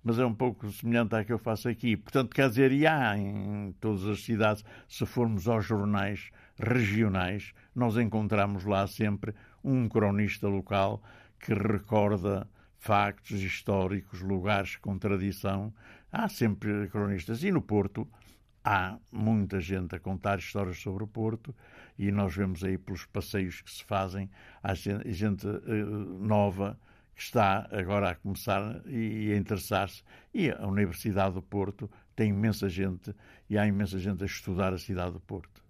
mas 0.05 0.19
é 0.19 0.27
um 0.27 0.35
pouco 0.35 0.71
semelhante 0.71 1.15
à 1.15 1.25
que 1.25 1.33
eu 1.33 1.39
faço 1.39 1.71
aqui. 1.71 1.97
Portanto, 1.97 2.35
quer 2.35 2.51
dizer, 2.51 2.71
e 2.71 2.87
há 2.87 3.17
em 3.17 3.75
todas 3.81 4.07
as 4.07 4.23
cidades, 4.23 4.63
se 4.87 5.07
formos 5.07 5.49
aos 5.49 5.65
jornais 5.65 6.31
regionais, 6.59 7.55
nós 7.75 7.97
encontramos 7.97 8.67
lá 8.67 8.87
sempre 8.87 9.35
um 9.65 9.89
cronista 9.89 10.47
local 10.49 11.03
que 11.41 11.55
recorda 11.55 12.47
factos 12.77 13.41
históricos, 13.41 14.21
lugares 14.21 14.77
com 14.77 14.99
tradição. 14.99 15.73
Há 16.13 16.29
sempre 16.29 16.89
cronistas. 16.89 17.43
E 17.43 17.51
no 17.51 17.63
Porto 17.63 18.07
há 18.67 18.99
muita 19.13 19.61
gente 19.61 19.95
a 19.95 20.01
contar 20.01 20.41
histórias 20.41 20.79
sobre 20.79 21.05
o 21.05 21.07
Porto 21.07 21.55
e 21.97 22.11
nós 22.11 22.35
vemos 22.35 22.65
aí 22.65 22.77
pelos 22.77 23.07
passeios 23.07 23.61
que 23.61 23.71
se 23.71 23.85
fazem, 23.85 24.29
há 24.61 24.75
gente, 24.75 25.11
gente 25.13 25.47
eh, 25.47 25.85
nova 26.19 26.77
que 27.15 27.23
está 27.23 27.69
agora 27.71 28.11
a 28.11 28.15
começar 28.17 28.83
e 28.87 29.33
a 29.33 29.37
interessar-se. 29.37 30.03
E 30.35 30.51
a 30.51 30.67
Universidade 30.67 31.35
do 31.35 31.43
Porto 31.43 31.89
tem 32.17 32.31
imensa 32.31 32.69
gente 32.69 33.15
e 33.49 33.57
há 33.57 33.65
imensa 33.67 34.01
gente 34.01 34.25
a 34.25 34.27
estudar 34.27 34.75
a 34.75 34.79
cidade 34.79 35.13
do 35.13 35.21
Porto. 35.21 35.66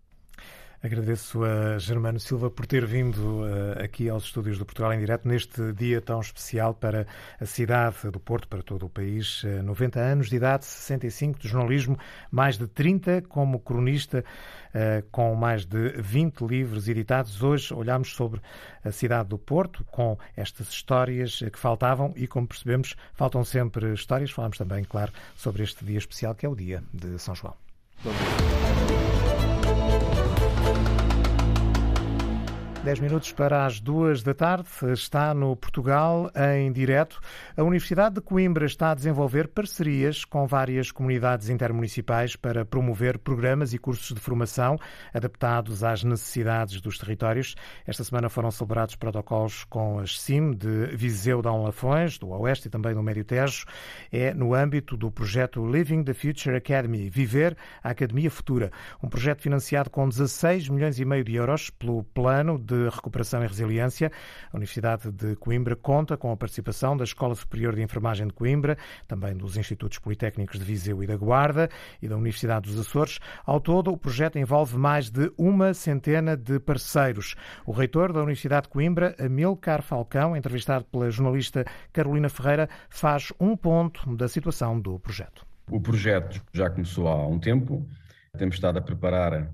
Agradeço 0.83 1.43
a 1.43 1.79
Germano 1.79 2.21
Silva 2.21 2.51
por 2.51 2.67
ter 2.67 2.85
vindo 2.85 3.41
uh, 3.41 3.83
aqui 3.83 4.09
aos 4.09 4.25
estúdios 4.25 4.59
do 4.59 4.67
Portugal 4.67 4.93
em 4.93 4.99
Direto 4.99 5.27
neste 5.27 5.73
dia 5.73 6.01
tão 6.03 6.21
especial 6.21 6.75
para 6.75 7.07
a 7.41 7.47
cidade 7.47 8.11
do 8.11 8.21
Porto, 8.21 8.47
para 8.47 8.63
todo 8.63 8.85
o 8.85 8.89
país. 8.89 9.43
Uh, 9.43 9.63
90 9.63 9.99
anos 9.99 10.29
de 10.29 10.37
idade, 10.37 10.67
65 10.67 11.41
de 11.41 11.49
jornalismo, 11.49 11.99
mais 12.31 12.59
de 12.59 12.67
30 12.69 13.23
como 13.23 13.59
cronista, 13.59 14.23
uh, 14.75 15.07
com 15.11 15.35
mais 15.35 15.65
de 15.65 15.95
20 15.97 16.43
livros 16.43 16.89
editados. 16.89 17.43
Hoje 17.43 17.73
olhamos 17.73 18.15
sobre 18.15 18.41
a 18.85 18.93
cidade 18.93 19.31
do 19.31 19.39
Porto, 19.39 19.83
com 19.85 20.19
estas 20.37 20.69
histórias 20.69 21.39
que 21.39 21.59
faltavam 21.59 22.13
e, 22.17 22.27
como 22.27 22.47
percebemos, 22.47 22.95
faltam 23.15 23.43
sempre 23.45 23.95
histórias. 23.95 24.31
Falamos 24.31 24.59
também, 24.59 24.85
claro, 24.85 25.13
sobre 25.35 25.63
este 25.63 25.85
dia 25.85 25.99
especial 25.99 26.35
que 26.35 26.45
é 26.45 26.49
o 26.49 26.55
dia 26.55 26.83
de 26.93 27.19
São 27.19 27.35
João. 27.35 27.57
Dez 32.87 33.01
minutos 33.01 33.33
para 33.33 33.67
as 33.67 33.81
duas 33.81 34.23
da 34.23 34.33
tarde, 34.33 34.69
está 34.93 35.35
no 35.35 35.57
Portugal 35.57 36.31
em 36.55 36.71
direto. 36.71 37.19
A 37.57 37.63
Universidade 37.65 38.15
de 38.15 38.21
Coimbra 38.21 38.65
está 38.65 38.93
a 38.93 38.95
desenvolver 38.95 39.49
parcerias 39.49 40.25
com 40.25 40.47
várias 40.47 40.93
comunidades 40.93 41.49
intermunicipais 41.49 42.37
para 42.37 42.65
promover 42.65 43.19
programas 43.19 43.75
e 43.75 43.79
cursos 43.79 44.15
de 44.15 44.21
formação 44.21 44.79
adaptados 45.13 45.83
às 45.83 46.05
necessidades 46.05 46.81
dos 46.81 46.97
territórios. 46.97 47.57
Esta 47.85 48.05
semana 48.05 48.29
foram 48.29 48.53
celebrados 48.53 48.95
protocolos 48.95 49.65
com 49.65 49.99
as 49.99 50.21
CIM 50.21 50.53
de 50.53 50.87
Viseu 50.95 51.43
Dão 51.43 51.65
Lafões, 51.65 52.19
do 52.19 52.29
Oeste 52.29 52.69
e 52.69 52.71
também 52.71 52.95
do 52.95 53.03
Médio 53.03 53.25
Tejo. 53.25 53.65
É 54.13 54.33
no 54.33 54.55
âmbito 54.55 54.97
do 54.97 55.11
projeto 55.11 55.67
Living 55.67 56.05
the 56.05 56.15
Future 56.15 56.55
Academy, 56.55 57.11
Viver 57.11 57.57
a 57.83 57.91
Academia 57.91 58.31
Futura, 58.31 58.71
um 59.03 59.09
projeto 59.09 59.43
financiado 59.43 59.91
com 59.91 60.09
16 60.09 60.69
milhões 60.69 61.01
e 61.01 61.05
meio 61.05 61.25
de 61.25 61.35
euros 61.35 61.69
pelo 61.69 62.05
Plano 62.05 62.57
de 62.57 62.76
de 62.77 62.89
Recuperação 62.95 63.43
e 63.43 63.47
Resiliência. 63.47 64.13
A 64.53 64.57
Universidade 64.57 65.11
de 65.11 65.35
Coimbra 65.37 65.75
conta 65.75 66.17
com 66.17 66.31
a 66.31 66.37
participação 66.37 66.97
da 66.97 67.05
Escola 67.05 67.35
Superior 67.35 67.75
de 67.75 67.83
Enfermagem 67.83 68.27
de 68.27 68.33
Coimbra, 68.33 68.77
também 69.09 69.35
dos 69.37 69.57
Institutos 69.57 69.99
Politécnicos 69.99 70.59
de 70.59 70.65
Viseu 70.65 71.03
e 71.03 71.07
da 71.07 71.17
Guarda 71.17 71.69
e 72.03 72.09
da 72.09 72.17
Universidade 72.17 72.69
dos 72.69 72.79
Açores. 72.79 73.19
Ao 73.45 73.61
todo, 73.61 73.93
o 73.93 73.97
projeto 73.97 74.39
envolve 74.39 74.77
mais 74.77 75.11
de 75.11 75.33
uma 75.39 75.73
centena 75.73 76.37
de 76.37 76.59
parceiros. 76.61 77.35
O 77.65 77.73
reitor 77.73 78.13
da 78.13 78.21
Universidade 78.21 78.65
de 78.65 78.69
Coimbra, 78.69 79.15
Amilcar 79.19 79.83
Falcão, 79.83 80.37
entrevistado 80.37 80.85
pela 80.85 81.11
jornalista 81.11 81.65
Carolina 81.93 82.29
Ferreira, 82.29 82.69
faz 82.91 83.33
um 83.41 83.57
ponto 83.57 84.15
da 84.15 84.29
situação 84.29 84.79
do 84.79 84.99
projeto. 84.99 85.47
O 85.71 85.81
projeto 85.81 86.41
já 86.53 86.71
começou 86.71 87.09
há 87.09 87.27
um 87.27 87.39
tempo. 87.39 87.87
Temos 88.37 88.57
estado 88.57 88.79
a 88.79 88.83
preparar 88.83 89.51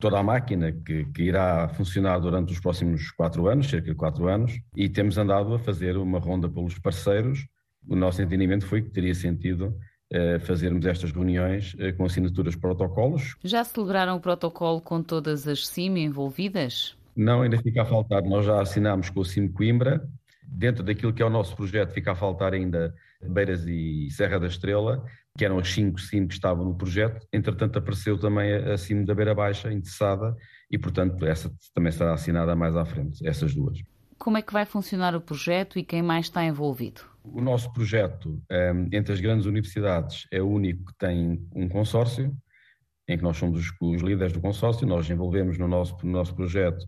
toda 0.00 0.18
a 0.18 0.22
máquina 0.22 0.72
que, 0.72 1.04
que, 1.06 1.22
irá 1.22 1.68
funcionar 1.68 2.18
durante 2.18 2.52
os 2.52 2.60
próximos 2.60 3.10
quatro 3.10 3.48
anos, 3.48 3.68
cerca 3.68 3.90
de 3.90 3.94
quatro 3.94 4.28
anos, 4.28 4.60
e 4.76 4.88
temos 4.88 5.16
andado 5.18 5.54
a 5.54 5.58
fazer 5.58 5.96
uma 5.96 6.18
ronda 6.18 6.48
pelos 6.48 6.78
parceiros. 6.78 7.46
O 7.88 7.96
nosso 7.96 8.20
entendimento 8.20 8.66
foi 8.66 8.82
que 8.82 8.90
teria 8.90 9.14
sentido 9.14 9.76
eh, 10.10 10.38
fazermos 10.38 10.84
estas 10.86 11.10
reuniões 11.12 11.74
eh, 11.78 11.92
com 11.92 12.04
assinaturas 12.04 12.54
de 12.54 12.60
protocolos. 12.60 13.36
Já 13.42 13.64
celebraram 13.64 14.16
o 14.16 14.20
protocolo 14.20 14.80
com 14.80 15.02
todas 15.02 15.48
as 15.48 15.66
CIM 15.66 15.96
envolvidas? 15.96 16.96
Não, 17.16 17.42
ainda 17.42 17.58
fica 17.58 17.82
a 17.82 17.84
faltar. 17.84 18.22
Nós 18.22 18.44
já 18.44 18.60
assinámos 18.60 19.10
com 19.10 19.20
o 19.20 19.24
CIM 19.24 19.48
Coimbra. 19.48 20.06
Dentro 20.46 20.84
daquilo 20.84 21.12
que 21.12 21.22
é 21.22 21.26
o 21.26 21.30
nosso 21.30 21.56
projeto, 21.56 21.92
fica 21.92 22.12
a 22.12 22.14
faltar 22.14 22.52
ainda 22.52 22.94
Beiras 23.22 23.66
e 23.66 24.08
Serra 24.10 24.38
da 24.38 24.46
Estrela, 24.46 25.04
que 25.36 25.44
eram 25.44 25.58
as 25.58 25.68
cinco 25.68 26.00
CIM 26.00 26.28
que 26.28 26.34
estavam 26.34 26.64
no 26.64 26.76
projeto. 26.76 27.26
Entretanto, 27.32 27.78
apareceu 27.78 28.16
também 28.16 28.54
a 28.54 28.78
CIM 28.78 29.04
da 29.04 29.14
Beira 29.14 29.34
Baixa, 29.34 29.72
interessada, 29.72 30.36
e, 30.70 30.78
portanto, 30.78 31.26
essa 31.26 31.52
também 31.74 31.90
será 31.90 32.14
assinada 32.14 32.54
mais 32.54 32.76
à 32.76 32.84
frente, 32.84 33.26
essas 33.26 33.54
duas. 33.54 33.78
Como 34.16 34.38
é 34.38 34.42
que 34.42 34.52
vai 34.52 34.64
funcionar 34.64 35.14
o 35.16 35.20
projeto 35.20 35.78
e 35.78 35.82
quem 35.82 36.02
mais 36.02 36.26
está 36.26 36.44
envolvido? 36.44 37.02
O 37.24 37.40
nosso 37.40 37.72
projeto, 37.72 38.40
um, 38.50 38.88
entre 38.92 39.12
as 39.12 39.20
grandes 39.20 39.46
universidades, 39.46 40.26
é 40.30 40.40
o 40.40 40.48
único 40.48 40.86
que 40.86 40.98
tem 40.98 41.44
um 41.54 41.68
consórcio, 41.68 42.32
em 43.08 43.18
que 43.18 43.22
nós 43.22 43.36
somos 43.36 43.70
os, 43.80 44.02
líderes 44.02 44.32
do 44.32 44.40
consórcio. 44.40 44.86
Nós 44.86 45.10
envolvemos 45.10 45.58
no 45.58 45.66
nosso, 45.66 45.96
no 46.04 46.12
nosso 46.12 46.34
projeto 46.34 46.86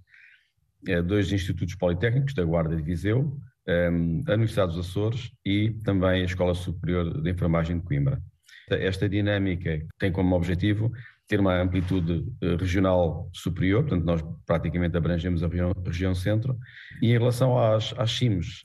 é, 0.87 1.03
dois 1.03 1.33
institutos 1.33 1.75
politécnicos, 1.75 2.33
da 2.33 2.45
Guarda 2.45 2.77
de 2.77 2.83
Viseu, 2.83 3.37
um, 3.69 4.23
a 4.27 4.33
Universidade 4.35 4.73
dos 4.75 4.89
Açores 4.89 5.33
e 5.45 5.71
também 5.85 6.23
a 6.23 6.25
Escola 6.25 6.55
Superior 6.55 7.21
de 7.21 7.29
Enfermagem 7.29 7.79
de 7.79 7.85
Coimbra. 7.85 8.23
Esta 8.69 9.09
dinâmica 9.09 9.81
tem 9.99 10.11
como 10.11 10.35
objetivo 10.35 10.93
ter 11.29 11.41
uma 11.41 11.61
amplitude 11.61 12.25
regional 12.61 13.29
superior, 13.33 13.83
portanto, 13.83 14.05
nós 14.05 14.25
praticamente 14.45 14.97
abrangemos 14.97 15.43
a 15.43 15.49
região, 15.49 15.73
região 15.85 16.15
centro, 16.15 16.57
e 17.03 17.09
em 17.09 17.19
relação 17.19 17.59
às, 17.59 17.93
às 17.99 18.17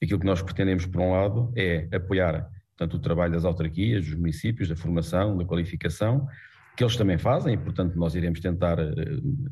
aquilo 0.02 0.20
que 0.20 0.26
nós 0.26 0.42
pretendemos, 0.42 0.86
por 0.86 1.02
um 1.02 1.12
lado, 1.12 1.52
é 1.56 1.88
apoiar 1.92 2.48
tanto 2.78 2.98
o 2.98 3.00
trabalho 3.00 3.34
das 3.34 3.46
autarquias, 3.46 4.06
dos 4.06 4.16
municípios, 4.16 4.70
da 4.70 4.76
formação, 4.76 5.38
da 5.38 5.46
qualificação, 5.46 6.28
que 6.76 6.84
eles 6.84 6.96
também 6.96 7.18
fazem, 7.18 7.54
e, 7.54 7.58
portanto, 7.58 7.96
nós 7.96 8.16
iremos 8.16 8.40
tentar 8.40 8.78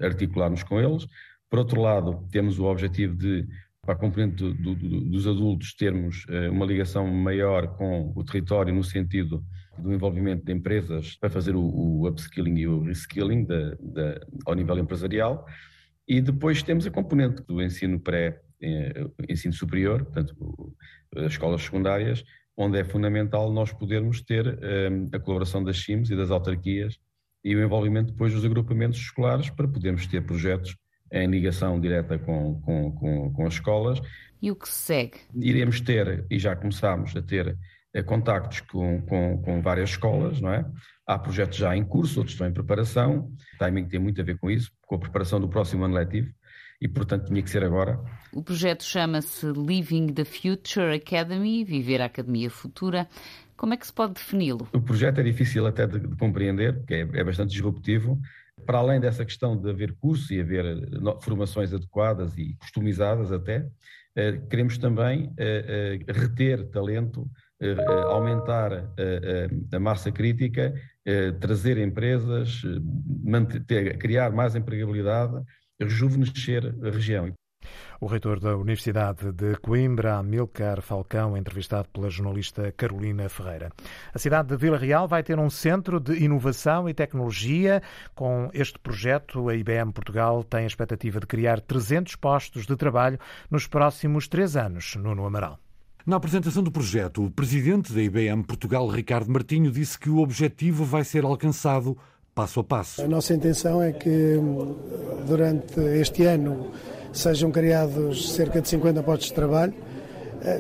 articular-nos 0.02 0.64
com 0.64 0.80
eles. 0.80 1.08
Por 1.50 1.60
outro 1.60 1.82
lado, 1.82 2.28
temos 2.32 2.60
o 2.60 2.66
objetivo 2.66 3.16
de 3.16 3.48
para 3.82 3.96
a 3.96 3.98
componente 3.98 4.36
do, 4.36 4.54
do, 4.54 4.76
do, 4.76 5.02
dos 5.02 5.28
adultos 5.28 5.74
termos 5.74 6.26
uh, 6.26 6.52
uma 6.52 6.66
ligação 6.66 7.08
maior 7.08 7.76
com 7.76 8.14
o 8.16 8.24
território 8.24 8.74
no 8.74 8.84
sentido 8.84 9.44
do 9.78 9.94
envolvimento 9.94 10.46
de 10.46 10.52
empresas 10.52 11.16
para 11.16 11.30
fazer 11.30 11.56
o, 11.56 11.62
o 11.62 12.08
upskilling 12.08 12.58
e 12.58 12.68
o 12.68 12.82
reskilling 12.84 13.46
de, 13.46 13.76
de, 13.78 14.20
ao 14.46 14.54
nível 14.54 14.78
empresarial. 14.78 15.46
E 16.08 16.22
depois 16.22 16.62
temos 16.64 16.86
a 16.86 16.92
componente 16.92 17.42
do 17.44 17.62
ensino 17.62 18.00
pré, 18.00 18.42
eh, 18.62 19.06
ensino 19.30 19.54
superior, 19.54 20.04
portanto, 20.04 20.76
as 21.16 21.34
escolas 21.34 21.62
secundárias, 21.62 22.24
onde 22.58 22.80
é 22.80 22.84
fundamental 22.84 23.54
nós 23.54 23.72
podermos 23.72 24.22
ter 24.22 24.46
eh, 24.62 24.90
a 25.14 25.20
colaboração 25.20 25.64
das 25.64 25.78
CIMs 25.78 26.10
e 26.10 26.16
das 26.16 26.32
autarquias 26.32 27.00
e 27.44 27.56
o 27.56 27.64
envolvimento 27.64 28.12
depois 28.12 28.34
dos 28.34 28.44
agrupamentos 28.44 29.00
escolares 29.00 29.50
para 29.50 29.68
podermos 29.68 30.06
ter 30.08 30.26
projetos 30.26 30.76
em 31.12 31.28
ligação 31.28 31.80
direta 31.80 32.18
com, 32.18 32.62
com, 32.62 32.92
com, 32.92 33.34
com, 33.34 33.48
as 33.48 33.54
escolas. 33.54 34.02
E 34.42 34.52
o 34.52 34.56
que 34.56 34.70
segue? 34.70 35.18
Iremos 35.36 35.82
ter, 35.82 36.26
e 36.30 36.40
já 36.40 36.56
começámos 36.56 37.16
a 37.16 37.22
ter, 37.22 37.58
contactos 38.06 38.62
com, 38.62 39.02
com, 39.02 39.42
com, 39.42 39.62
várias 39.62 39.92
escolas, 39.92 40.40
não 40.40 40.54
é? 40.54 40.66
Há 41.06 41.18
projetos 41.18 41.58
já 41.58 41.76
em 41.76 41.84
curso, 41.84 42.20
outros 42.20 42.36
estão 42.36 42.48
em 42.48 42.54
preparação. 42.54 43.32
O 43.56 43.58
timing 43.58 43.88
tem 43.88 44.00
muito 44.00 44.22
a 44.22 44.24
ver 44.24 44.38
com 44.38 44.50
isso, 44.50 44.72
com 44.86 44.96
a 44.96 45.00
preparação 45.00 45.42
do 45.42 45.50
próximo 45.50 45.84
ano 45.84 45.96
letivo 45.96 46.30
e, 46.82 46.88
portanto, 46.88 47.26
tinha 47.26 47.42
que 47.42 47.50
ser 47.50 47.64
agora. 47.64 48.00
O 48.32 48.42
projeto 48.42 48.84
chama-se 48.84 49.46
Living 49.48 50.14
the 50.14 50.24
Future 50.24 50.96
Academy, 50.96 51.64
Viver 51.66 52.02
a 52.02 52.06
Academia 52.06 52.50
Futura. 52.50 53.08
Como 53.58 53.74
é 53.74 53.78
que 53.78 53.86
se 53.86 53.92
pode 53.92 54.14
defini-lo? 54.14 54.70
O 54.74 54.82
projeto 54.82 55.20
é 55.20 55.24
difícil 55.24 55.68
até 55.68 55.86
de, 55.86 56.00
de 56.00 56.16
compreender, 56.16 56.78
porque 56.78 56.94
é, 56.94 57.02
é, 57.02 57.24
bastante 57.24 57.52
disruptivo. 57.52 58.18
Para 58.66 58.80
além 58.80 59.00
dessa 59.00 59.26
questão 59.26 59.56
de 59.56 59.70
haver 59.70 59.94
curso 60.00 60.34
e 60.34 60.40
haver 60.40 60.66
eh, 60.66 61.18
formações 61.22 61.74
adequadas 61.74 62.38
e 62.38 62.56
customizadas 62.56 63.32
até, 63.32 63.68
eh, 64.16 64.40
queremos 64.50 64.78
também 64.78 65.34
eh, 65.38 66.00
reter 66.08 66.68
talento, 66.70 67.30
aumentar 68.08 68.72
a 69.74 69.80
massa 69.82 70.10
crítica, 70.10 70.74
trazer 71.42 71.78
empresas, 71.78 72.62
manter, 73.22 73.98
criar 73.98 74.32
mais 74.32 74.56
empregabilidade, 74.56 75.44
rejuvenescer 75.78 76.74
a 76.82 76.90
região. 76.90 77.34
O 78.02 78.08
reitor 78.08 78.40
da 78.40 78.56
Universidade 78.56 79.30
de 79.34 79.56
Coimbra, 79.58 80.16
Amilcar 80.16 80.82
Falcão, 80.82 81.36
entrevistado 81.36 81.90
pela 81.90 82.10
jornalista 82.10 82.72
Carolina 82.72 83.28
Ferreira. 83.28 83.74
A 84.14 84.18
cidade 84.18 84.48
de 84.48 84.56
Vila 84.56 84.78
Real 84.78 85.06
vai 85.06 85.22
ter 85.22 85.38
um 85.38 85.50
centro 85.50 86.00
de 86.00 86.14
inovação 86.24 86.88
e 86.88 86.94
tecnologia. 86.94 87.84
Com 88.16 88.50
este 88.54 88.80
projeto, 88.80 89.50
a 89.50 89.56
IBM 89.56 89.92
Portugal 89.92 90.46
tem 90.46 90.62
a 90.62 90.68
expectativa 90.68 91.20
de 91.20 91.28
criar 91.28 91.60
300 91.60 92.16
postos 92.16 92.66
de 92.66 92.78
trabalho 92.78 93.20
nos 93.52 93.68
próximos 93.68 94.30
três 94.30 94.56
anos. 94.56 94.96
Nuno 94.96 95.26
Amaral. 95.26 95.60
Na 96.06 96.16
apresentação 96.16 96.64
do 96.64 96.72
projeto, 96.72 97.26
o 97.26 97.30
presidente 97.30 97.92
da 97.92 98.02
IBM 98.02 98.44
Portugal, 98.44 98.88
Ricardo 98.88 99.30
Martinho, 99.30 99.70
disse 99.70 100.00
que 100.00 100.10
o 100.10 100.20
objetivo 100.20 100.86
vai 100.86 101.04
ser 101.04 101.26
alcançado 101.26 101.98
passo 102.40 102.62
a 102.62 102.64
passo. 102.64 103.02
A 103.02 103.08
nossa 103.08 103.34
intenção 103.34 103.84
é 103.84 103.92
que 103.92 104.40
durante 105.28 105.78
este 106.00 106.24
ano 106.24 106.68
sejam 107.12 107.52
criados 107.52 108.32
cerca 108.32 108.62
de 108.62 108.70
50 108.70 109.04
postos 109.04 109.28
de 109.28 109.34
trabalho 109.34 109.74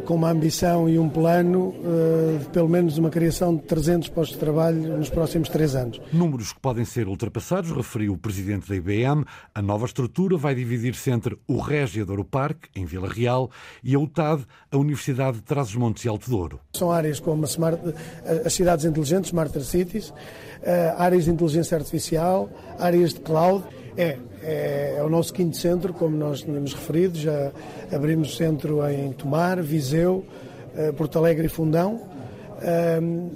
com 0.05 0.15
uma 0.15 0.29
ambição 0.29 0.89
e 0.89 0.99
um 0.99 1.09
plano 1.09 1.73
eh, 1.83 2.37
de 2.39 2.45
pelo 2.49 2.67
menos 2.67 2.97
uma 2.97 3.09
criação 3.09 3.55
de 3.55 3.63
300 3.63 4.09
postos 4.09 4.37
de 4.37 4.39
trabalho 4.39 4.97
nos 4.97 5.09
próximos 5.09 5.49
três 5.49 5.75
anos. 5.75 6.01
Números 6.11 6.53
que 6.53 6.59
podem 6.59 6.85
ser 6.85 7.07
ultrapassados, 7.07 7.71
referiu 7.71 8.13
o 8.13 8.17
presidente 8.17 8.67
da 8.67 8.75
IBM. 8.75 9.25
A 9.53 9.61
nova 9.61 9.85
estrutura 9.85 10.37
vai 10.37 10.53
dividir-se 10.53 11.09
entre 11.11 11.37
o 11.47 11.59
Régia 11.59 12.05
Douro 12.05 12.25
Parque, 12.25 12.69
em 12.75 12.85
Vila 12.85 13.07
Real, 13.07 13.49
e 13.83 13.95
a 13.95 13.99
UTAD, 13.99 14.45
a 14.71 14.77
Universidade 14.77 15.37
de 15.37 15.43
Trás-os-Montes 15.43 16.03
e 16.05 16.09
Alto 16.09 16.29
Douro. 16.29 16.59
São 16.73 16.91
áreas 16.91 17.19
como 17.19 17.45
smart, 17.45 17.81
eh, 18.25 18.43
as 18.45 18.53
cidades 18.53 18.85
inteligentes, 18.85 19.29
Smarter 19.29 19.63
Cities, 19.63 20.13
áreas 20.97 21.23
de 21.23 21.31
inteligência 21.31 21.77
artificial, 21.77 22.49
áreas 22.77 23.13
de 23.13 23.21
cloud. 23.21 23.63
É, 23.97 24.17
é, 24.41 24.95
é, 24.97 25.03
o 25.03 25.09
nosso 25.09 25.33
quinto 25.33 25.57
centro, 25.57 25.93
como 25.93 26.15
nós 26.15 26.41
tínhamos 26.41 26.73
referido. 26.73 27.17
Já 27.17 27.51
abrimos 27.91 28.37
centro 28.37 28.87
em 28.89 29.11
Tomar, 29.11 29.61
Viseu, 29.61 30.23
eh, 30.75 30.91
Porto 30.91 31.17
Alegre 31.17 31.47
e 31.47 31.49
Fundão. 31.49 32.01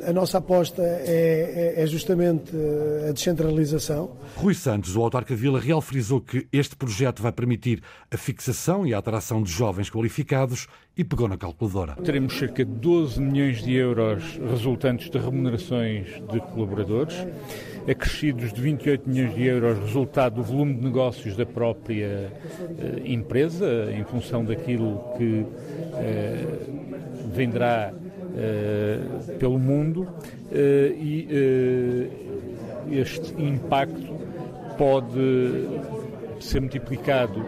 A 0.07 0.13
nossa 0.13 0.37
aposta 0.37 0.81
é, 0.81 1.73
é, 1.77 1.83
é, 1.83 1.87
justamente 1.87 2.51
eh, 2.55 3.09
a 3.09 3.11
descentralização. 3.11 4.11
Rui 4.35 4.53
Santos, 4.53 4.95
o 4.95 5.01
autarca 5.01 5.35
Vila 5.35 5.59
Real, 5.59 5.81
frisou 5.81 6.21
que 6.21 6.47
este 6.51 6.75
projeto 6.75 7.21
vai 7.21 7.31
permitir 7.31 7.81
a 8.11 8.17
fixação 8.17 8.85
e 8.85 8.93
a 8.93 8.97
atração 8.97 9.41
de 9.41 9.51
jovens 9.51 9.89
qualificados 9.89 10.67
e 10.97 11.03
pegou 11.03 11.27
na 11.27 11.37
calculadora. 11.37 11.95
Teremos 12.03 12.37
cerca 12.37 12.63
de 12.63 12.71
12 12.71 13.21
milhões 13.21 13.63
de 13.63 13.73
euros 13.73 14.39
resultantes 14.49 15.09
de 15.09 15.17
remunerações 15.17 16.07
de 16.31 16.39
colaboradores 16.39 17.15
acrescidos 17.89 18.53
de 18.53 18.61
28 18.61 19.09
milhões 19.09 19.35
de 19.35 19.43
euros, 19.43 19.79
resultado 19.79 20.35
do 20.35 20.43
volume 20.43 20.75
de 20.75 20.83
negócios 20.83 21.35
da 21.35 21.45
própria 21.45 22.31
eh, 22.79 23.01
empresa, 23.05 23.91
em 23.91 24.03
função 24.05 24.43
daquilo 24.45 25.03
que 25.17 25.45
eh, 25.95 26.45
vendrá 27.33 27.93
eh, 28.35 28.99
pelo 29.39 29.59
mundo, 29.59 30.07
e 30.51 32.09
este 32.91 33.33
impacto 33.41 34.13
pode 34.77 35.67
ser 36.39 36.59
multiplicado 36.59 37.43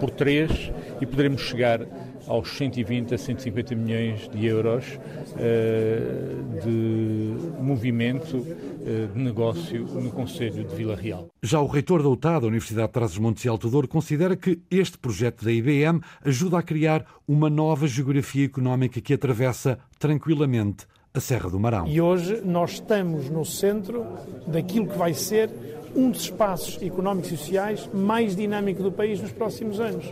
por 0.00 0.10
três 0.10 0.70
e 1.00 1.06
poderemos 1.06 1.42
chegar 1.42 1.80
aos 2.28 2.56
120 2.56 3.14
a 3.14 3.18
150 3.18 3.74
milhões 3.74 4.28
de 4.28 4.46
euros 4.46 4.84
uh, 4.94 6.60
de 6.62 7.62
movimento 7.62 8.36
uh, 8.36 9.08
de 9.12 9.18
negócio 9.18 9.84
no 9.84 10.10
Conselho 10.10 10.64
de 10.64 10.74
Vila 10.74 10.94
Real. 10.94 11.28
Já 11.42 11.60
o 11.60 11.66
reitor 11.66 12.02
da 12.02 12.08
UTAD, 12.08 12.42
da 12.42 12.46
Universidade 12.46 12.88
de 12.88 12.92
Trás-os-Montes 12.92 13.44
e 13.44 13.48
Alto 13.48 13.68
Douro, 13.68 13.88
considera 13.88 14.36
que 14.36 14.60
este 14.70 14.98
projeto 14.98 15.44
da 15.44 15.52
IBM 15.52 16.00
ajuda 16.24 16.58
a 16.58 16.62
criar 16.62 17.04
uma 17.26 17.50
nova 17.50 17.86
geografia 17.86 18.44
económica 18.44 19.00
que 19.00 19.14
atravessa 19.14 19.78
tranquilamente 19.98 20.86
a 21.12 21.20
Serra 21.20 21.50
do 21.50 21.58
Marão. 21.58 21.86
E 21.86 22.00
hoje 22.00 22.40
nós 22.44 22.72
estamos 22.72 23.28
no 23.28 23.44
centro 23.44 24.06
daquilo 24.46 24.86
que 24.86 24.96
vai 24.96 25.14
ser 25.14 25.50
um 25.94 26.10
dos 26.10 26.22
espaços 26.22 26.80
económicos 26.82 27.32
e 27.32 27.36
sociais 27.36 27.88
mais 27.92 28.36
dinâmico 28.36 28.82
do 28.82 28.92
país 28.92 29.20
nos 29.20 29.32
próximos 29.32 29.80
anos 29.80 30.04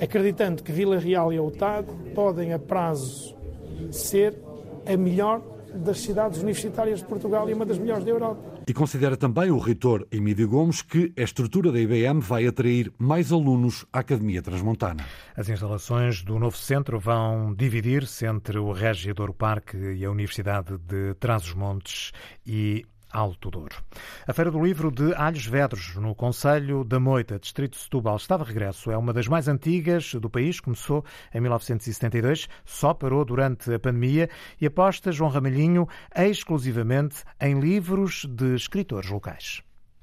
acreditando 0.00 0.62
que 0.62 0.72
Vila 0.72 0.98
Real 0.98 1.32
e 1.32 1.38
Outado 1.38 1.92
podem, 2.14 2.52
a 2.52 2.58
prazo, 2.58 3.36
ser 3.90 4.36
a 4.86 4.96
melhor 4.96 5.42
das 5.74 6.00
cidades 6.00 6.40
universitárias 6.40 7.00
de 7.00 7.06
Portugal 7.06 7.48
e 7.48 7.54
uma 7.54 7.64
das 7.64 7.78
melhores 7.78 8.04
da 8.04 8.10
Europa. 8.10 8.50
E 8.66 8.72
considera 8.72 9.16
também 9.16 9.50
o 9.50 9.58
reitor 9.58 10.06
Emílio 10.10 10.48
Gomes 10.48 10.82
que 10.82 11.12
a 11.16 11.22
estrutura 11.22 11.72
da 11.72 11.80
IBM 11.80 12.20
vai 12.20 12.46
atrair 12.46 12.92
mais 12.98 13.32
alunos 13.32 13.84
à 13.92 14.00
Academia 14.00 14.42
Transmontana. 14.42 15.04
As 15.36 15.48
instalações 15.48 16.22
do 16.22 16.38
novo 16.38 16.56
centro 16.56 16.98
vão 16.98 17.54
dividir-se 17.54 18.26
entre 18.26 18.58
o 18.58 18.72
Régio 18.72 19.14
Douro 19.14 19.34
Parque 19.34 19.76
e 19.76 20.04
a 20.04 20.10
Universidade 20.10 20.76
de 20.78 21.14
Trás-os-Montes 21.14 22.12
e 22.46 22.84
Alto 23.12 23.50
Douro. 23.50 23.76
A 24.26 24.32
Feira 24.32 24.50
do 24.50 24.62
Livro 24.62 24.90
de 24.90 25.14
Alhos 25.14 25.46
Vedros, 25.46 25.96
no 25.96 26.14
Conselho 26.14 26.84
da 26.84 27.00
Moita, 27.00 27.38
Distrito 27.38 27.72
de 27.72 27.78
Setúbal, 27.78 28.16
está 28.16 28.36
de 28.36 28.44
regresso. 28.44 28.90
É 28.90 28.96
uma 28.96 29.12
das 29.12 29.28
mais 29.28 29.48
antigas 29.48 30.14
do 30.14 30.28
país, 30.30 30.60
começou 30.60 31.04
em 31.34 31.40
1972, 31.40 32.48
só 32.64 32.94
parou 32.94 33.24
durante 33.24 33.72
a 33.72 33.78
pandemia 33.78 34.28
e 34.60 34.66
aposta 34.66 35.12
João 35.12 35.30
Ramalhinho 35.30 35.88
exclusivamente 36.14 37.24
em 37.40 37.58
livros 37.58 38.24
de 38.26 38.54
escritores 38.54 39.10
locais. 39.10 39.62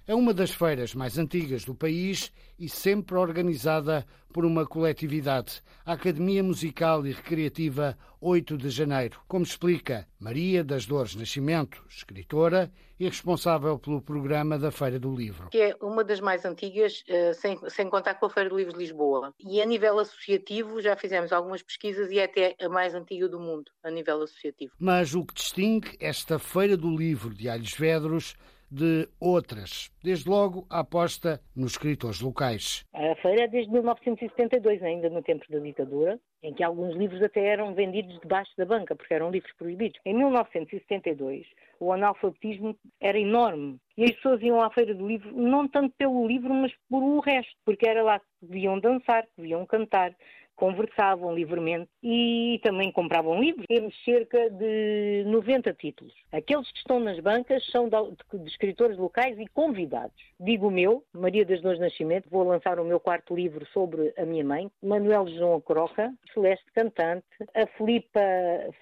É 0.10 0.16
uma 0.16 0.34
das 0.34 0.52
feiras 0.52 0.96
mais 0.96 1.18
antigas 1.18 1.66
do 1.66 1.76
país 1.76 2.32
e 2.58 2.70
sempre 2.70 3.18
organizada 3.18 4.08
por 4.32 4.46
uma 4.46 4.66
coletividade, 4.66 5.62
a 5.86 5.94
Academia 5.94 6.42
Musical 6.42 7.06
e 7.06 7.12
Recreativa 7.12 7.98
8 8.22 8.58
de 8.58 8.70
Janeiro, 8.70 9.20
como 9.28 9.44
explica 9.44 10.08
Maria 10.18 10.64
das 10.64 10.86
Dores 10.86 11.14
Nascimento, 11.14 11.84
escritora 11.90 12.72
e 12.98 13.04
responsável 13.04 13.78
pelo 13.78 14.02
programa 14.02 14.58
da 14.58 14.72
Feira 14.72 14.98
do 14.98 15.14
Livro. 15.14 15.50
Que 15.50 15.58
é 15.58 15.78
uma 15.82 16.06
das 16.06 16.22
mais 16.22 16.46
antigas, 16.46 17.04
eh, 17.10 17.34
sem, 17.34 17.60
sem 17.70 17.90
contar 17.90 18.16
com 18.16 18.28
a 18.28 18.30
Feira 18.30 18.50
do 18.50 18.58
Livro 18.58 18.72
de 18.72 18.80
Lisboa. 18.80 19.34
E 19.38 19.62
a 19.62 19.66
nível 19.66 20.00
associativo 20.00 20.82
já 20.82 20.96
fizemos 20.96 21.34
algumas 21.34 21.62
pesquisas 21.62 22.10
e 22.12 22.20
é 22.20 22.24
até 22.24 22.56
a 22.62 22.70
mais 22.70 22.96
antiga 22.96 23.28
do 23.28 23.42
mundo, 23.42 23.70
a 23.84 23.92
nível 23.92 24.22
associativo. 24.22 24.72
Mas 24.80 25.14
o 25.14 25.26
que 25.26 25.34
distingue 25.34 25.98
esta 26.00 26.40
Feira 26.40 26.78
do 26.78 26.96
Livro 26.96 27.36
de 27.36 27.50
Alhos 27.50 27.74
Vedros 27.74 28.38
de 28.70 29.08
outras. 29.20 29.92
Desde 30.04 30.30
logo, 30.30 30.66
a 30.70 30.80
aposta 30.80 31.42
nos 31.56 31.72
escritores 31.72 32.22
locais. 32.22 32.86
A 32.94 33.16
feira 33.16 33.44
é 33.44 33.48
desde 33.48 33.72
1972, 33.72 34.84
ainda 34.84 35.10
no 35.10 35.22
tempo 35.22 35.46
da 35.50 35.60
ditadura, 35.60 36.20
em 36.44 36.54
que 36.54 36.64
alguns 36.64 36.96
livros 36.96 37.22
até 37.22 37.46
eram 37.46 37.74
vendidos 37.74 38.20
debaixo 38.20 38.52
da 38.58 38.66
banca, 38.66 38.96
porque 38.96 39.14
eram 39.14 39.32
livros 39.32 39.52
proibidos. 39.58 40.00
Em 40.06 40.14
1972, 40.14 41.46
o 41.80 41.92
analfabetismo 41.92 42.76
era 43.00 43.20
enorme. 43.20 43.80
E 43.98 44.04
as 44.04 44.12
pessoas 44.12 44.42
iam 44.42 44.62
à 44.62 44.70
feira 44.72 44.94
do 44.94 45.08
livro, 45.08 45.32
não 45.36 45.68
tanto 45.68 45.94
pelo 45.98 46.28
livro, 46.28 46.54
mas 46.54 46.72
por 46.90 47.02
o 47.02 47.20
resto, 47.20 47.56
porque 47.66 47.88
era 47.88 48.04
lá 48.04 48.20
que 48.20 48.26
deviam 48.42 48.80
dançar, 48.80 49.24
que 49.24 49.32
deviam 49.38 49.66
cantar, 49.66 50.14
conversavam 50.58 51.34
livremente 51.34 51.90
e 52.04 52.60
também 52.64 52.92
compravam 52.92 53.40
livros. 53.40 53.66
Temos 53.68 53.96
cerca 54.04 54.50
de 54.50 55.24
90 55.28 55.74
títulos. 55.76 56.14
Aqueles 56.32 56.70
que 56.72 56.80
estão 56.80 57.00
nas 57.00 57.20
bancas 57.20 57.66
são 57.68 57.88
de, 57.88 58.48
escritores 58.48 58.98
locais 58.98 59.40
e 59.40 59.48
convidados. 59.48 60.18
Digo 60.40 60.68
o 60.68 60.72
meu, 60.72 61.04
Maria 61.14 61.46
das 61.46 61.62
Dores 61.62 61.80
Nascimento, 61.80 62.30
vou 62.30 62.44
lançar 62.44 62.80
o 62.80 62.86
meu 62.86 63.00
quarto 63.00 63.36
livro 63.36 63.66
sobre 63.68 64.14
a 64.18 64.26
minha 64.26 64.44
mãe, 64.44 64.70
Manuel 64.84 65.28
João 65.28 65.62
Croca, 65.62 66.12
Celeste 66.34 66.66
Cantante, 66.74 67.26
a 67.54 67.68
Filipa 67.78 68.20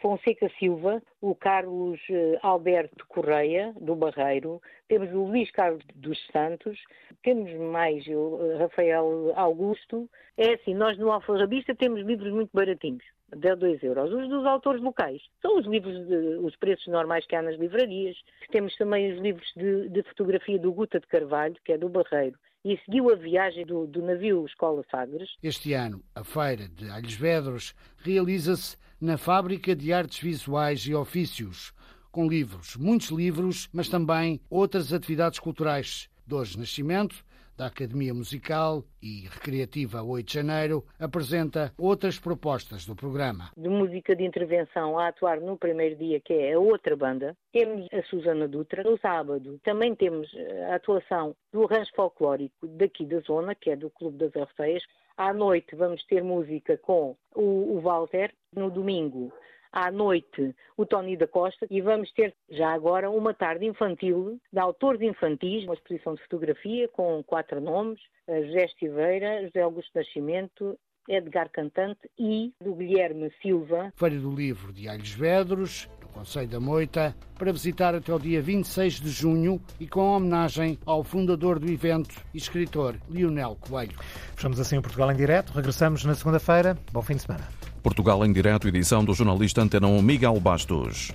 Fonseca 0.01 0.49
Silva, 0.57 1.01
o 1.25 1.33
Carlos 1.33 1.99
eh, 2.07 2.37
Alberto 2.43 3.03
Correia, 3.07 3.73
do 3.81 3.95
Barreiro, 3.95 4.61
temos 4.87 5.11
o 5.11 5.23
Luís 5.23 5.49
Carlos 5.49 5.83
dos 5.95 6.23
Santos, 6.27 6.79
temos 7.23 7.51
mais 7.53 8.05
o 8.07 8.39
eh, 8.43 8.57
Rafael 8.57 9.33
Augusto. 9.35 10.07
É 10.37 10.53
assim, 10.53 10.75
nós 10.75 10.99
no 10.99 11.11
Alfarrabista 11.11 11.73
temos 11.73 12.01
livros 12.01 12.31
muito 12.31 12.51
baratinhos, 12.53 13.03
de 13.35 13.55
2 13.55 13.81
euros. 13.81 14.13
Os 14.13 14.29
dos 14.29 14.45
autores 14.45 14.83
locais 14.83 15.19
são 15.41 15.57
os 15.57 15.65
livros, 15.65 15.95
de, 16.07 16.15
os 16.43 16.55
preços 16.57 16.85
normais 16.85 17.25
que 17.25 17.35
há 17.35 17.41
nas 17.41 17.57
livrarias. 17.57 18.15
Temos 18.51 18.75
também 18.77 19.11
os 19.11 19.19
livros 19.19 19.51
de, 19.55 19.89
de 19.89 20.03
fotografia 20.03 20.59
do 20.59 20.71
Guta 20.71 20.99
de 20.99 21.07
Carvalho, 21.07 21.55
que 21.65 21.73
é 21.73 21.77
do 21.77 21.89
Barreiro 21.89 22.37
e 22.65 22.79
seguiu 22.83 23.11
a 23.11 23.15
viagem 23.15 23.63
do, 23.63 23.85
do, 23.85 24.01
navio 24.01 24.43
Escola 24.43 24.83
Sagres. 24.89 25.29
Este 25.43 25.73
ano, 25.73 26.03
a 26.15 26.23
Feira 26.23 26.67
de 26.67 26.89
Alhos 26.89 27.13
Vedros 27.13 27.75
realiza-se 27.97 28.75
na 28.99 29.19
Fábrica 29.19 29.75
de 29.75 29.93
Artes 29.93 30.19
Visuais 30.19 30.79
e 30.87 30.95
Ofícios, 30.95 31.71
com 32.11 32.27
livros, 32.27 32.75
muitos 32.75 33.09
livros, 33.09 33.69
mas 33.71 33.87
também 33.87 34.41
outras 34.49 34.91
atividades 34.91 35.37
culturais. 35.37 36.09
Dois 36.25 36.55
Nascimento, 36.55 37.23
da 37.57 37.67
Academia 37.67 38.13
Musical 38.13 38.83
e 39.01 39.27
Recreativa 39.29 40.03
8 40.03 40.25
de 40.25 40.33
Janeiro, 40.33 40.85
apresenta 40.99 41.73
outras 41.77 42.19
propostas 42.19 42.85
do 42.85 42.95
programa. 42.95 43.51
De 43.55 43.69
música 43.69 44.15
de 44.15 44.23
intervenção 44.25 44.97
a 44.97 45.07
atuar 45.07 45.39
no 45.39 45.57
primeiro 45.57 45.95
dia, 45.95 46.19
que 46.19 46.33
é 46.33 46.53
a 46.53 46.59
outra 46.59 46.95
banda, 46.95 47.35
temos 47.51 47.87
a 47.93 48.01
Susana 48.03 48.47
Dutra. 48.47 48.83
No 48.83 48.97
sábado 48.99 49.59
também 49.63 49.95
temos 49.95 50.29
a 50.69 50.75
atuação 50.75 51.35
do 51.51 51.63
arranjo 51.63 51.91
folclórico 51.95 52.67
daqui 52.67 53.05
da 53.05 53.19
zona, 53.19 53.55
que 53.55 53.69
é 53.69 53.75
do 53.75 53.89
Clube 53.89 54.17
das 54.17 54.35
Arceias. 54.35 54.83
À 55.17 55.33
noite 55.33 55.75
vamos 55.75 56.03
ter 56.05 56.23
música 56.23 56.77
com 56.77 57.15
o 57.33 57.79
Walter. 57.81 58.33
No 58.53 58.69
domingo 58.69 59.33
à 59.75 59.91
noite 59.91 60.55
o 60.77 60.85
Tony 60.85 61.17
da 61.17 61.27
Costa 61.27 61.67
e 61.69 61.81
vamos 61.81 62.09
ter 62.13 62.33
já 62.49 62.73
agora 62.73 63.11
uma 63.11 63.33
tarde 63.33 63.65
infantil 63.65 64.39
de 64.51 64.59
autores 64.59 65.01
infantis, 65.01 65.65
uma 65.65 65.73
exposição 65.73 66.15
de 66.15 66.23
fotografia 66.23 66.87
com 66.87 67.21
quatro 67.23 67.59
nomes, 67.59 67.99
José 68.27 68.63
Estiveira, 68.63 69.43
José 69.43 69.61
Augusto 69.61 69.91
Nascimento, 69.93 70.79
Edgar 71.07 71.51
Cantante 71.51 72.09
e 72.17 72.53
do 72.61 72.73
Guilherme 72.73 73.31
Silva. 73.41 73.91
Feira 73.95 74.17
do 74.17 74.31
Livro 74.31 74.71
de 74.71 74.87
Alhos 74.87 75.11
Vedros, 75.11 75.89
no 76.01 76.07
Conselho 76.07 76.47
da 76.47 76.59
Moita, 76.59 77.15
para 77.37 77.51
visitar 77.51 77.93
até 77.93 78.13
o 78.13 78.19
dia 78.19 78.41
26 78.41 79.01
de 79.01 79.09
junho 79.09 79.61
e 79.79 79.87
com 79.87 80.15
homenagem 80.15 80.79
ao 80.85 81.03
fundador 81.03 81.59
do 81.59 81.69
evento 81.69 82.15
e 82.33 82.37
escritor 82.37 82.95
Lionel 83.09 83.57
Coelho. 83.59 83.97
Fechamos 84.35 84.59
assim 84.59 84.77
o 84.77 84.81
Portugal 84.81 85.11
em 85.11 85.15
Direto. 85.15 85.51
Regressamos 85.51 86.03
na 86.05 86.15
segunda-feira. 86.15 86.77
Bom 86.91 87.01
fim 87.01 87.15
de 87.15 87.23
semana. 87.23 87.74
Portugal 87.85 88.25
em 88.25 88.33
Direto, 88.33 88.67
edição 88.67 89.05
do 89.05 89.13
jornalista 89.13 89.61
Antena 89.61 89.85
1 89.85 90.01
Miguel 90.01 90.39
Bastos. 90.39 91.11